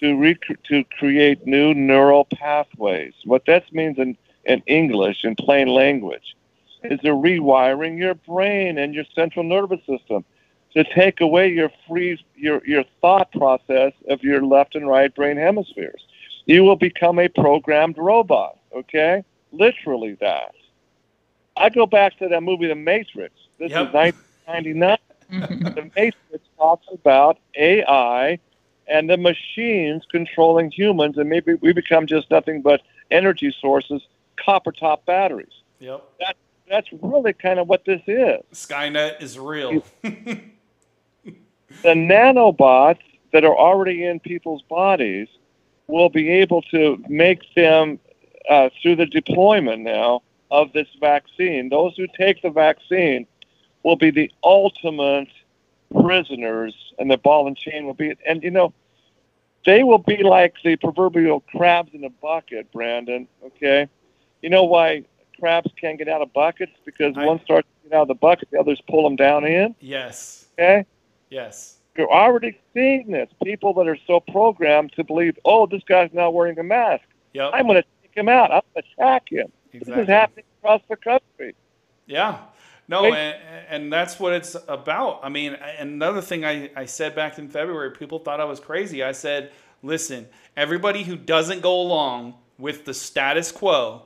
to, 0.01 0.17
rec- 0.19 0.63
to 0.65 0.85
create 0.99 1.47
new 1.47 1.73
neural 1.75 2.25
pathways. 2.25 3.15
What 3.25 3.47
that 3.47 3.73
means 3.73 3.99
in, 3.99 4.17
in 4.45 4.63
English, 4.67 5.25
in 5.25 5.37
plain 5.37 5.69
language, 5.69 6.37
is 6.83 6.99
they're 7.03 7.15
rewiring 7.15 7.97
your 7.97 8.15
brain 8.15 8.77
and 8.77 8.93
your 8.95 9.05
central 9.15 9.45
nervous 9.45 9.81
system 9.87 10.25
to 10.75 10.85
take 10.95 11.21
away 11.21 11.49
your 11.49 11.71
free 11.87 12.19
your, 12.35 12.63
your 12.65 12.85
thought 13.01 13.31
process 13.33 13.93
of 14.09 14.23
your 14.23 14.45
left 14.45 14.75
and 14.75 14.89
right 14.89 15.15
brain 15.15 15.37
hemispheres. 15.37 16.07
You 16.47 16.65
will 16.65 16.77
become 16.77 17.19
a 17.19 17.29
programmed 17.29 17.99
robot 17.99 18.59
okay? 18.75 19.25
Literally 19.53 20.15
that. 20.21 20.55
I 21.57 21.69
go 21.69 21.87
back 21.87 22.19
to 22.19 22.29
that 22.29 22.43
movie, 22.43 22.67
The 22.67 22.75
Matrix. 22.75 23.35
This 23.59 23.71
yep. 23.71 23.89
is 23.89 23.95
1999. 23.95 24.99
the 25.75 25.91
Matrix 25.97 26.45
talks 26.57 26.87
about 26.93 27.39
AI 27.57 28.39
and 28.89 29.09
the 29.09 29.17
machines 29.17 30.03
controlling 30.11 30.71
humans, 30.71 31.19
and 31.19 31.29
maybe 31.29 31.55
we 31.55 31.73
become 31.73 32.07
just 32.07 32.31
nothing 32.31 32.63
but 32.63 32.83
energy 33.11 33.55
sources, 33.61 34.03
copper 34.37 34.73
top 34.73 35.05
batteries. 35.07 35.53
Yep. 35.79 36.05
That, 36.21 36.37
that's 36.69 36.89
really 37.01 37.33
kind 37.33 37.59
of 37.59 37.69
what 37.69 37.85
this 37.85 38.01
is. 38.07 38.41
Skynet 38.53 39.23
is 39.23 39.39
real. 39.39 39.85
the 41.83 41.95
nanobots 41.95 43.01
that 43.33 43.45
are 43.45 43.57
already 43.57 44.05
in 44.05 44.21
people's 44.21 44.63
bodies 44.63 45.29
will 45.87 46.09
be 46.09 46.31
able 46.31 46.63
to 46.63 47.03
make 47.09 47.41
them 47.55 47.99
uh, 48.49 48.71
through 48.81 48.97
the 48.97 49.07
deployment 49.07 49.83
now 49.83 50.23
of 50.51 50.73
this 50.73 50.89
vaccine. 51.01 51.69
Those 51.69 51.97
who 51.97 52.07
take 52.17 52.43
the 52.43 52.51
vaccine 52.51 53.27
will 53.83 53.97
be 53.97 54.11
the 54.11 54.31
ultimate 54.45 55.29
prisoners, 56.01 56.75
and 56.99 57.11
the 57.11 57.17
ball 57.17 57.47
and 57.47 57.57
chain 57.57 57.87
will 57.87 57.95
be. 57.95 58.15
And 58.27 58.43
you 58.43 58.51
know, 58.51 58.73
they 59.65 59.83
will 59.83 59.99
be 59.99 60.23
like 60.23 60.55
the 60.65 60.77
proverbial 60.77 61.41
crabs 61.41 61.91
in 61.95 62.05
a 62.05 62.11
bucket, 62.11 62.71
Brandon. 62.73 63.27
Okay, 63.45 63.89
you 64.41 64.51
know 64.51 64.65
why 64.65 65.05
crabs 65.39 65.71
can't 65.81 65.99
get 65.99 66.09
out 66.09 66.23
of 66.23 66.33
buckets 66.33 66.73
because 66.85 67.15
I, 67.17 67.27
one 67.27 67.41
starts 67.43 67.67
to 67.83 67.89
get 67.89 67.97
out 67.97 68.03
of 68.03 68.09
the 68.09 68.15
bucket, 68.15 68.49
the 68.53 68.61
others 68.61 68.81
pull 68.89 69.03
them 69.03 69.17
down 69.17 69.45
in. 69.45 69.75
Yes. 69.81 70.47
Okay. 70.59 70.87
Yes. 71.33 71.79
You're 71.97 72.13
already 72.13 72.59
seeing 72.75 73.11
this. 73.11 73.31
People 73.43 73.73
that 73.75 73.89
are 73.89 73.97
so 74.07 74.21
programmed 74.21 74.93
to 74.97 75.05
believe, 75.05 75.39
oh, 75.47 75.67
this 75.67 75.83
guy's 75.89 76.11
not 76.13 76.35
wearing 76.35 76.59
a 76.59 76.63
mask. 76.63 77.05
Yep. 77.33 77.51
I'm 77.55 77.67
going 77.67 77.83
to 77.83 77.89
take 78.03 78.15
him 78.15 78.29
out. 78.29 78.51
I'm 78.51 78.61
going 78.75 78.85
to 78.85 79.03
attack 79.03 79.33
him. 79.33 79.51
Exactly. 79.73 79.95
This 79.95 80.03
is 80.03 80.09
happening 80.09 80.45
across 80.59 80.83
the 80.91 80.97
country. 80.97 81.55
Yeah. 82.07 82.39
No, 82.87 83.07
and, 83.07 83.39
and, 83.71 83.93
that's 83.93 84.21
what 84.21 84.35
it's 84.35 84.55
about. 84.69 85.21
I 85.23 85.31
mean, 85.31 85.55
another 85.79 86.21
thing 86.21 86.45
I, 86.45 86.71
I 86.77 86.85
said 86.85 87.15
back 87.15 87.39
in 87.39 87.49
February, 87.49 87.93
people 87.93 88.19
thought 88.19 88.41
I 88.41 88.45
was 88.45 88.61
crazy. 88.61 89.03
I 89.03 89.13
said, 89.13 89.53
listen, 89.83 90.29
everybody 90.57 91.05
who 91.05 91.17
doesn't 91.17 91.63
go 91.63 91.81
along 91.81 92.35
with 92.59 92.85
the 92.85 92.93
status 92.93 93.51
quo, 93.51 94.03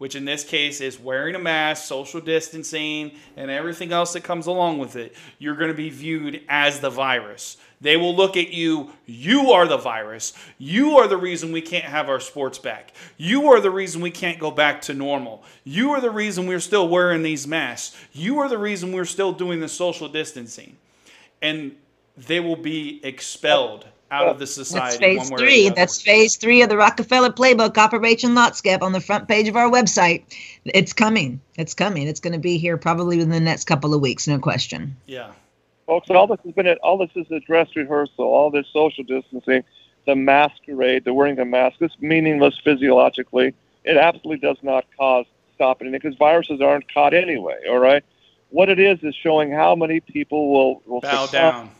which 0.00 0.14
in 0.14 0.24
this 0.24 0.44
case 0.44 0.80
is 0.80 0.98
wearing 0.98 1.34
a 1.34 1.38
mask, 1.38 1.84
social 1.84 2.22
distancing, 2.22 3.12
and 3.36 3.50
everything 3.50 3.92
else 3.92 4.14
that 4.14 4.24
comes 4.24 4.46
along 4.46 4.78
with 4.78 4.96
it, 4.96 5.14
you're 5.38 5.54
going 5.54 5.70
to 5.70 5.76
be 5.76 5.90
viewed 5.90 6.40
as 6.48 6.80
the 6.80 6.88
virus. 6.88 7.58
They 7.82 7.98
will 7.98 8.16
look 8.16 8.34
at 8.38 8.48
you, 8.50 8.92
you 9.04 9.50
are 9.50 9.68
the 9.68 9.76
virus. 9.76 10.32
You 10.56 10.96
are 10.96 11.06
the 11.06 11.18
reason 11.18 11.52
we 11.52 11.60
can't 11.60 11.84
have 11.84 12.08
our 12.08 12.18
sports 12.18 12.56
back. 12.56 12.94
You 13.18 13.48
are 13.48 13.60
the 13.60 13.70
reason 13.70 14.00
we 14.00 14.10
can't 14.10 14.38
go 14.38 14.50
back 14.50 14.80
to 14.82 14.94
normal. 14.94 15.44
You 15.64 15.90
are 15.90 16.00
the 16.00 16.10
reason 16.10 16.46
we're 16.46 16.60
still 16.60 16.88
wearing 16.88 17.22
these 17.22 17.46
masks. 17.46 17.94
You 18.14 18.38
are 18.38 18.48
the 18.48 18.56
reason 18.56 18.92
we're 18.92 19.04
still 19.04 19.32
doing 19.32 19.60
the 19.60 19.68
social 19.68 20.08
distancing. 20.08 20.78
And 21.42 21.76
they 22.16 22.40
will 22.40 22.56
be 22.56 23.04
expelled 23.04 23.84
out 24.10 24.28
of 24.28 24.38
the 24.38 24.46
society. 24.46 25.16
That's 25.16 25.28
phase 25.28 25.38
three. 25.38 25.68
That's 25.70 26.02
phase 26.02 26.36
three 26.36 26.62
of 26.62 26.68
the 26.68 26.76
Rockefeller 26.76 27.30
playbook, 27.30 27.78
Operation 27.78 28.34
Lockstep, 28.34 28.82
on 28.82 28.92
the 28.92 29.00
front 29.00 29.28
page 29.28 29.48
of 29.48 29.56
our 29.56 29.70
website. 29.70 30.24
It's 30.64 30.92
coming. 30.92 31.40
It's 31.56 31.74
coming. 31.74 32.08
It's 32.08 32.20
going 32.20 32.32
to 32.32 32.38
be 32.38 32.58
here 32.58 32.76
probably 32.76 33.16
within 33.16 33.30
the 33.30 33.40
next 33.40 33.64
couple 33.64 33.94
of 33.94 34.00
weeks, 34.00 34.26
no 34.26 34.38
question. 34.38 34.96
Yeah. 35.06 35.32
Folks, 35.86 36.10
all 36.10 36.26
this 36.26 36.38
has 36.44 36.54
been 36.54 36.68
all 36.82 36.98
this 36.98 37.10
is 37.14 37.30
a 37.30 37.40
dress 37.40 37.68
rehearsal. 37.74 38.24
All 38.24 38.50
this 38.50 38.66
social 38.72 39.02
distancing, 39.04 39.64
the 40.06 40.14
masquerade, 40.14 41.04
the 41.04 41.12
wearing 41.12 41.36
the 41.36 41.44
mask, 41.44 41.76
it's 41.80 41.96
meaningless 42.00 42.58
physiologically. 42.62 43.54
It 43.84 43.96
absolutely 43.96 44.38
does 44.38 44.58
not 44.62 44.86
cause 44.96 45.26
stop 45.54 45.78
anything 45.80 46.00
because 46.00 46.16
viruses 46.16 46.60
aren't 46.60 46.92
caught 46.92 47.12
anyway. 47.14 47.58
All 47.68 47.78
right. 47.78 48.04
What 48.50 48.68
it 48.68 48.78
is 48.78 48.98
is 49.02 49.14
showing 49.14 49.52
how 49.52 49.74
many 49.74 50.00
people 50.00 50.52
will, 50.52 50.82
will 50.86 51.00
bow 51.00 51.26
down 51.26 51.70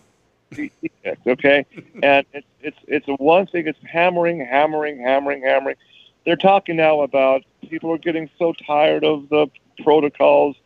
okay, 1.26 1.66
and 2.02 2.26
it's 2.32 2.46
it's 2.60 2.78
it's 2.88 3.06
one 3.18 3.46
thing. 3.46 3.66
It's 3.66 3.78
hammering, 3.84 4.40
hammering, 4.40 5.00
hammering, 5.00 5.42
hammering. 5.42 5.76
They're 6.24 6.36
talking 6.36 6.76
now 6.76 7.00
about 7.00 7.42
people 7.68 7.92
are 7.92 7.98
getting 7.98 8.28
so 8.38 8.52
tired 8.66 9.04
of 9.04 9.28
the 9.28 9.46
protocols. 9.82 10.56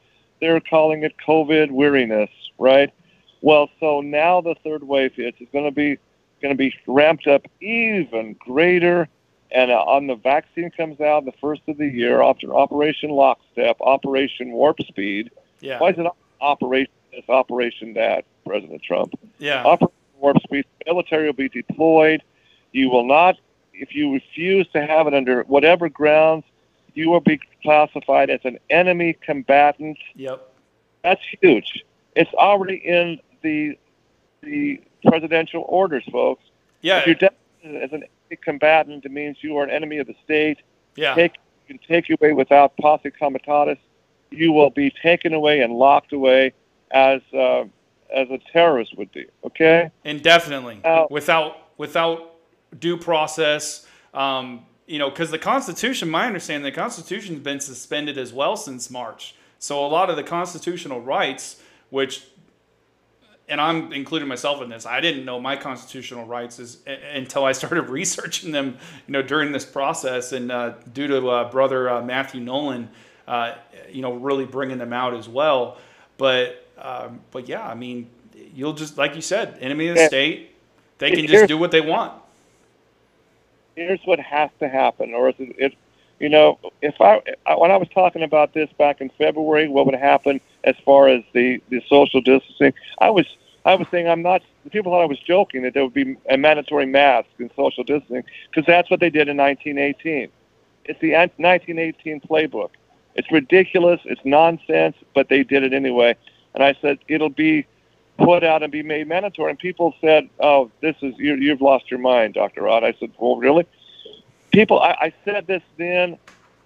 They're 0.40 0.60
calling 0.60 1.04
it 1.04 1.14
COVID 1.26 1.70
weariness, 1.70 2.30
right? 2.58 2.92
Well, 3.40 3.68
so 3.78 4.00
now 4.00 4.40
the 4.40 4.54
third 4.64 4.84
wave 4.84 5.14
hits. 5.14 5.36
It's 5.40 5.52
going 5.52 5.66
to 5.66 5.70
be 5.70 5.98
going 6.40 6.54
to 6.54 6.58
be 6.58 6.74
ramped 6.86 7.26
up 7.26 7.46
even 7.60 8.34
greater. 8.38 9.08
And 9.50 9.70
uh, 9.70 9.84
on 9.84 10.06
the 10.08 10.16
vaccine 10.16 10.70
comes 10.70 11.00
out 11.00 11.24
the 11.24 11.32
first 11.40 11.62
of 11.68 11.78
the 11.78 11.86
year 11.86 12.22
after 12.22 12.54
Operation 12.54 13.10
Lockstep, 13.10 13.76
Operation 13.80 14.50
Warp 14.52 14.80
Speed. 14.80 15.30
Yeah. 15.60 15.78
Why 15.78 15.90
is 15.90 15.98
it 15.98 16.06
Operation 16.40 16.92
this, 17.14 17.28
Operation 17.28 17.94
that? 17.94 18.24
President 18.46 18.82
Trump. 18.82 19.14
Yeah. 19.38 19.64
Operation 19.64 19.94
Warp 20.18 20.42
Speed. 20.42 20.64
Military 20.86 21.26
will 21.26 21.32
be 21.32 21.48
deployed. 21.48 22.22
You 22.72 22.90
will 22.90 23.06
not, 23.06 23.36
if 23.72 23.94
you 23.94 24.12
refuse 24.12 24.66
to 24.72 24.84
have 24.84 25.06
it 25.06 25.14
under 25.14 25.42
whatever 25.44 25.88
grounds, 25.88 26.44
you 26.94 27.10
will 27.10 27.20
be 27.20 27.40
classified 27.62 28.30
as 28.30 28.40
an 28.44 28.58
enemy 28.70 29.16
combatant. 29.20 29.98
Yep. 30.14 30.50
That's 31.02 31.20
huge. 31.40 31.84
It's 32.14 32.32
already 32.34 32.76
in 32.76 33.20
the 33.42 33.76
the 34.42 34.80
presidential 35.06 35.64
orders, 35.68 36.04
folks. 36.10 36.42
Yeah. 36.82 36.98
If 36.98 37.06
you're 37.06 37.14
designated 37.14 37.82
as 37.82 37.92
an 37.92 38.04
enemy 38.04 38.38
combatant, 38.42 39.04
it 39.04 39.10
means 39.10 39.38
you 39.40 39.56
are 39.56 39.64
an 39.64 39.70
enemy 39.70 39.98
of 39.98 40.06
the 40.06 40.14
state. 40.24 40.58
Yeah. 40.96 41.14
Take 41.14 41.34
can 41.66 41.78
take 41.78 42.08
you 42.08 42.16
away 42.20 42.32
without 42.32 42.76
posse 42.76 43.10
comitatus. 43.10 43.78
You 44.30 44.52
will 44.52 44.70
be 44.70 44.90
taken 44.90 45.32
away 45.32 45.60
and 45.60 45.72
locked 45.72 46.12
away 46.12 46.52
as 46.94 47.20
uh, 47.34 47.64
as 48.14 48.30
a 48.30 48.38
terrorist 48.52 48.96
would 48.96 49.12
be. 49.12 49.26
Okay. 49.44 49.90
Indefinitely, 50.04 50.80
Uh, 50.84 51.06
without 51.10 51.56
without 51.76 52.36
due 52.78 52.96
process. 52.96 53.86
Um, 54.14 54.64
you 54.86 54.98
know, 54.98 55.10
because 55.10 55.30
the 55.30 55.38
Constitution, 55.38 56.10
my 56.10 56.26
understanding, 56.26 56.62
the 56.62 56.76
Constitution's 56.76 57.40
been 57.40 57.58
suspended 57.58 58.18
as 58.18 58.32
well 58.32 58.56
since 58.56 58.90
March. 58.90 59.34
So 59.58 59.84
a 59.84 59.88
lot 59.88 60.10
of 60.10 60.16
the 60.16 60.22
constitutional 60.22 61.00
rights, 61.00 61.60
which, 61.88 62.24
and 63.48 63.58
I'm 63.58 63.94
including 63.94 64.28
myself 64.28 64.60
in 64.60 64.68
this, 64.68 64.84
I 64.84 65.00
didn't 65.00 65.24
know 65.24 65.40
my 65.40 65.56
constitutional 65.56 66.26
rights 66.26 66.58
is, 66.58 66.78
until 66.86 67.44
I 67.44 67.52
started 67.52 67.82
researching 67.88 68.52
them. 68.52 68.76
You 69.06 69.12
know, 69.12 69.22
during 69.22 69.52
this 69.52 69.64
process, 69.64 70.32
and 70.32 70.52
uh, 70.52 70.74
due 70.92 71.06
to 71.06 71.28
uh, 71.28 71.50
brother 71.50 71.88
uh, 71.88 72.02
Matthew 72.02 72.42
Nolan, 72.42 72.90
uh, 73.26 73.54
you 73.90 74.02
know, 74.02 74.12
really 74.12 74.44
bringing 74.44 74.76
them 74.76 74.92
out 74.92 75.14
as 75.14 75.28
well. 75.30 75.78
But 76.18 76.63
um, 76.78 77.20
but 77.30 77.48
yeah, 77.48 77.66
I 77.66 77.74
mean, 77.74 78.10
you'll 78.54 78.72
just 78.72 78.98
like 78.98 79.14
you 79.14 79.22
said, 79.22 79.58
enemy 79.60 79.88
of 79.88 79.96
the 79.96 80.06
state. 80.06 80.50
They 80.98 81.10
can 81.10 81.26
just 81.26 81.48
do 81.48 81.58
what 81.58 81.70
they 81.70 81.80
want. 81.80 82.12
here's 83.76 84.00
what 84.04 84.20
has 84.20 84.50
to 84.60 84.68
happen, 84.68 85.14
or 85.14 85.30
is 85.30 85.34
it, 85.38 85.56
it 85.58 85.74
you 86.20 86.28
know, 86.28 86.58
if 86.80 87.00
I, 87.00 87.20
I 87.46 87.56
when 87.56 87.70
I 87.70 87.76
was 87.76 87.88
talking 87.88 88.22
about 88.22 88.54
this 88.54 88.70
back 88.78 89.00
in 89.00 89.10
February, 89.18 89.68
what 89.68 89.86
would 89.86 89.94
happen 89.96 90.40
as 90.64 90.76
far 90.84 91.08
as 91.08 91.22
the 91.32 91.60
the 91.70 91.82
social 91.88 92.20
distancing? 92.20 92.72
I 93.00 93.10
was 93.10 93.26
I 93.64 93.74
was 93.74 93.86
saying 93.90 94.08
I'm 94.08 94.22
not. 94.22 94.42
People 94.70 94.92
thought 94.92 95.02
I 95.02 95.06
was 95.06 95.18
joking 95.18 95.62
that 95.62 95.74
there 95.74 95.84
would 95.84 95.94
be 95.94 96.16
a 96.30 96.36
mandatory 96.36 96.86
mask 96.86 97.28
and 97.38 97.50
social 97.56 97.84
distancing 97.84 98.24
because 98.50 98.66
that's 98.66 98.90
what 98.90 99.00
they 99.00 99.10
did 99.10 99.28
in 99.28 99.36
1918. 99.36 100.30
It's 100.86 101.00
the 101.00 101.12
1918 101.12 102.20
playbook. 102.20 102.70
It's 103.14 103.30
ridiculous. 103.30 104.00
It's 104.04 104.20
nonsense, 104.24 104.96
but 105.14 105.28
they 105.28 105.44
did 105.44 105.62
it 105.62 105.72
anyway. 105.72 106.16
And 106.54 106.62
I 106.62 106.74
said 106.80 106.98
it'll 107.08 107.28
be 107.30 107.66
put 108.18 108.44
out 108.44 108.62
and 108.62 108.70
be 108.70 108.82
made 108.82 109.08
mandatory. 109.08 109.50
And 109.50 109.58
people 109.58 109.94
said, 110.00 110.28
"Oh, 110.40 110.70
this 110.80 110.96
is 111.02 111.14
you, 111.18 111.34
you've 111.34 111.60
lost 111.60 111.90
your 111.90 112.00
mind, 112.00 112.34
Dr. 112.34 112.62
Rod." 112.62 112.84
I 112.84 112.94
said, 112.98 113.10
"Well, 113.18 113.36
really?" 113.36 113.66
People, 114.52 114.80
I, 114.80 114.96
I 115.00 115.12
said 115.24 115.48
this 115.48 115.62
then, 115.78 116.16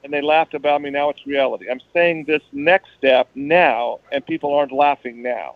and 0.05 0.13
they 0.13 0.21
laughed 0.21 0.55
about 0.55 0.83
me. 0.83 0.91
Now 0.91 1.09
it's 1.09 1.27
reality. 1.27 1.71
I'm 1.71 1.81
saying 1.95 2.25
this 2.25 2.43
next 2.53 2.91
step 2.99 3.31
now, 3.35 4.01
and 4.13 4.25
people 4.25 4.53
aren't 4.55 4.73
laughing 4.73 5.23
now. 5.23 5.55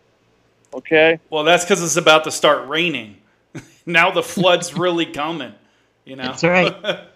Okay? 0.75 1.21
Well, 1.29 1.45
that's 1.45 1.65
because 1.65 1.83
it's 1.83 1.97
about 1.97 2.25
to 2.25 2.31
start 2.31 2.67
raining. 2.69 3.19
now 3.87 4.11
the 4.11 4.23
flood's 4.23 4.75
really 4.75 5.05
coming. 5.05 5.53
You 6.07 6.17
know. 6.17 6.25
That's 6.25 6.45
right. 6.45 7.01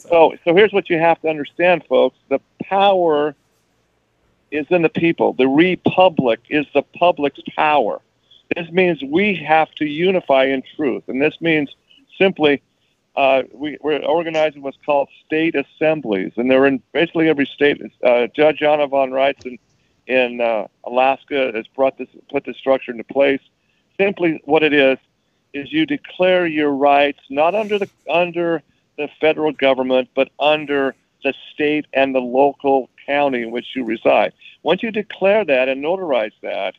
So, 0.00 0.08
oh, 0.12 0.32
so 0.44 0.54
here's 0.54 0.72
what 0.72 0.88
you 0.88 0.98
have 0.98 1.20
to 1.20 1.28
understand, 1.28 1.84
folks. 1.86 2.16
The 2.30 2.40
power 2.62 3.34
is 4.50 4.66
in 4.70 4.82
the 4.82 4.88
people. 4.88 5.32
The 5.32 5.48
republic 5.48 6.40
is 6.48 6.66
the 6.74 6.82
public's 6.82 7.40
power. 7.56 8.00
This 8.56 8.70
means 8.70 9.02
we 9.02 9.34
have 9.36 9.70
to 9.76 9.84
unify 9.84 10.44
in 10.44 10.62
truth, 10.76 11.04
and 11.08 11.22
this 11.22 11.40
means 11.40 11.74
simply 12.18 12.62
uh, 13.16 13.42
we, 13.52 13.76
we're 13.80 14.02
organizing 14.04 14.62
what's 14.62 14.78
called 14.84 15.08
state 15.26 15.54
assemblies, 15.54 16.32
and 16.36 16.50
they're 16.50 16.66
in 16.66 16.82
basically 16.92 17.28
every 17.28 17.46
state. 17.46 17.80
Uh, 18.04 18.26
Judge 18.34 18.62
Anna 18.62 18.86
von 18.86 19.10
Reitz 19.10 19.44
in, 19.44 19.58
in 20.06 20.40
uh, 20.40 20.66
Alaska 20.84 21.52
has 21.54 21.66
brought 21.68 21.98
this, 21.98 22.08
put 22.30 22.44
this 22.44 22.56
structure 22.56 22.92
into 22.92 23.04
place. 23.04 23.40
Simply, 23.98 24.40
what 24.44 24.62
it 24.62 24.72
is 24.72 24.98
is 25.52 25.72
you 25.72 25.84
declare 25.84 26.46
your 26.46 26.70
rights 26.70 27.20
not 27.28 27.54
under 27.54 27.78
the 27.78 27.88
under 28.08 28.62
the 28.96 29.08
federal 29.20 29.52
government, 29.52 30.08
but 30.14 30.30
under 30.38 30.94
the 31.22 31.34
state 31.52 31.86
and 31.92 32.14
the 32.14 32.20
local 32.20 32.88
county 33.06 33.42
in 33.42 33.50
which 33.50 33.74
you 33.74 33.84
reside. 33.84 34.32
Once 34.62 34.82
you 34.82 34.90
declare 34.90 35.44
that 35.44 35.68
and 35.68 35.82
notarize 35.82 36.32
that 36.42 36.74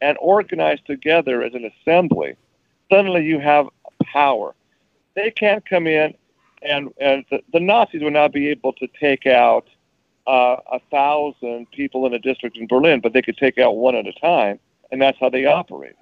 and 0.00 0.16
organize 0.20 0.78
together 0.86 1.42
as 1.42 1.54
an 1.54 1.70
assembly, 1.70 2.36
suddenly 2.90 3.24
you 3.24 3.38
have 3.38 3.66
power. 4.04 4.54
They 5.14 5.30
can't 5.30 5.68
come 5.68 5.86
in 5.86 6.14
and, 6.62 6.92
and 7.00 7.24
the, 7.30 7.42
the 7.52 7.60
Nazis 7.60 8.02
would 8.02 8.12
not 8.12 8.32
be 8.32 8.48
able 8.48 8.72
to 8.74 8.88
take 9.00 9.26
out 9.26 9.66
uh, 10.26 10.56
a 10.70 10.80
thousand 10.90 11.70
people 11.72 12.06
in 12.06 12.14
a 12.14 12.18
district 12.18 12.56
in 12.56 12.66
Berlin, 12.66 13.00
but 13.00 13.12
they 13.12 13.22
could 13.22 13.36
take 13.36 13.58
out 13.58 13.76
one 13.76 13.96
at 13.96 14.06
a 14.06 14.12
time, 14.12 14.58
and 14.90 15.02
that's 15.02 15.18
how 15.18 15.28
they 15.28 15.44
operate. 15.44 15.96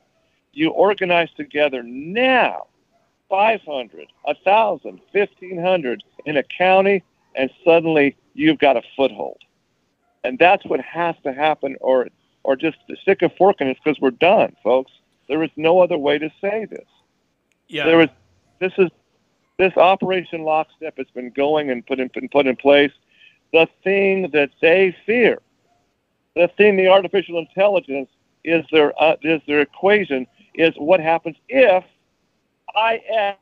You 0.52 0.70
organize 0.70 1.30
together 1.36 1.82
now 1.82 2.66
500, 3.28 4.08
1,000, 4.22 5.00
1,500 5.12 6.04
in 6.26 6.36
a 6.36 6.42
county, 6.42 7.02
and 7.34 7.50
suddenly 7.64 8.16
you've 8.34 8.58
got 8.58 8.76
a 8.76 8.82
foothold. 8.96 9.38
And 10.24 10.38
that's 10.38 10.64
what 10.66 10.80
has 10.80 11.14
to 11.24 11.32
happen, 11.32 11.76
or, 11.80 12.08
or 12.42 12.56
just 12.56 12.78
stick 13.02 13.22
a 13.22 13.30
fork 13.30 13.60
in 13.60 13.68
it 13.68 13.78
because 13.82 14.00
we're 14.00 14.10
done, 14.10 14.54
folks. 14.62 14.92
There 15.28 15.42
is 15.42 15.50
no 15.56 15.80
other 15.80 15.96
way 15.96 16.18
to 16.18 16.30
say 16.40 16.66
this. 16.66 16.86
yeah. 17.68 17.84
There 17.86 18.02
is, 18.02 18.08
this 18.58 18.72
is, 18.78 18.90
this 19.58 19.76
Operation 19.76 20.42
Lockstep 20.42 20.96
has 20.98 21.06
been 21.14 21.30
going 21.30 21.70
and 21.70 21.86
put 21.86 22.00
in, 22.00 22.08
been 22.12 22.28
put 22.28 22.46
in 22.46 22.56
place. 22.56 22.92
The 23.52 23.68
thing 23.82 24.30
that 24.32 24.50
they 24.60 24.94
fear, 25.06 25.40
the 26.36 26.48
thing 26.56 26.76
the 26.76 26.88
artificial 26.88 27.38
intelligence 27.38 28.08
is 28.44 28.64
their, 28.72 28.92
uh, 29.02 29.16
is 29.22 29.40
their 29.46 29.60
equation, 29.60 30.26
is 30.54 30.74
what 30.76 31.00
happens 31.00 31.36
if 31.48 31.84
I 32.74 33.36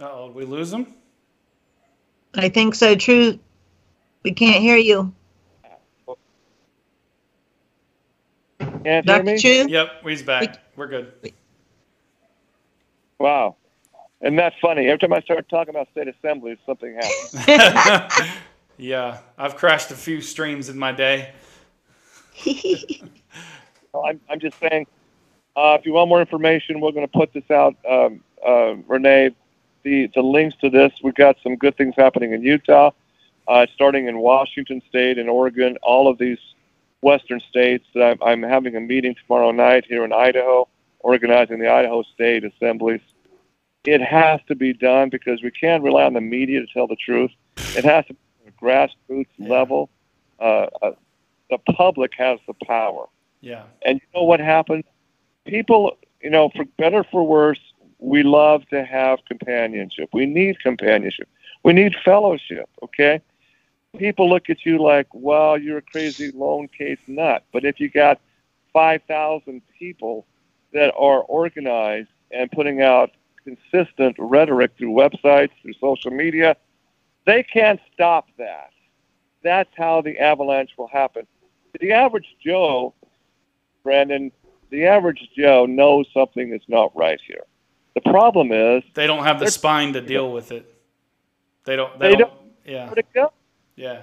am 0.00 0.06
Uh-oh, 0.06 0.26
did 0.28 0.36
we 0.36 0.44
lose 0.44 0.70
them? 0.70 0.94
I 2.34 2.48
think 2.48 2.74
so. 2.74 2.94
True. 2.94 3.38
We 4.22 4.32
can't 4.32 4.60
hear 4.60 4.76
you. 4.76 5.12
can't 8.58 8.84
hear 8.86 9.02
Dr. 9.02 9.22
me. 9.24 9.40
True? 9.40 9.66
Yep, 9.68 9.90
he's 10.04 10.22
back. 10.22 10.58
We're 10.76 10.86
good. 10.86 11.32
Wow, 13.18 13.56
isn't 14.22 14.36
that 14.36 14.54
funny? 14.62 14.86
Every 14.86 14.98
time 14.98 15.12
I 15.12 15.20
start 15.20 15.48
talking 15.48 15.70
about 15.74 15.88
state 15.92 16.08
assemblies, 16.08 16.58
something 16.64 16.94
happens. 16.94 18.30
yeah, 18.78 19.18
I've 19.36 19.56
crashed 19.56 19.90
a 19.90 19.94
few 19.94 20.22
streams 20.22 20.68
in 20.68 20.78
my 20.78 20.92
day. 20.92 21.32
I'm, 22.46 24.20
I'm 24.30 24.40
just 24.40 24.58
saying, 24.58 24.86
uh, 25.56 25.76
if 25.78 25.84
you 25.84 25.92
want 25.92 26.08
more 26.08 26.20
information, 26.20 26.80
we're 26.80 26.92
going 26.92 27.06
to 27.06 27.12
put 27.12 27.32
this 27.34 27.50
out, 27.50 27.76
um, 27.88 28.22
uh, 28.46 28.76
Renee. 28.86 29.30
The, 29.82 30.10
the 30.14 30.22
links 30.22 30.56
to 30.60 30.70
this, 30.70 30.92
we've 31.02 31.14
got 31.14 31.36
some 31.42 31.56
good 31.56 31.76
things 31.76 31.94
happening 31.96 32.32
in 32.32 32.42
Utah, 32.42 32.90
uh, 33.48 33.66
starting 33.74 34.08
in 34.08 34.18
Washington 34.18 34.82
State 34.88 35.18
and 35.18 35.28
Oregon, 35.28 35.78
all 35.82 36.08
of 36.08 36.18
these 36.18 36.38
western 37.02 37.40
states. 37.40 37.86
I'm, 37.96 38.18
I'm 38.22 38.42
having 38.42 38.76
a 38.76 38.80
meeting 38.80 39.14
tomorrow 39.14 39.50
night 39.50 39.84
here 39.86 40.04
in 40.04 40.12
Idaho, 40.12 40.68
organizing 41.00 41.58
the 41.58 41.68
Idaho 41.70 42.02
State 42.02 42.44
Assemblies. 42.44 43.00
It 43.84 44.02
has 44.02 44.40
to 44.48 44.54
be 44.54 44.74
done 44.74 45.08
because 45.08 45.42
we 45.42 45.50
can't 45.50 45.82
rely 45.82 46.04
on 46.04 46.12
the 46.12 46.20
media 46.20 46.60
to 46.60 46.66
tell 46.66 46.86
the 46.86 46.96
truth. 46.96 47.30
It 47.56 47.84
has 47.84 48.04
to 48.06 48.14
be 48.14 48.18
at 48.46 48.52
a 48.52 48.64
grassroots 48.64 49.26
level. 49.38 49.88
Uh, 50.38 50.66
uh, 50.82 50.92
the 51.48 51.58
public 51.72 52.12
has 52.16 52.38
the 52.46 52.54
power. 52.66 53.06
Yeah. 53.40 53.64
And 53.84 54.00
you 54.00 54.20
know 54.20 54.24
what 54.24 54.40
happens? 54.40 54.84
People, 55.46 55.96
you 56.22 56.30
know, 56.30 56.50
for 56.54 56.64
better 56.78 56.98
or 56.98 57.04
for 57.04 57.26
worse, 57.26 57.60
we 58.00 58.22
love 58.22 58.66
to 58.68 58.84
have 58.84 59.18
companionship. 59.26 60.08
We 60.12 60.26
need 60.26 60.60
companionship. 60.60 61.28
We 61.62 61.72
need 61.72 61.94
fellowship, 62.04 62.68
okay? 62.82 63.20
People 63.98 64.28
look 64.28 64.48
at 64.48 64.64
you 64.64 64.82
like, 64.82 65.06
well, 65.12 65.58
you're 65.58 65.78
a 65.78 65.82
crazy 65.82 66.30
lone 66.32 66.68
case 66.68 66.98
nut. 67.06 67.44
But 67.52 67.64
if 67.64 67.78
you 67.78 67.90
got 67.90 68.20
5,000 68.72 69.60
people 69.78 70.26
that 70.72 70.94
are 70.96 71.20
organized 71.22 72.08
and 72.30 72.50
putting 72.50 72.80
out 72.80 73.10
consistent 73.44 74.16
rhetoric 74.18 74.72
through 74.78 74.92
websites, 74.92 75.50
through 75.60 75.74
social 75.74 76.10
media, 76.10 76.56
they 77.26 77.42
can't 77.42 77.80
stop 77.92 78.28
that. 78.38 78.70
That's 79.42 79.70
how 79.76 80.00
the 80.00 80.18
avalanche 80.18 80.70
will 80.78 80.88
happen. 80.88 81.26
The 81.80 81.92
average 81.92 82.36
Joe 82.42 82.94
Brandon, 83.82 84.30
the 84.70 84.86
average 84.86 85.28
Joe 85.36 85.66
knows 85.66 86.06
something 86.14 86.52
is 86.52 86.62
not 86.68 86.94
right 86.96 87.20
here. 87.26 87.44
The 87.94 88.00
problem 88.02 88.52
is, 88.52 88.82
They 88.94 89.06
don't 89.06 89.24
have 89.24 89.40
the 89.40 89.50
spine 89.50 89.92
to 89.94 90.00
deal 90.00 90.32
with 90.32 90.52
it. 90.52 90.72
They 91.64 91.76
don't. 91.76 91.98
They, 91.98 92.10
They 92.10 92.16
don't, 92.16 92.30
don't. 92.30 92.40
Yeah. 92.64 92.86
where 92.86 92.94
to 92.94 93.02
go? 93.14 93.32
Yeah. 93.76 94.02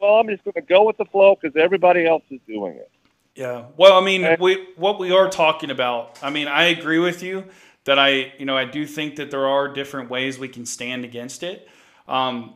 Well, 0.00 0.14
I'm 0.14 0.28
just 0.28 0.44
going 0.44 0.54
to 0.54 0.60
go 0.62 0.84
with 0.84 0.96
the 0.96 1.04
flow 1.06 1.36
because 1.40 1.56
everybody 1.56 2.06
else 2.06 2.22
is 2.30 2.40
doing 2.46 2.74
it. 2.74 2.90
Yeah. 3.34 3.66
Well, 3.76 3.94
I 3.94 4.00
mean, 4.00 4.36
we 4.40 4.68
what 4.76 4.98
we 4.98 5.12
are 5.12 5.28
talking 5.28 5.70
about. 5.70 6.18
I 6.22 6.30
mean, 6.30 6.48
I 6.48 6.64
agree 6.64 6.98
with 6.98 7.22
you 7.22 7.44
that 7.84 7.98
I, 7.98 8.32
you 8.38 8.44
know, 8.44 8.56
I 8.56 8.64
do 8.64 8.86
think 8.86 9.16
that 9.16 9.30
there 9.30 9.46
are 9.46 9.68
different 9.68 10.10
ways 10.10 10.38
we 10.38 10.48
can 10.48 10.66
stand 10.66 11.04
against 11.04 11.42
it. 11.42 11.68
Um, 12.06 12.54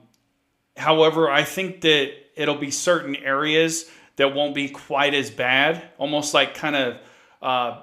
however, 0.77 1.31
I 1.31 1.45
think 1.45 1.83
that 1.83 2.13
it'll 2.37 2.57
be 2.57 2.71
certain 2.71 3.17
areas 3.17 3.91
that 4.17 4.35
won't 4.35 4.55
be 4.55 4.69
quite 4.69 5.15
as 5.15 5.31
bad, 5.31 5.83
almost 5.99 6.35
like 6.35 6.55
kind 6.55 6.77
of, 6.77 6.97
uh, 7.41 7.81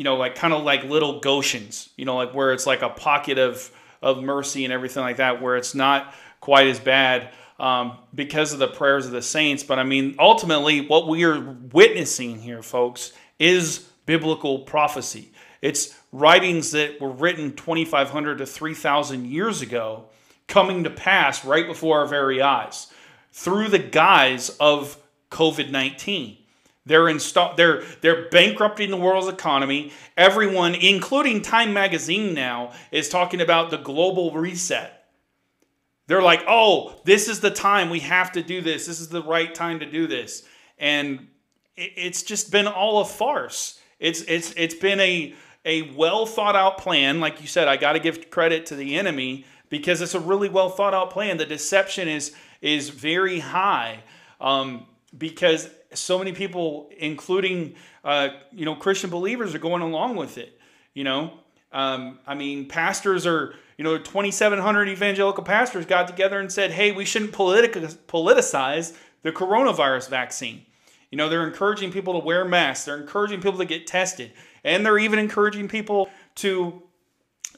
you 0.00 0.04
know, 0.04 0.16
like 0.16 0.34
kind 0.34 0.54
of 0.54 0.64
like 0.64 0.84
little 0.84 1.20
Goshens, 1.20 1.90
you 1.94 2.06
know, 2.06 2.16
like 2.16 2.32
where 2.32 2.54
it's 2.54 2.66
like 2.66 2.80
a 2.80 2.88
pocket 2.88 3.36
of 3.36 3.70
of 4.00 4.22
mercy 4.22 4.64
and 4.64 4.72
everything 4.72 5.02
like 5.02 5.18
that, 5.18 5.42
where 5.42 5.58
it's 5.58 5.74
not 5.74 6.14
quite 6.40 6.68
as 6.68 6.80
bad 6.80 7.28
um, 7.58 7.98
because 8.14 8.54
of 8.54 8.60
the 8.60 8.68
prayers 8.68 9.04
of 9.04 9.12
the 9.12 9.20
saints. 9.20 9.62
But 9.62 9.78
I 9.78 9.82
mean, 9.82 10.16
ultimately, 10.18 10.86
what 10.86 11.06
we 11.06 11.24
are 11.24 11.38
witnessing 11.72 12.40
here, 12.40 12.62
folks, 12.62 13.12
is 13.38 13.90
biblical 14.06 14.60
prophecy. 14.60 15.32
It's 15.60 15.94
writings 16.12 16.70
that 16.70 16.98
were 16.98 17.10
written 17.10 17.54
2,500 17.54 18.38
to 18.38 18.46
3,000 18.46 19.26
years 19.26 19.60
ago 19.60 20.06
coming 20.48 20.84
to 20.84 20.90
pass 20.90 21.44
right 21.44 21.66
before 21.66 21.98
our 21.98 22.06
very 22.06 22.40
eyes 22.40 22.86
through 23.32 23.68
the 23.68 23.78
guise 23.78 24.48
of 24.60 24.96
COVID 25.30 25.70
19. 25.70 26.38
They're 26.86 27.04
insta- 27.04 27.56
they're 27.56 27.82
they're 28.00 28.28
bankrupting 28.30 28.90
the 28.90 28.96
world's 28.96 29.28
economy. 29.28 29.92
Everyone, 30.16 30.74
including 30.74 31.42
Time 31.42 31.72
Magazine, 31.72 32.34
now 32.34 32.72
is 32.90 33.08
talking 33.08 33.40
about 33.40 33.70
the 33.70 33.76
global 33.78 34.32
reset. 34.32 35.04
They're 36.06 36.22
like, 36.22 36.42
"Oh, 36.48 37.00
this 37.04 37.28
is 37.28 37.40
the 37.40 37.50
time 37.50 37.90
we 37.90 38.00
have 38.00 38.32
to 38.32 38.42
do 38.42 38.62
this. 38.62 38.86
This 38.86 38.98
is 39.00 39.08
the 39.08 39.22
right 39.22 39.54
time 39.54 39.80
to 39.80 39.86
do 39.86 40.06
this," 40.06 40.42
and 40.78 41.28
it's 41.76 42.22
just 42.22 42.50
been 42.50 42.66
all 42.66 43.00
a 43.00 43.04
farce. 43.04 43.78
It's 43.98 44.22
it's 44.22 44.52
it's 44.56 44.74
been 44.74 45.00
a 45.00 45.34
a 45.64 45.82
well 45.92 46.26
thought 46.26 46.56
out 46.56 46.78
plan. 46.78 47.20
Like 47.20 47.40
you 47.40 47.46
said, 47.46 47.68
I 47.68 47.76
got 47.76 47.92
to 47.92 48.00
give 48.00 48.30
credit 48.30 48.66
to 48.66 48.76
the 48.76 48.96
enemy 48.96 49.44
because 49.68 50.00
it's 50.00 50.14
a 50.14 50.20
really 50.20 50.48
well 50.48 50.70
thought 50.70 50.94
out 50.94 51.10
plan. 51.10 51.36
The 51.36 51.46
deception 51.46 52.08
is 52.08 52.34
is 52.60 52.88
very 52.88 53.38
high 53.38 54.02
um, 54.40 54.86
because 55.16 55.68
so 55.94 56.18
many 56.18 56.32
people, 56.32 56.90
including 56.96 57.74
uh, 58.04 58.28
you 58.52 58.64
know 58.64 58.74
Christian 58.74 59.10
believers, 59.10 59.54
are 59.54 59.58
going 59.58 59.82
along 59.82 60.16
with 60.16 60.38
it. 60.38 60.58
You 60.94 61.04
know, 61.04 61.32
um, 61.72 62.18
I 62.26 62.34
mean, 62.34 62.66
pastors 62.66 63.26
are 63.26 63.54
you 63.76 63.84
know 63.84 63.98
2,700 63.98 64.88
evangelical 64.88 65.44
pastors 65.44 65.86
got 65.86 66.08
together 66.08 66.38
and 66.38 66.50
said, 66.50 66.70
"Hey, 66.70 66.92
we 66.92 67.04
shouldn't 67.04 67.32
politic- 67.32 67.74
politicize 68.06 68.96
the 69.22 69.32
coronavirus 69.32 70.08
vaccine." 70.08 70.64
You 71.10 71.18
know, 71.18 71.28
they're 71.28 71.46
encouraging 71.46 71.90
people 71.90 72.18
to 72.18 72.24
wear 72.24 72.44
masks. 72.44 72.84
They're 72.84 73.00
encouraging 73.00 73.40
people 73.40 73.58
to 73.58 73.64
get 73.64 73.86
tested, 73.86 74.32
and 74.64 74.86
they're 74.86 74.98
even 74.98 75.18
encouraging 75.18 75.68
people 75.68 76.08
to 76.36 76.82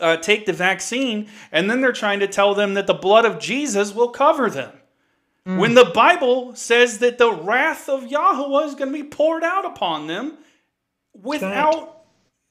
uh, 0.01 0.16
take 0.16 0.47
the 0.47 0.53
vaccine. 0.53 1.28
And 1.51 1.70
then 1.70 1.80
they're 1.80 1.93
trying 1.93 2.20
to 2.20 2.26
tell 2.26 2.55
them 2.55 2.74
that 2.74 2.87
the 2.87 2.95
blood 2.95 3.24
of 3.24 3.39
Jesus 3.39 3.95
will 3.95 4.09
cover 4.09 4.49
them. 4.49 4.72
When 5.45 5.74
the 5.74 5.86
Bible 5.86 6.55
says 6.55 6.99
that 6.99 7.18
the 7.18 7.32
wrath 7.32 7.88
of 7.88 8.07
Yahweh 8.07 8.64
is 8.64 8.74
going 8.76 8.93
to 8.93 9.03
be 9.03 9.09
poured 9.09 9.43
out 9.43 9.64
upon 9.64 10.07
them 10.07 10.38
without 11.14 12.05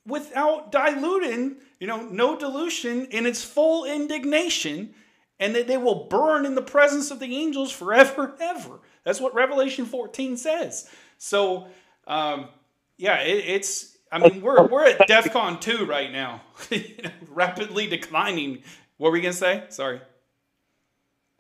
without 0.06 0.72
diluting, 0.72 1.58
you 1.80 1.88
know, 1.88 2.02
no 2.02 2.38
dilution 2.38 3.06
in 3.06 3.26
its 3.26 3.44
full 3.44 3.86
indignation, 3.86 4.94
and 5.40 5.56
that 5.56 5.68
they 5.68 5.78
will 5.78 6.08
burn 6.10 6.46
in 6.46 6.56
the 6.56 6.62
presence 6.62 7.12
of 7.12 7.20
the 7.20 7.36
angels 7.36 7.72
forever 7.72 8.26
and 8.26 8.42
ever. 8.42 8.80
That's 9.04 9.22
what 9.22 9.34
Revelation 9.34 9.86
14 9.86 10.38
says. 10.38 10.90
So, 11.18 11.68
um, 12.08 12.48
yeah, 12.98 13.22
it, 13.22 13.46
it's. 13.48 13.98
I 14.12 14.20
mean, 14.20 14.42
we're 14.42 14.68
we're 14.68 14.86
at 14.86 15.08
DEFCON 15.08 15.62
two 15.62 15.86
right 15.86 16.12
now, 16.12 16.42
you 16.70 17.04
know, 17.04 17.12
rapidly 17.30 17.88
declining. 17.88 18.64
What 18.98 19.10
were 19.10 19.14
we 19.14 19.22
gonna 19.22 19.32
say? 19.32 19.64
Sorry. 19.70 20.02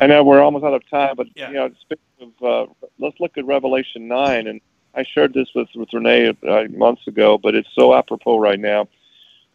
I 0.02 0.08
know 0.08 0.24
we're 0.24 0.41
almost 0.41 0.66
out 0.66 0.74
of 0.74 0.89
time, 0.89 1.16
but 1.16 1.28
Yeah. 1.36 1.49
you 1.49 1.54
know, 1.54 1.70
speaking 1.80 2.34
of, 2.41 2.70
uh, 2.70 2.74
let's 2.97 3.20
look 3.20 3.38
at 3.38 3.45
Revelation 3.45 4.08
nine, 4.08 4.47
and 4.47 4.60
I 4.95 5.04
shared 5.04 5.34
this 5.34 5.54
with 5.54 5.70
with 5.76 5.93
Renee 5.93 6.34
uh, 6.45 6.68
months 6.72 7.08
ago, 7.08 7.38
but 7.38 7.54
it's 7.54 7.70
so 7.74 7.93
apropos 7.93 8.39
right 8.39 8.60
now. 8.60 8.88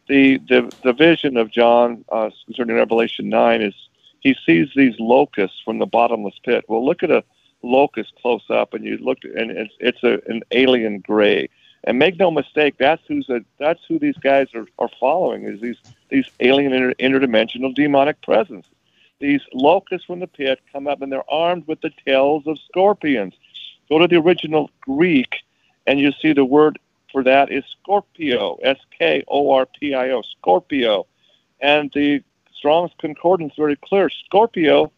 The 0.09 0.39
the 0.39 0.73
the 0.85 0.93
vision 0.93 1.37
of 1.37 1.51
John 1.51 2.05
uh, 2.11 2.31
concerning 2.47 2.77
Revelation 2.77 3.29
nine 3.29 3.61
is 3.61 3.75
he 4.21 4.37
sees 4.47 4.69
these 4.77 4.95
locusts 5.01 5.61
from 5.65 5.79
the 5.79 5.87
bottomless 5.87 6.39
pit. 6.45 6.65
Well, 6.69 6.85
look 6.87 7.03
at 7.03 7.11
a 7.11 7.25
locust 7.63 8.15
close 8.23 8.49
up, 8.49 8.73
and 8.73 8.85
you 8.85 8.99
look, 8.99 9.19
and 9.25 9.51
it's 9.51 9.75
it's 9.81 10.03
a, 10.05 10.21
an 10.31 10.43
alien 10.53 11.01
gray. 11.01 11.49
And 11.85 11.99
make 11.99 12.19
no 12.19 12.31
mistake, 12.33 12.75
that's 12.79 13.03
who's 13.07 13.29
a, 13.31 13.41
that's 13.59 13.81
who 13.89 13.99
these 13.99 14.17
guys 14.17 14.49
are, 14.55 14.67
are 14.79 14.91
following 15.01 15.43
is 15.45 15.61
these 15.61 15.77
these 16.09 16.29
alien 16.39 16.73
inter, 16.73 16.95
interdimensional 16.95 17.75
demonic 17.75 18.23
presences 18.23 18.71
these 19.21 19.41
locusts 19.53 20.07
from 20.07 20.21
the 20.21 20.27
pit 20.27 20.61
come 20.73 20.87
up 20.87 21.03
and 21.03 21.11
they're 21.11 21.31
armed 21.31 21.67
with 21.67 21.81
the 21.81 21.91
tails 22.05 22.47
of 22.47 22.59
scorpions. 22.59 23.35
Go 23.89 23.99
to 23.99 24.07
the 24.09 24.17
original 24.17 24.71
Greek 24.81 25.43
and 25.87 25.99
you 26.01 26.13
see 26.21 26.33
the 26.33 26.45
word 26.45 26.79
for 27.13 27.23
that 27.23 27.51
is 27.51 27.65
Scorpio, 27.81 28.57
S 28.63 28.79
K 28.99 29.25
O 29.29 29.51
R 29.53 29.67
P 29.67 29.95
I 29.95 30.11
O, 30.11 30.23
Scorpio. 30.23 31.07
And 31.61 31.91
the 31.95 32.23
Strong's 32.53 32.91
Concordance 32.99 33.53
is 33.53 33.57
very 33.57 33.77
clear. 33.77 34.11
Scorpio 34.11 34.93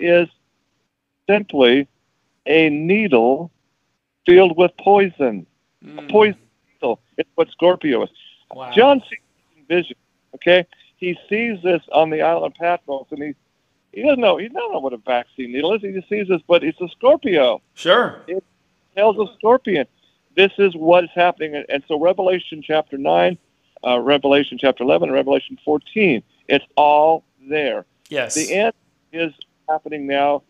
is 0.00 0.28
simply 1.28 1.86
a 2.46 2.70
needle 2.70 3.50
filled 4.26 4.56
with 4.56 4.72
poison. 4.78 5.46
Mm, 5.84 6.10
Poison 6.10 6.40
needle. 6.74 7.00
It's 7.16 7.30
what 7.34 7.48
Scorpio 7.50 8.04
is. 8.04 8.10
wow. 8.52 8.70
John 8.72 9.00
sees 9.08 9.64
vision. 9.68 9.96
Okay, 10.34 10.66
he 10.96 11.18
sees 11.28 11.62
this 11.62 11.82
on 11.92 12.10
the 12.10 12.22
island 12.22 12.52
of 12.52 12.54
Patmos, 12.54 13.06
and 13.10 13.22
he 13.22 13.34
he 13.92 14.02
doesn't 14.02 14.20
know 14.20 14.36
he 14.36 14.48
doesn't 14.48 14.72
know 14.72 14.78
what 14.78 14.92
a 14.92 14.98
vaccine 14.98 15.52
needle 15.52 15.74
is. 15.74 15.82
He 15.82 15.92
just 15.92 16.08
sees 16.08 16.28
this, 16.28 16.40
but 16.46 16.62
it's 16.62 16.80
a 16.80 16.88
Scorpio, 16.88 17.60
Sure. 17.74 18.22
It 18.26 18.44
tells 18.96 19.16
a 19.18 19.32
scorpion. 19.34 19.86
This 20.36 20.52
is 20.58 20.74
what 20.74 21.04
is 21.04 21.10
happening, 21.14 21.64
and, 21.68 21.82
so 21.88 21.98
Revelation 21.98 22.62
chapter 22.62 22.96
nine, 22.96 23.36
uh, 23.84 23.98
Revelation 23.98 24.58
chapter 24.58 24.84
eleven, 24.84 25.08
and 25.08 25.14
Revelation 25.14 25.58
fourteen. 25.64 26.22
It's 26.48 26.64
all 26.76 27.24
there. 27.48 27.84
Yes. 28.08 28.34
The 28.34 28.52
end 28.52 28.72
is 29.12 29.32
happening 29.68 30.06
now. 30.06 30.42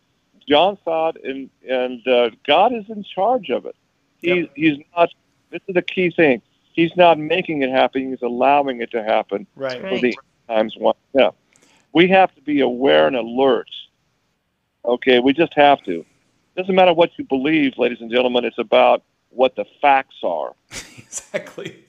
John 0.49 0.77
saw 0.85 1.11
it, 1.11 1.17
and 1.25 1.51
and 1.69 2.07
uh, 2.07 2.31
God 2.47 2.73
is 2.75 2.85
in 2.89 3.03
charge 3.05 3.51
of 3.51 3.67
it. 3.67 3.77
He's 4.21 4.37
Yep. 4.37 4.51
he's 4.55 4.79
not. 4.97 5.11
This 5.51 5.63
is 5.67 5.75
the 5.75 5.83
key 5.83 6.11
thing. 6.11 6.43
He's 6.73 6.95
not 6.97 7.19
making 7.19 7.63
it 7.63 7.71
happen. 7.71 8.11
He's 8.11 8.23
allowing 8.23 8.81
it 8.81 8.91
to 8.93 9.03
happen 9.03 9.47
right. 9.57 9.83
Right. 9.83 9.95
for 9.95 10.01
the 10.01 10.17
times 10.49 10.77
one. 10.77 10.95
Yeah, 11.15 11.31
we 11.93 12.09
have 12.09 12.35
to 12.35 12.41
be 12.43 12.61
aware 12.61 13.07
and 13.07 13.17
alert. 13.17 13.69
Okay, 14.85 15.19
we 15.21 15.33
just 15.33 15.53
have 15.55 15.83
to. 15.85 16.05
Doesn't 16.57 16.75
matter 16.75 16.93
what 16.93 17.11
you 17.19 17.25
believe, 17.25 17.79
ladies 17.79 18.01
and 18.01 18.11
gentlemen. 18.11 18.45
It's 18.45 18.59
about 18.59 19.03
what 19.31 19.55
the 19.57 19.65
facts 19.81 20.17
are. 20.23 20.55
exactly. 20.99 21.85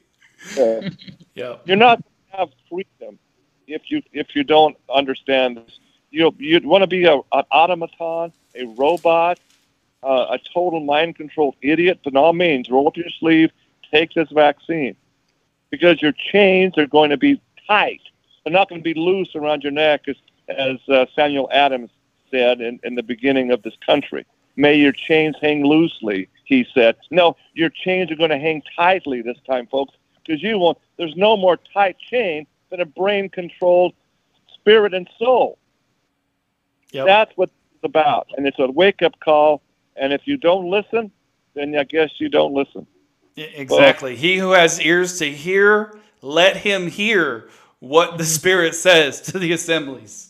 Uh, 0.58 0.82
Yeah. 1.34 1.56
you're 1.64 1.78
not 1.78 2.04
going 2.04 2.14
to 2.32 2.38
have 2.38 2.50
freedom 2.70 3.18
if 3.68 3.84
you 3.90 4.02
if 4.12 4.36
you 4.36 4.44
don't 4.44 4.76
understand 4.94 5.58
this. 5.58 5.80
You 6.10 6.36
you'd 6.38 6.66
want 6.66 6.82
to 6.82 6.88
be 6.88 7.06
a, 7.06 7.16
an 7.16 7.44
automaton, 7.52 8.34
a 8.54 8.66
robot, 8.76 9.40
uh, 10.04 10.26
a 10.32 10.40
total 10.54 10.82
mind 10.82 11.16
controlled 11.16 11.56
idiot. 11.62 12.00
By 12.04 12.20
all 12.20 12.34
means, 12.34 12.70
roll 12.70 12.86
up 12.88 12.98
your 12.98 13.10
sleeve, 13.20 13.50
take 13.94 14.14
this 14.14 14.28
vaccine, 14.30 14.98
because 15.70 16.02
your 16.02 16.12
chains 16.12 16.78
are 16.78 16.86
going 16.88 17.12
to 17.12 17.18
be 17.18 17.42
tight. 17.66 18.02
They're 18.44 18.54
not 18.54 18.70
going 18.70 18.82
to 18.82 18.94
be 18.94 19.00
loose 19.00 19.36
around 19.36 19.64
your 19.64 19.72
neck, 19.72 20.02
as 20.08 20.16
as 20.50 20.78
uh, 20.90 21.06
Samuel 21.16 21.50
Adams 21.52 21.90
said 22.30 22.62
in, 22.62 22.80
in 22.84 22.96
the 22.96 23.04
beginning 23.04 23.52
of 23.52 23.62
this 23.64 23.76
country. 23.86 24.26
May 24.56 24.76
your 24.76 24.92
chains 24.92 25.36
hang 25.42 25.66
loosely, 25.66 26.28
he 26.44 26.66
said. 26.74 26.98
No, 27.10 27.38
your 27.54 27.70
chains 27.70 28.12
are 28.12 28.16
going 28.16 28.32
to 28.32 28.38
hang 28.38 28.62
tightly 28.76 29.22
this 29.22 29.38
time, 29.48 29.68
folks, 29.68 29.94
because 30.26 30.44
you 30.44 30.58
won't. 30.58 30.78
There's 30.98 31.16
no 31.16 31.38
more 31.38 31.58
tight 31.74 31.98
chain 32.00 32.48
than 32.70 32.82
a 32.82 32.86
brain-controlled 32.86 33.94
spirit 34.54 34.94
and 34.94 35.10
soul. 35.18 35.58
Yep. 36.92 37.06
That's 37.06 37.32
what 37.38 37.50
it's 37.76 37.84
about, 37.84 38.28
and 38.36 38.46
it's 38.46 38.60
a 38.60 38.70
wake-up 38.70 39.20
call. 39.20 39.62
And 39.96 40.12
if 40.12 40.22
you 40.26 40.38
don't 40.38 40.70
listen, 40.70 41.12
then 41.54 41.76
I 41.76 41.84
guess 41.84 42.10
you 42.18 42.30
don't 42.30 42.54
listen. 42.54 42.86
Exactly. 43.38 44.16
he 44.16 44.38
who 44.38 44.52
has 44.52 44.82
ears 44.82 45.20
to 45.20 45.32
hear, 45.32 45.98
let 46.22 46.58
him 46.58 46.88
hear 46.88 47.50
what 47.82 48.18
the 48.18 48.24
Spirit 48.24 48.74
says 48.74 49.20
to 49.22 49.38
the 49.38 49.52
assemblies. 49.52 50.30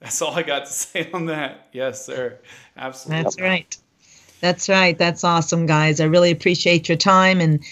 That's 0.00 0.22
all 0.22 0.34
I 0.34 0.42
got 0.42 0.66
to 0.66 0.72
say 0.72 1.10
on 1.12 1.26
that. 1.26 1.68
Yes, 1.72 2.04
sir. 2.04 2.38
Absolutely. 2.76 3.22
That's 3.22 3.40
right. 3.40 3.76
That's 4.40 4.68
right. 4.68 4.96
That's 4.96 5.24
awesome, 5.24 5.66
guys. 5.66 5.98
I 6.00 6.04
really 6.04 6.30
appreciate 6.30 6.88
your 6.88 6.98
time. 6.98 7.40
And, 7.40 7.64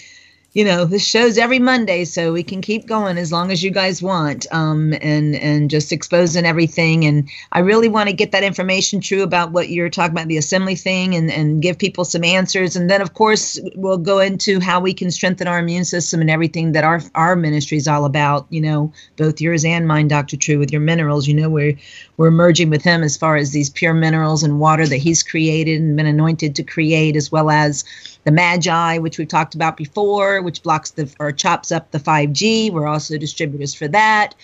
you 0.54 0.66
know, 0.66 0.84
this 0.84 1.04
show's 1.04 1.38
every 1.38 1.58
Monday, 1.58 2.04
so 2.04 2.30
we 2.30 2.42
can 2.42 2.60
keep 2.60 2.86
going 2.86 3.16
as 3.16 3.32
long 3.32 3.50
as 3.50 3.62
you 3.62 3.70
guys 3.70 4.02
want 4.02 4.46
um, 4.52 4.92
and, 5.00 5.34
and 5.36 5.70
just 5.70 5.92
exposing 5.92 6.44
everything. 6.44 7.06
And 7.06 7.26
I 7.52 7.60
really 7.60 7.88
want 7.88 8.10
to 8.10 8.14
get 8.14 8.32
that 8.32 8.42
information 8.42 9.00
true 9.00 9.22
about 9.22 9.52
what 9.52 9.70
you're 9.70 9.88
talking 9.88 10.12
about, 10.12 10.28
the 10.28 10.36
assembly 10.36 10.74
thing, 10.74 11.14
and, 11.14 11.30
and 11.30 11.62
give 11.62 11.78
people 11.78 12.04
some 12.04 12.22
answers. 12.22 12.76
And 12.76 12.90
then, 12.90 13.00
of 13.00 13.14
course, 13.14 13.58
we'll 13.76 13.96
go 13.96 14.18
into 14.18 14.60
how 14.60 14.78
we 14.78 14.92
can 14.92 15.10
strengthen 15.10 15.48
our 15.48 15.58
immune 15.58 15.86
system 15.86 16.20
and 16.20 16.28
everything 16.28 16.72
that 16.72 16.84
our, 16.84 17.00
our 17.14 17.34
ministry 17.34 17.78
is 17.78 17.88
all 17.88 18.04
about, 18.04 18.46
you 18.50 18.60
know, 18.60 18.92
both 19.16 19.40
yours 19.40 19.64
and 19.64 19.88
mine, 19.88 20.08
Dr. 20.08 20.36
True, 20.36 20.58
with 20.58 20.70
your 20.70 20.82
minerals. 20.82 21.26
You 21.26 21.34
know, 21.34 21.48
we're, 21.48 21.78
we're 22.18 22.30
merging 22.30 22.68
with 22.68 22.82
him 22.82 23.02
as 23.02 23.16
far 23.16 23.36
as 23.36 23.52
these 23.52 23.70
pure 23.70 23.94
minerals 23.94 24.42
and 24.42 24.60
water 24.60 24.86
that 24.86 24.98
he's 24.98 25.22
created 25.22 25.80
and 25.80 25.96
been 25.96 26.04
anointed 26.04 26.54
to 26.56 26.62
create, 26.62 27.16
as 27.16 27.32
well 27.32 27.50
as 27.50 27.84
the 28.24 28.30
Magi, 28.30 28.98
which 28.98 29.18
we've 29.18 29.28
talked 29.28 29.54
about 29.54 29.76
before, 29.76 30.41
which 30.42 30.62
blocks 30.62 30.90
the 30.92 31.12
or 31.18 31.32
chops 31.32 31.72
up 31.72 31.90
the 31.90 31.98
5G. 31.98 32.70
We're 32.72 32.86
also 32.86 33.18
distributors 33.18 33.74
for 33.74 33.88
that. 33.88 34.34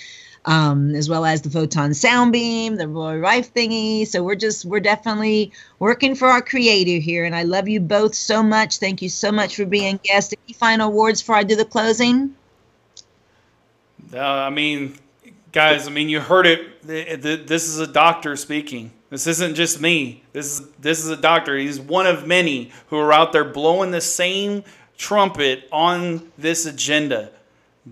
Um, 0.45 0.95
as 0.95 1.11
well 1.11 1.27
as 1.27 1.43
the 1.43 1.51
photon 1.51 1.93
sound 1.93 2.33
beam, 2.33 2.77
the 2.77 2.89
Roy 2.89 3.19
Rife 3.19 3.53
thingy. 3.53 4.07
So 4.07 4.23
we're 4.23 4.37
just 4.37 4.65
we're 4.65 4.81
definitely 4.81 5.53
working 5.79 6.15
for 6.15 6.29
our 6.29 6.41
creator 6.41 6.99
here, 7.03 7.25
and 7.25 7.35
I 7.35 7.43
love 7.43 7.69
you 7.69 7.81
both 7.81 8.15
so 8.15 8.43
much. 8.43 8.79
Thank 8.79 9.03
you 9.03 9.11
so 9.11 9.31
much 9.31 9.57
for 9.57 9.67
being 9.67 10.01
guests. 10.03 10.33
Any 10.47 10.55
final 10.55 10.91
words 10.93 11.21
before 11.21 11.35
I 11.35 11.43
do 11.43 11.57
the 11.57 11.67
closing? 11.67 12.35
Uh, 14.15 14.19
I 14.21 14.51
mean, 14.51 14.97
guys, 15.53 15.87
I 15.87 15.91
mean, 15.91 16.09
you 16.09 16.21
heard 16.21 16.47
it. 16.47 16.87
Th- 16.87 17.21
th- 17.21 17.47
This 17.47 17.69
is 17.69 17.79
a 17.79 17.87
doctor 17.87 18.37
speaking. 18.37 18.93
This 19.11 19.27
isn't 19.27 19.55
just 19.55 19.81
me. 19.81 20.23
This 20.33 20.61
is 20.61 20.69
this 20.81 21.03
is 21.03 21.09
a 21.09 21.17
doctor. 21.17 21.57
He's 21.57 21.81
one 21.81 22.07
of 22.07 22.27
many 22.27 22.71
who 22.89 22.99
are 22.99 23.13
out 23.13 23.33
there 23.33 23.45
blowing 23.45 23.91
the 23.91 24.01
same 24.03 24.65
trumpet 24.99 25.67
on 25.73 26.31
this 26.37 26.67
agenda. 26.67 27.31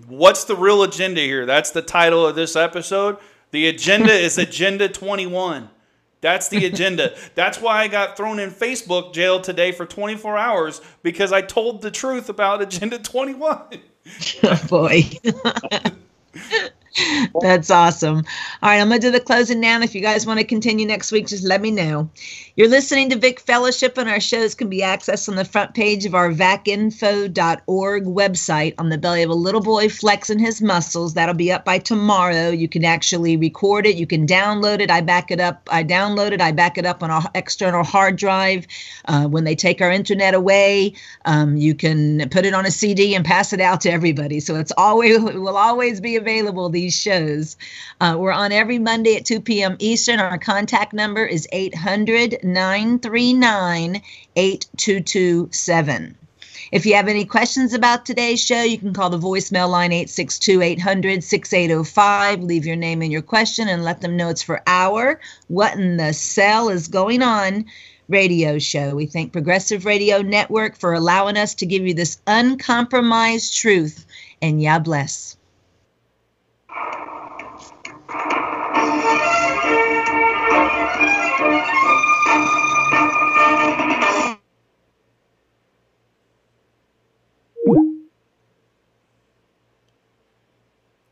What's 0.07 0.43
the 0.43 0.55
real 0.55 0.83
agenda 0.83 1.21
here? 1.21 1.47
That's 1.47 1.71
the 1.71 1.81
title 1.81 2.27
of 2.27 2.35
this 2.35 2.55
episode. 2.55 3.17
The 3.51 3.67
agenda 3.67 4.11
is 4.13 4.37
Agenda 4.37 4.87
21. 4.87 5.69
That's 6.19 6.49
the 6.49 6.65
agenda. 6.65 7.15
That's 7.35 7.61
why 7.61 7.81
I 7.83 7.87
got 7.87 8.17
thrown 8.17 8.39
in 8.39 8.49
Facebook 8.51 9.13
jail 9.13 9.39
today 9.39 9.71
for 9.71 9.85
24 9.85 10.37
hours 10.37 10.81
because 11.03 11.31
I 11.31 11.41
told 11.41 11.81
the 11.81 11.91
truth 11.91 12.29
about 12.29 12.61
Agenda 12.61 12.99
21. 12.99 13.61
Oh 14.41 14.61
boy. 14.69 15.03
That's 17.41 17.69
awesome. 17.69 18.17
All 18.17 18.69
right, 18.69 18.79
I'm 18.79 18.89
going 18.89 19.01
to 19.01 19.07
do 19.07 19.11
the 19.11 19.19
closing 19.19 19.59
now. 19.59 19.81
If 19.81 19.93
you 19.93 20.01
guys 20.01 20.25
want 20.25 20.39
to 20.39 20.45
continue 20.45 20.85
next 20.85 21.11
week, 21.11 21.27
just 21.27 21.43
let 21.43 21.61
me 21.61 21.71
know. 21.71 22.09
You're 22.55 22.69
listening 22.69 23.09
to 23.11 23.17
Vic 23.17 23.39
Fellowship, 23.39 23.97
and 23.97 24.09
our 24.09 24.19
shows 24.19 24.55
can 24.55 24.69
be 24.69 24.81
accessed 24.81 25.29
on 25.29 25.35
the 25.35 25.45
front 25.45 25.73
page 25.73 26.05
of 26.05 26.15
our 26.15 26.31
vacinfo.org 26.31 28.03
website 28.05 28.73
on 28.77 28.89
the 28.89 28.97
belly 28.97 29.23
of 29.23 29.29
a 29.29 29.35
little 29.35 29.61
boy 29.61 29.89
flexing 29.89 30.39
his 30.39 30.61
muscles. 30.61 31.13
That'll 31.13 31.35
be 31.35 31.51
up 31.51 31.65
by 31.65 31.77
tomorrow. 31.79 32.49
You 32.49 32.67
can 32.67 32.83
actually 32.83 33.37
record 33.37 33.85
it, 33.85 33.95
you 33.95 34.07
can 34.07 34.25
download 34.25 34.79
it. 34.79 34.89
I 34.89 35.01
back 35.01 35.29
it 35.31 35.39
up. 35.39 35.67
I 35.71 35.83
download 35.83 36.31
it, 36.31 36.41
I 36.41 36.51
back 36.51 36.77
it 36.77 36.85
up 36.85 37.03
on 37.03 37.11
an 37.11 37.23
external 37.35 37.83
hard 37.83 38.15
drive. 38.15 38.65
Uh, 39.05 39.27
when 39.27 39.43
they 39.43 39.55
take 39.55 39.81
our 39.81 39.91
internet 39.91 40.33
away, 40.33 40.93
um, 41.25 41.57
you 41.57 41.75
can 41.75 42.27
put 42.29 42.45
it 42.45 42.53
on 42.53 42.65
a 42.65 42.71
CD 42.71 43.15
and 43.15 43.23
pass 43.23 43.53
it 43.53 43.61
out 43.61 43.81
to 43.81 43.91
everybody. 43.91 44.39
So 44.39 44.55
it's 44.55 44.71
always 44.77 45.23
it 45.23 45.39
will 45.39 45.57
always 45.57 46.01
be 46.01 46.15
available. 46.15 46.69
These 46.87 47.01
shows. 47.01 47.57
Uh, 47.99 48.15
we're 48.17 48.31
on 48.31 48.53
every 48.53 48.79
Monday 48.79 49.17
at 49.17 49.25
2 49.25 49.41
p.m. 49.41 49.75
Eastern. 49.79 50.21
Our 50.21 50.37
contact 50.37 50.93
number 50.93 51.25
is 51.25 51.45
800 51.51 52.37
939 52.43 54.01
8227. 54.37 56.15
If 56.71 56.85
you 56.85 56.95
have 56.95 57.09
any 57.09 57.25
questions 57.25 57.73
about 57.73 58.05
today's 58.05 58.41
show, 58.41 58.61
you 58.61 58.77
can 58.77 58.93
call 58.93 59.09
the 59.09 59.19
voicemail 59.19 59.69
line 59.69 59.91
862 59.91 60.61
800 60.61 61.25
6805. 61.25 62.43
Leave 62.43 62.65
your 62.65 62.77
name 62.77 63.01
and 63.01 63.11
your 63.11 63.21
question 63.21 63.67
and 63.67 63.83
let 63.83 63.99
them 63.99 64.15
know 64.15 64.29
it's 64.29 64.41
for 64.41 64.61
our 64.65 65.19
What 65.49 65.73
in 65.77 65.97
the 65.97 66.13
Cell 66.13 66.69
is 66.69 66.87
Going 66.87 67.21
On 67.21 67.65
radio 68.07 68.59
show. 68.59 68.95
We 68.95 69.07
thank 69.07 69.33
Progressive 69.33 69.83
Radio 69.83 70.21
Network 70.21 70.77
for 70.77 70.93
allowing 70.93 71.35
us 71.35 71.53
to 71.55 71.65
give 71.65 71.85
you 71.85 71.93
this 71.93 72.21
uncompromised 72.27 73.57
truth. 73.57 74.05
And 74.41 74.61
Yah 74.61 74.79
bless. 74.79 75.36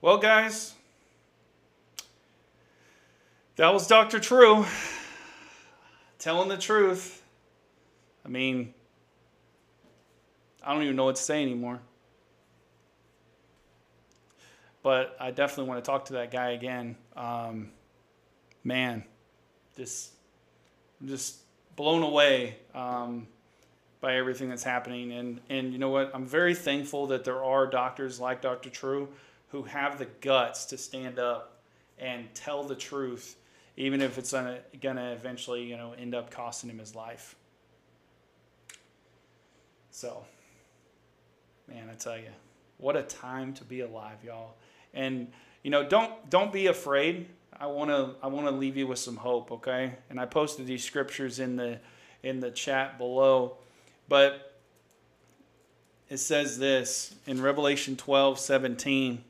Well, 0.02 0.20
guys, 0.20 0.76
that 3.56 3.74
was 3.74 3.88
Dr. 3.88 4.20
True 4.20 4.66
telling 6.20 6.48
the 6.48 6.58
truth. 6.58 7.24
I 8.24 8.30
mean, 8.30 8.74
I 10.64 10.74
don't 10.74 10.84
even 10.84 10.96
know 10.96 11.06
what 11.06 11.16
to 11.16 11.22
say 11.24 11.42
anymore. 11.42 11.80
But 14.86 15.18
I 15.20 15.32
definitely 15.32 15.68
want 15.68 15.84
to 15.84 15.90
talk 15.90 16.06
to 16.06 16.14
that 16.14 16.30
guy 16.30 16.52
again. 16.52 16.96
Um, 17.18 17.72
man, 18.64 19.04
just, 19.76 20.12
I'm 21.02 21.08
just 21.08 21.38
blown 21.76 22.04
away 22.04 22.58
um, 22.76 23.26
by 24.00 24.16
everything 24.16 24.48
that's 24.48 24.62
happening. 24.62 25.12
And, 25.14 25.42
and 25.50 25.74
you 25.74 25.80
know 25.80 25.90
what? 25.90 26.12
I'm 26.14 26.28
very 26.28 26.54
thankful 26.54 27.08
that 27.08 27.24
there 27.24 27.44
are 27.44 27.66
doctors 27.66 28.20
like 28.20 28.44
Dr. 28.44 28.70
True 28.70 29.10
who 29.48 29.64
have 29.64 29.98
the 29.98 30.06
guts 30.22 30.66
to 30.66 30.78
stand 30.78 31.18
up 31.18 31.64
and 31.98 32.32
tell 32.36 32.64
the 32.64 32.76
truth, 32.76 33.38
even 33.78 34.02
if 34.02 34.20
it's 34.20 34.34
going 34.34 34.98
to 34.98 35.12
eventually, 35.12 35.64
you 35.64 35.78
know, 35.78 35.96
end 35.98 36.14
up 36.14 36.30
costing 36.30 36.70
him 36.70 36.78
his 36.78 36.94
life. 36.94 37.36
So, 39.90 40.24
man, 41.68 41.90
I 41.92 41.96
tell 41.96 42.20
you, 42.20 42.30
what 42.78 42.96
a 42.96 43.02
time 43.02 43.52
to 43.56 43.64
be 43.64 43.80
alive, 43.80 44.18
y'all. 44.24 44.54
And 44.96 45.32
you 45.64 45.70
know, 45.70 45.88
don't 45.88 46.30
don't 46.30 46.52
be 46.52 46.68
afraid. 46.68 47.28
I 47.58 47.68
want 47.68 47.90
to 47.90 48.16
I 48.24 48.28
want 48.28 48.48
to 48.48 48.52
leave 48.52 48.78
you 48.78 48.88
with 48.88 49.00
some 49.00 49.18
hope, 49.18 49.52
okay? 49.52 49.94
And 50.10 50.20
I 50.20 50.26
posted 50.26 50.66
these 50.66 50.84
scriptures 50.84 51.40
in 51.40 51.56
the 51.56 51.80
in 52.24 52.40
the 52.40 52.52
chat 52.52 52.98
below. 52.98 53.58
But 54.08 54.56
it 56.10 56.18
says 56.18 56.60
this 56.60 57.16
in 57.26 57.42
Revelation 57.42 57.96
12, 57.96 58.40
17. 58.40 59.24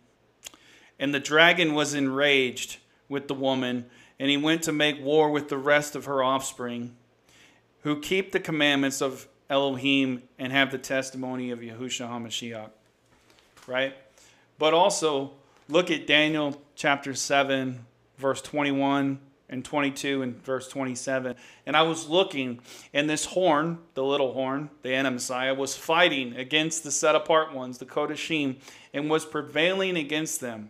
And 0.99 1.13
the 1.13 1.19
dragon 1.19 1.73
was 1.73 1.93
enraged 1.93 2.77
with 3.07 3.27
the 3.27 3.33
woman, 3.33 3.85
and 4.19 4.29
he 4.29 4.37
went 4.37 4.63
to 4.63 4.71
make 4.71 5.01
war 5.01 5.29
with 5.29 5.49
the 5.49 5.57
rest 5.57 5.95
of 5.95 6.05
her 6.05 6.23
offspring, 6.23 6.95
who 7.81 7.99
keep 7.99 8.31
the 8.31 8.39
commandments 8.39 9.01
of 9.01 9.27
Elohim 9.49 10.23
and 10.39 10.51
have 10.51 10.71
the 10.71 10.77
testimony 10.77 11.51
of 11.51 11.59
Yahushua 11.59 12.09
HaMashiach. 12.09 12.69
Right? 13.67 13.95
But 14.57 14.73
also, 14.73 15.33
look 15.67 15.91
at 15.91 16.07
Daniel 16.07 16.61
chapter 16.75 17.13
7, 17.13 17.85
verse 18.17 18.41
21 18.41 19.19
and 19.47 19.63
22 19.63 20.21
and 20.21 20.43
verse 20.43 20.67
27. 20.67 21.35
And 21.65 21.77
I 21.77 21.83
was 21.83 22.09
looking, 22.09 22.59
and 22.93 23.09
this 23.09 23.25
horn, 23.25 23.79
the 23.93 24.03
little 24.03 24.33
horn, 24.33 24.69
the 24.81 24.93
anti-Messiah, 24.93 25.53
was 25.53 25.75
fighting 25.75 26.35
against 26.35 26.83
the 26.83 26.91
set 26.91 27.15
apart 27.15 27.53
ones, 27.53 27.77
the 27.77 27.85
Kodashim, 27.85 28.57
and 28.93 29.09
was 29.09 29.25
prevailing 29.25 29.97
against 29.97 30.41
them 30.41 30.69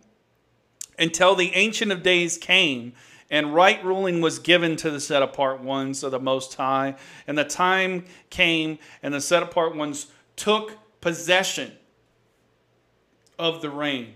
until 0.98 1.34
the 1.34 1.52
Ancient 1.54 1.92
of 1.92 2.02
Days 2.02 2.36
came 2.38 2.92
and 3.30 3.54
right 3.54 3.84
ruling 3.84 4.20
was 4.20 4.38
given 4.38 4.76
to 4.76 4.90
the 4.90 5.00
set 5.00 5.22
apart 5.22 5.60
ones 5.60 6.02
of 6.02 6.12
the 6.12 6.20
Most 6.20 6.54
High. 6.54 6.94
And 7.26 7.36
the 7.36 7.44
time 7.44 8.04
came, 8.30 8.78
and 9.02 9.12
the 9.12 9.20
set 9.20 9.42
apart 9.42 9.74
ones 9.74 10.06
took 10.36 10.78
possession 11.00 11.72
of 13.38 13.62
the 13.62 13.70
reign. 13.70 14.14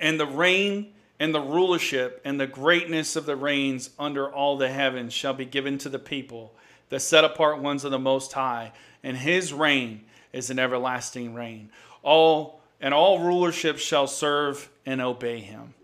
And 0.00 0.18
the 0.18 0.26
reign 0.26 0.92
and 1.18 1.34
the 1.34 1.40
rulership 1.40 2.20
and 2.24 2.40
the 2.40 2.46
greatness 2.46 3.16
of 3.16 3.26
the 3.26 3.36
reigns 3.36 3.90
under 3.98 4.30
all 4.30 4.56
the 4.56 4.68
heavens 4.68 5.12
shall 5.12 5.34
be 5.34 5.44
given 5.44 5.78
to 5.78 5.88
the 5.88 5.98
people, 5.98 6.54
the 6.88 7.00
set 7.00 7.24
apart 7.24 7.58
ones 7.60 7.84
of 7.84 7.90
the 7.90 7.98
Most 7.98 8.32
High, 8.32 8.72
and 9.02 9.16
his 9.16 9.52
reign 9.52 10.04
is 10.32 10.50
an 10.50 10.58
everlasting 10.58 11.34
reign. 11.34 11.70
All 12.02 12.60
and 12.80 12.94
all 12.94 13.18
rulership 13.20 13.78
shall 13.78 14.06
serve 14.06 14.70
and 14.86 15.00
obey 15.00 15.40
him. 15.40 15.74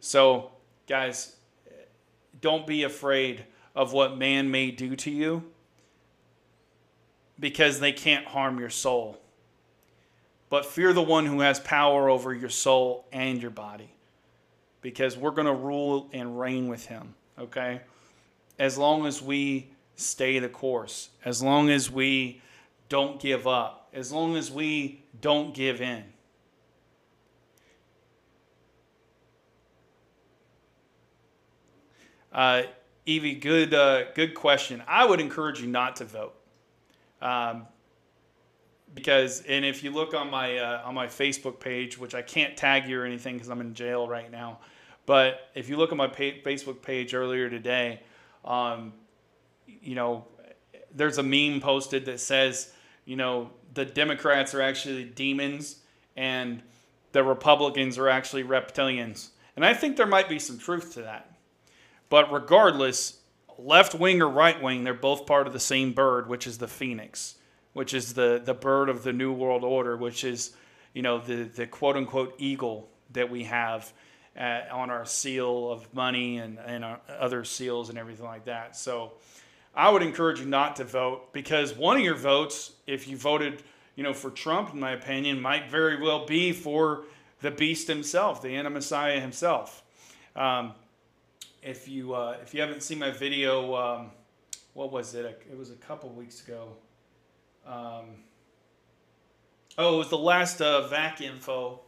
So, 0.00 0.52
guys, 0.86 1.34
don't 2.40 2.66
be 2.66 2.84
afraid 2.84 3.44
of 3.74 3.92
what 3.92 4.16
man 4.16 4.50
may 4.50 4.70
do 4.70 4.94
to 4.96 5.10
you 5.10 5.42
because 7.40 7.80
they 7.80 7.92
can't 7.92 8.26
harm 8.26 8.60
your 8.60 8.70
soul. 8.70 9.18
But 10.54 10.66
fear 10.66 10.92
the 10.92 11.02
one 11.02 11.26
who 11.26 11.40
has 11.40 11.58
power 11.58 12.08
over 12.08 12.32
your 12.32 12.48
soul 12.48 13.08
and 13.10 13.42
your 13.42 13.50
body 13.50 13.90
because 14.82 15.16
we're 15.16 15.32
going 15.32 15.48
to 15.48 15.52
rule 15.52 16.08
and 16.12 16.38
reign 16.38 16.68
with 16.68 16.86
him, 16.86 17.16
okay? 17.36 17.80
As 18.56 18.78
long 18.78 19.04
as 19.04 19.20
we 19.20 19.72
stay 19.96 20.38
the 20.38 20.48
course, 20.48 21.08
as 21.24 21.42
long 21.42 21.70
as 21.70 21.90
we 21.90 22.40
don't 22.88 23.18
give 23.18 23.48
up, 23.48 23.88
as 23.92 24.12
long 24.12 24.36
as 24.36 24.48
we 24.52 25.02
don't 25.20 25.54
give 25.54 25.80
in. 25.80 26.04
Uh, 32.32 32.62
Evie, 33.06 33.34
good, 33.34 33.74
uh, 33.74 34.12
good 34.12 34.34
question. 34.36 34.84
I 34.86 35.04
would 35.04 35.20
encourage 35.20 35.60
you 35.60 35.66
not 35.66 35.96
to 35.96 36.04
vote, 36.04 36.36
um, 37.20 37.66
because 38.94 39.42
and 39.42 39.64
if 39.64 39.82
you 39.82 39.90
look 39.90 40.14
on 40.14 40.30
my 40.30 40.58
uh, 40.58 40.82
on 40.84 40.94
my 40.94 41.06
Facebook 41.06 41.60
page, 41.60 41.98
which 41.98 42.14
I 42.14 42.22
can't 42.22 42.56
tag 42.56 42.88
you 42.88 43.00
or 43.00 43.04
anything 43.04 43.34
because 43.34 43.48
I'm 43.48 43.60
in 43.60 43.74
jail 43.74 44.08
right 44.08 44.30
now, 44.30 44.58
but 45.06 45.50
if 45.54 45.68
you 45.68 45.76
look 45.76 45.90
at 45.90 45.96
my 45.96 46.08
Facebook 46.08 46.82
page 46.82 47.14
earlier 47.14 47.50
today, 47.50 48.00
um, 48.44 48.92
you 49.66 49.94
know, 49.94 50.26
there's 50.94 51.18
a 51.18 51.22
meme 51.22 51.60
posted 51.60 52.06
that 52.06 52.20
says, 52.20 52.72
you 53.04 53.16
know, 53.16 53.50
the 53.74 53.84
Democrats 53.84 54.54
are 54.54 54.62
actually 54.62 55.04
demons 55.04 55.80
and 56.16 56.62
the 57.12 57.22
Republicans 57.22 57.98
are 57.98 58.08
actually 58.08 58.44
reptilians. 58.44 59.30
And 59.56 59.64
I 59.64 59.74
think 59.74 59.96
there 59.96 60.06
might 60.06 60.28
be 60.28 60.38
some 60.38 60.58
truth 60.58 60.94
to 60.94 61.02
that. 61.02 61.30
But 62.08 62.32
regardless, 62.32 63.20
left 63.58 63.94
wing 63.94 64.20
or 64.20 64.28
right 64.28 64.60
wing, 64.60 64.84
they're 64.84 64.94
both 64.94 65.26
part 65.26 65.46
of 65.46 65.52
the 65.52 65.60
same 65.60 65.92
bird, 65.92 66.28
which 66.28 66.46
is 66.46 66.58
the 66.58 66.68
phoenix, 66.68 67.36
which 67.74 67.92
is 67.92 68.14
the, 68.14 68.40
the 68.44 68.54
bird 68.54 68.88
of 68.88 69.04
the 69.04 69.12
New 69.12 69.32
World 69.32 69.62
Order, 69.62 69.96
which 69.96 70.24
is, 70.24 70.52
you 70.94 71.02
know, 71.02 71.18
the, 71.18 71.44
the 71.44 71.66
quote 71.66 71.96
unquote 71.96 72.34
eagle 72.38 72.88
that 73.12 73.30
we 73.30 73.44
have 73.44 73.92
at, 74.34 74.70
on 74.70 74.90
our 74.90 75.04
seal 75.04 75.70
of 75.70 75.92
money 75.92 76.38
and, 76.38 76.58
and 76.58 76.84
other 77.08 77.44
seals 77.44 77.90
and 77.90 77.98
everything 77.98 78.24
like 78.24 78.46
that. 78.46 78.76
So 78.76 79.12
I 79.74 79.90
would 79.90 80.02
encourage 80.02 80.40
you 80.40 80.46
not 80.46 80.76
to 80.76 80.84
vote 80.84 81.32
because 81.32 81.74
one 81.74 81.96
of 81.96 82.02
your 82.02 82.14
votes, 82.14 82.72
if 82.86 83.06
you 83.08 83.16
voted, 83.16 83.62
you 83.96 84.02
know, 84.02 84.14
for 84.14 84.30
Trump, 84.30 84.72
in 84.72 84.80
my 84.80 84.92
opinion, 84.92 85.40
might 85.40 85.70
very 85.70 86.00
well 86.00 86.26
be 86.26 86.52
for 86.52 87.04
the 87.40 87.50
beast 87.50 87.88
himself, 87.88 88.40
the 88.40 88.56
Anti-Messiah 88.56 89.20
himself. 89.20 89.82
Um, 90.34 90.72
if 91.62 91.88
you 91.88 92.14
uh, 92.14 92.36
if 92.42 92.54
you 92.54 92.60
haven't 92.60 92.82
seen 92.82 92.98
my 92.98 93.10
video, 93.10 93.74
um, 93.74 94.10
what 94.74 94.92
was 94.92 95.14
it? 95.14 95.24
It 95.50 95.56
was 95.56 95.70
a 95.70 95.76
couple 95.76 96.10
weeks 96.10 96.46
ago. 96.46 96.68
Um, 97.66 98.04
oh, 99.78 99.94
it 99.94 99.98
was 99.98 100.10
the 100.10 100.18
last 100.18 100.60
uh, 100.60 100.86
VAC 100.88 101.20
info 101.20 101.80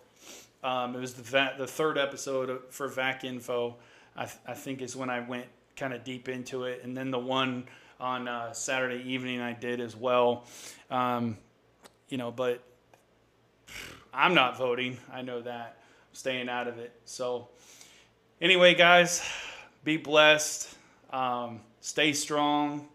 um, 0.66 0.96
it 0.96 1.00
was 1.00 1.14
the 1.14 1.22
va- 1.22 1.54
the 1.56 1.66
third 1.66 1.96
episode 1.96 2.60
for 2.70 2.88
VAC 2.88 3.22
Info. 3.22 3.76
I, 4.16 4.24
th- 4.24 4.38
I 4.46 4.54
think 4.54 4.82
is 4.82 4.96
when 4.96 5.08
I 5.08 5.20
went 5.20 5.46
kind 5.76 5.94
of 5.94 6.02
deep 6.02 6.28
into 6.28 6.64
it, 6.64 6.80
and 6.82 6.96
then 6.96 7.12
the 7.12 7.20
one 7.20 7.66
on 8.00 8.26
uh, 8.26 8.52
Saturday 8.52 9.02
evening 9.04 9.40
I 9.40 9.52
did 9.52 9.80
as 9.80 9.94
well. 9.94 10.44
Um, 10.90 11.38
you 12.08 12.18
know, 12.18 12.32
but 12.32 12.64
I'm 14.12 14.34
not 14.34 14.58
voting. 14.58 14.98
I 15.12 15.22
know 15.22 15.40
that. 15.40 15.76
I'm 15.78 16.14
staying 16.14 16.48
out 16.48 16.66
of 16.66 16.78
it. 16.78 16.92
So, 17.04 17.46
anyway, 18.40 18.74
guys, 18.74 19.22
be 19.84 19.98
blessed. 19.98 20.74
Um, 21.12 21.60
stay 21.80 22.12
strong. 22.12 22.88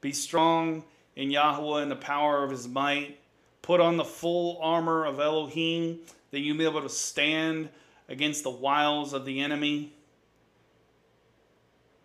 Be 0.00 0.10
strong 0.10 0.82
in 1.16 1.30
Yahweh 1.30 1.82
and 1.82 1.90
the 1.90 1.96
power 1.96 2.42
of 2.42 2.50
his 2.50 2.68
might. 2.68 3.18
Put 3.60 3.80
on 3.80 3.96
the 3.96 4.04
full 4.04 4.58
armor 4.60 5.04
of 5.04 5.20
Elohim 5.20 6.00
that 6.30 6.40
you 6.40 6.54
may 6.54 6.64
be 6.64 6.70
able 6.70 6.82
to 6.82 6.88
stand 6.88 7.68
against 8.08 8.42
the 8.42 8.50
wiles 8.50 9.12
of 9.12 9.24
the 9.24 9.40
enemy. 9.40 9.92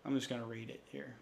I'm 0.04 0.14
just 0.14 0.28
going 0.28 0.40
to 0.40 0.46
read 0.46 0.70
it 0.70 0.82
here. 0.86 1.16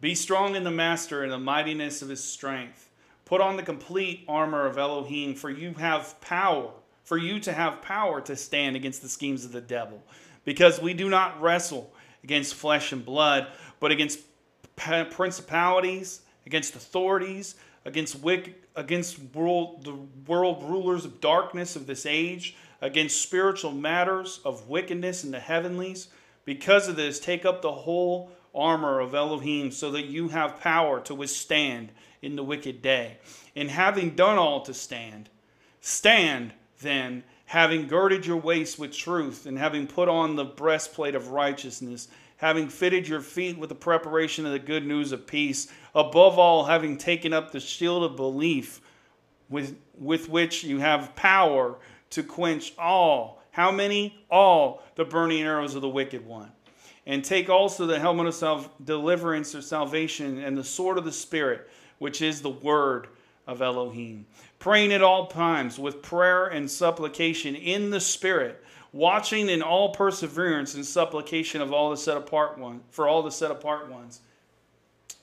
Be 0.00 0.14
strong 0.14 0.56
in 0.56 0.64
the 0.64 0.70
master 0.70 1.22
and 1.22 1.30
the 1.30 1.38
mightiness 1.38 2.00
of 2.00 2.08
his 2.08 2.24
strength. 2.24 2.88
Put 3.26 3.40
on 3.40 3.56
the 3.56 3.62
complete 3.62 4.24
armor 4.26 4.66
of 4.66 4.78
Elohim, 4.78 5.34
for 5.34 5.50
you 5.50 5.74
have 5.74 6.20
power, 6.20 6.70
for 7.04 7.18
you 7.18 7.38
to 7.40 7.52
have 7.52 7.82
power 7.82 8.20
to 8.22 8.34
stand 8.34 8.76
against 8.76 9.02
the 9.02 9.08
schemes 9.08 9.44
of 9.44 9.52
the 9.52 9.60
devil. 9.60 10.02
Because 10.44 10.80
we 10.80 10.94
do 10.94 11.08
not 11.08 11.40
wrestle 11.40 11.92
against 12.24 12.54
flesh 12.54 12.92
and 12.92 13.04
blood, 13.04 13.48
but 13.80 13.90
against 13.90 14.20
principalities, 14.76 16.20
against 16.46 16.76
authorities, 16.76 17.56
against 17.84 18.20
wicked, 18.20 18.54
against 18.76 19.18
world, 19.34 19.84
the 19.84 19.94
world 20.30 20.62
rulers 20.62 21.04
of 21.04 21.20
darkness 21.20 21.76
of 21.76 21.86
this 21.86 22.06
age, 22.06 22.56
against 22.80 23.20
spiritual 23.20 23.72
matters 23.72 24.40
of 24.44 24.68
wickedness 24.68 25.24
in 25.24 25.30
the 25.30 25.40
heavenlies. 25.40 26.08
Because 26.44 26.88
of 26.88 26.96
this, 26.96 27.20
take 27.20 27.44
up 27.44 27.62
the 27.62 27.72
whole 27.72 28.30
armor 28.54 29.00
of 29.00 29.14
Elohim 29.14 29.70
so 29.70 29.90
that 29.92 30.06
you 30.06 30.28
have 30.28 30.60
power 30.60 31.00
to 31.00 31.14
withstand 31.14 31.92
in 32.22 32.36
the 32.36 32.42
wicked 32.44 32.82
day. 32.82 33.18
And 33.54 33.70
having 33.70 34.10
done 34.10 34.38
all 34.38 34.62
to 34.62 34.74
stand, 34.74 35.28
stand 35.80 36.52
then, 36.80 37.24
having 37.46 37.86
girded 37.86 38.26
your 38.26 38.36
waist 38.36 38.78
with 38.78 38.92
truth, 38.92 39.46
and 39.46 39.58
having 39.58 39.86
put 39.86 40.08
on 40.08 40.36
the 40.36 40.44
breastplate 40.44 41.14
of 41.14 41.28
righteousness 41.28 42.08
having 42.40 42.70
fitted 42.70 43.06
your 43.06 43.20
feet 43.20 43.58
with 43.58 43.68
the 43.68 43.74
preparation 43.74 44.46
of 44.46 44.52
the 44.52 44.58
good 44.58 44.86
news 44.86 45.12
of 45.12 45.26
peace, 45.26 45.68
above 45.94 46.38
all, 46.38 46.64
having 46.64 46.96
taken 46.96 47.34
up 47.34 47.52
the 47.52 47.60
shield 47.60 48.02
of 48.02 48.16
belief 48.16 48.80
with, 49.50 49.76
with 49.98 50.26
which 50.30 50.64
you 50.64 50.78
have 50.78 51.14
power 51.14 51.76
to 52.08 52.22
quench 52.22 52.72
all. 52.78 53.42
How 53.50 53.70
many? 53.70 54.24
All 54.30 54.82
the 54.94 55.04
burning 55.04 55.42
arrows 55.42 55.74
of 55.74 55.82
the 55.82 55.88
wicked 55.88 56.24
one. 56.24 56.50
And 57.04 57.22
take 57.22 57.50
also 57.50 57.84
the 57.84 57.98
helmet 57.98 58.28
of 58.28 58.34
self, 58.34 58.70
deliverance 58.82 59.54
or 59.54 59.60
salvation 59.60 60.38
and 60.38 60.56
the 60.56 60.64
sword 60.64 60.96
of 60.96 61.04
the 61.04 61.12
Spirit, 61.12 61.68
which 61.98 62.22
is 62.22 62.40
the 62.40 62.48
word 62.48 63.08
of 63.46 63.60
Elohim. 63.60 64.24
Praying 64.58 64.94
at 64.94 65.02
all 65.02 65.26
times 65.26 65.78
with 65.78 66.00
prayer 66.00 66.46
and 66.46 66.70
supplication 66.70 67.54
in 67.54 67.90
the 67.90 68.00
Spirit 68.00 68.64
watching 68.92 69.48
in 69.48 69.62
all 69.62 69.90
perseverance 69.90 70.74
and 70.74 70.84
supplication 70.84 71.60
of 71.60 71.72
all 71.72 71.90
the 71.90 71.96
set 71.96 72.16
apart 72.16 72.58
one 72.58 72.80
for 72.90 73.06
all 73.08 73.22
the 73.22 73.30
set 73.30 73.50
apart 73.50 73.90
ones. 73.90 74.20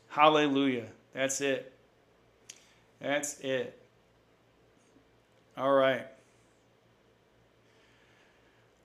Hallelujah. 0.10 0.88
That's 1.14 1.42
it. 1.42 1.74
That's 3.00 3.40
it. 3.40 3.80
All 5.58 5.74
right. 5.74 6.06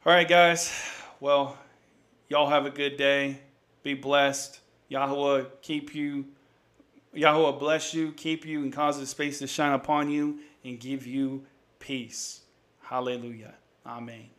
All 0.05 0.12
right, 0.12 0.28
guys. 0.28 0.72
Well, 1.20 1.57
y'all 2.28 2.51
have 2.51 2.66
a 2.66 2.70
good 2.70 2.97
day. 2.97 3.39
Be 3.83 3.95
blessed. 3.95 4.61
Yahweh 4.89 5.45
keep 5.62 5.95
you. 5.95 6.26
Yahweh 7.14 7.59
bless 7.59 7.95
you, 7.95 8.12
keep 8.12 8.45
you, 8.45 8.62
and 8.62 8.72
cause 8.72 8.99
the 8.99 9.07
space 9.07 9.39
to 9.39 9.47
shine 9.47 9.74
upon 9.74 10.11
you 10.11 10.41
and 10.64 10.80
give 10.80 11.07
you 11.07 11.45
peace. 11.78 12.41
Hallelujah. 12.83 13.55
Amen. 13.87 14.30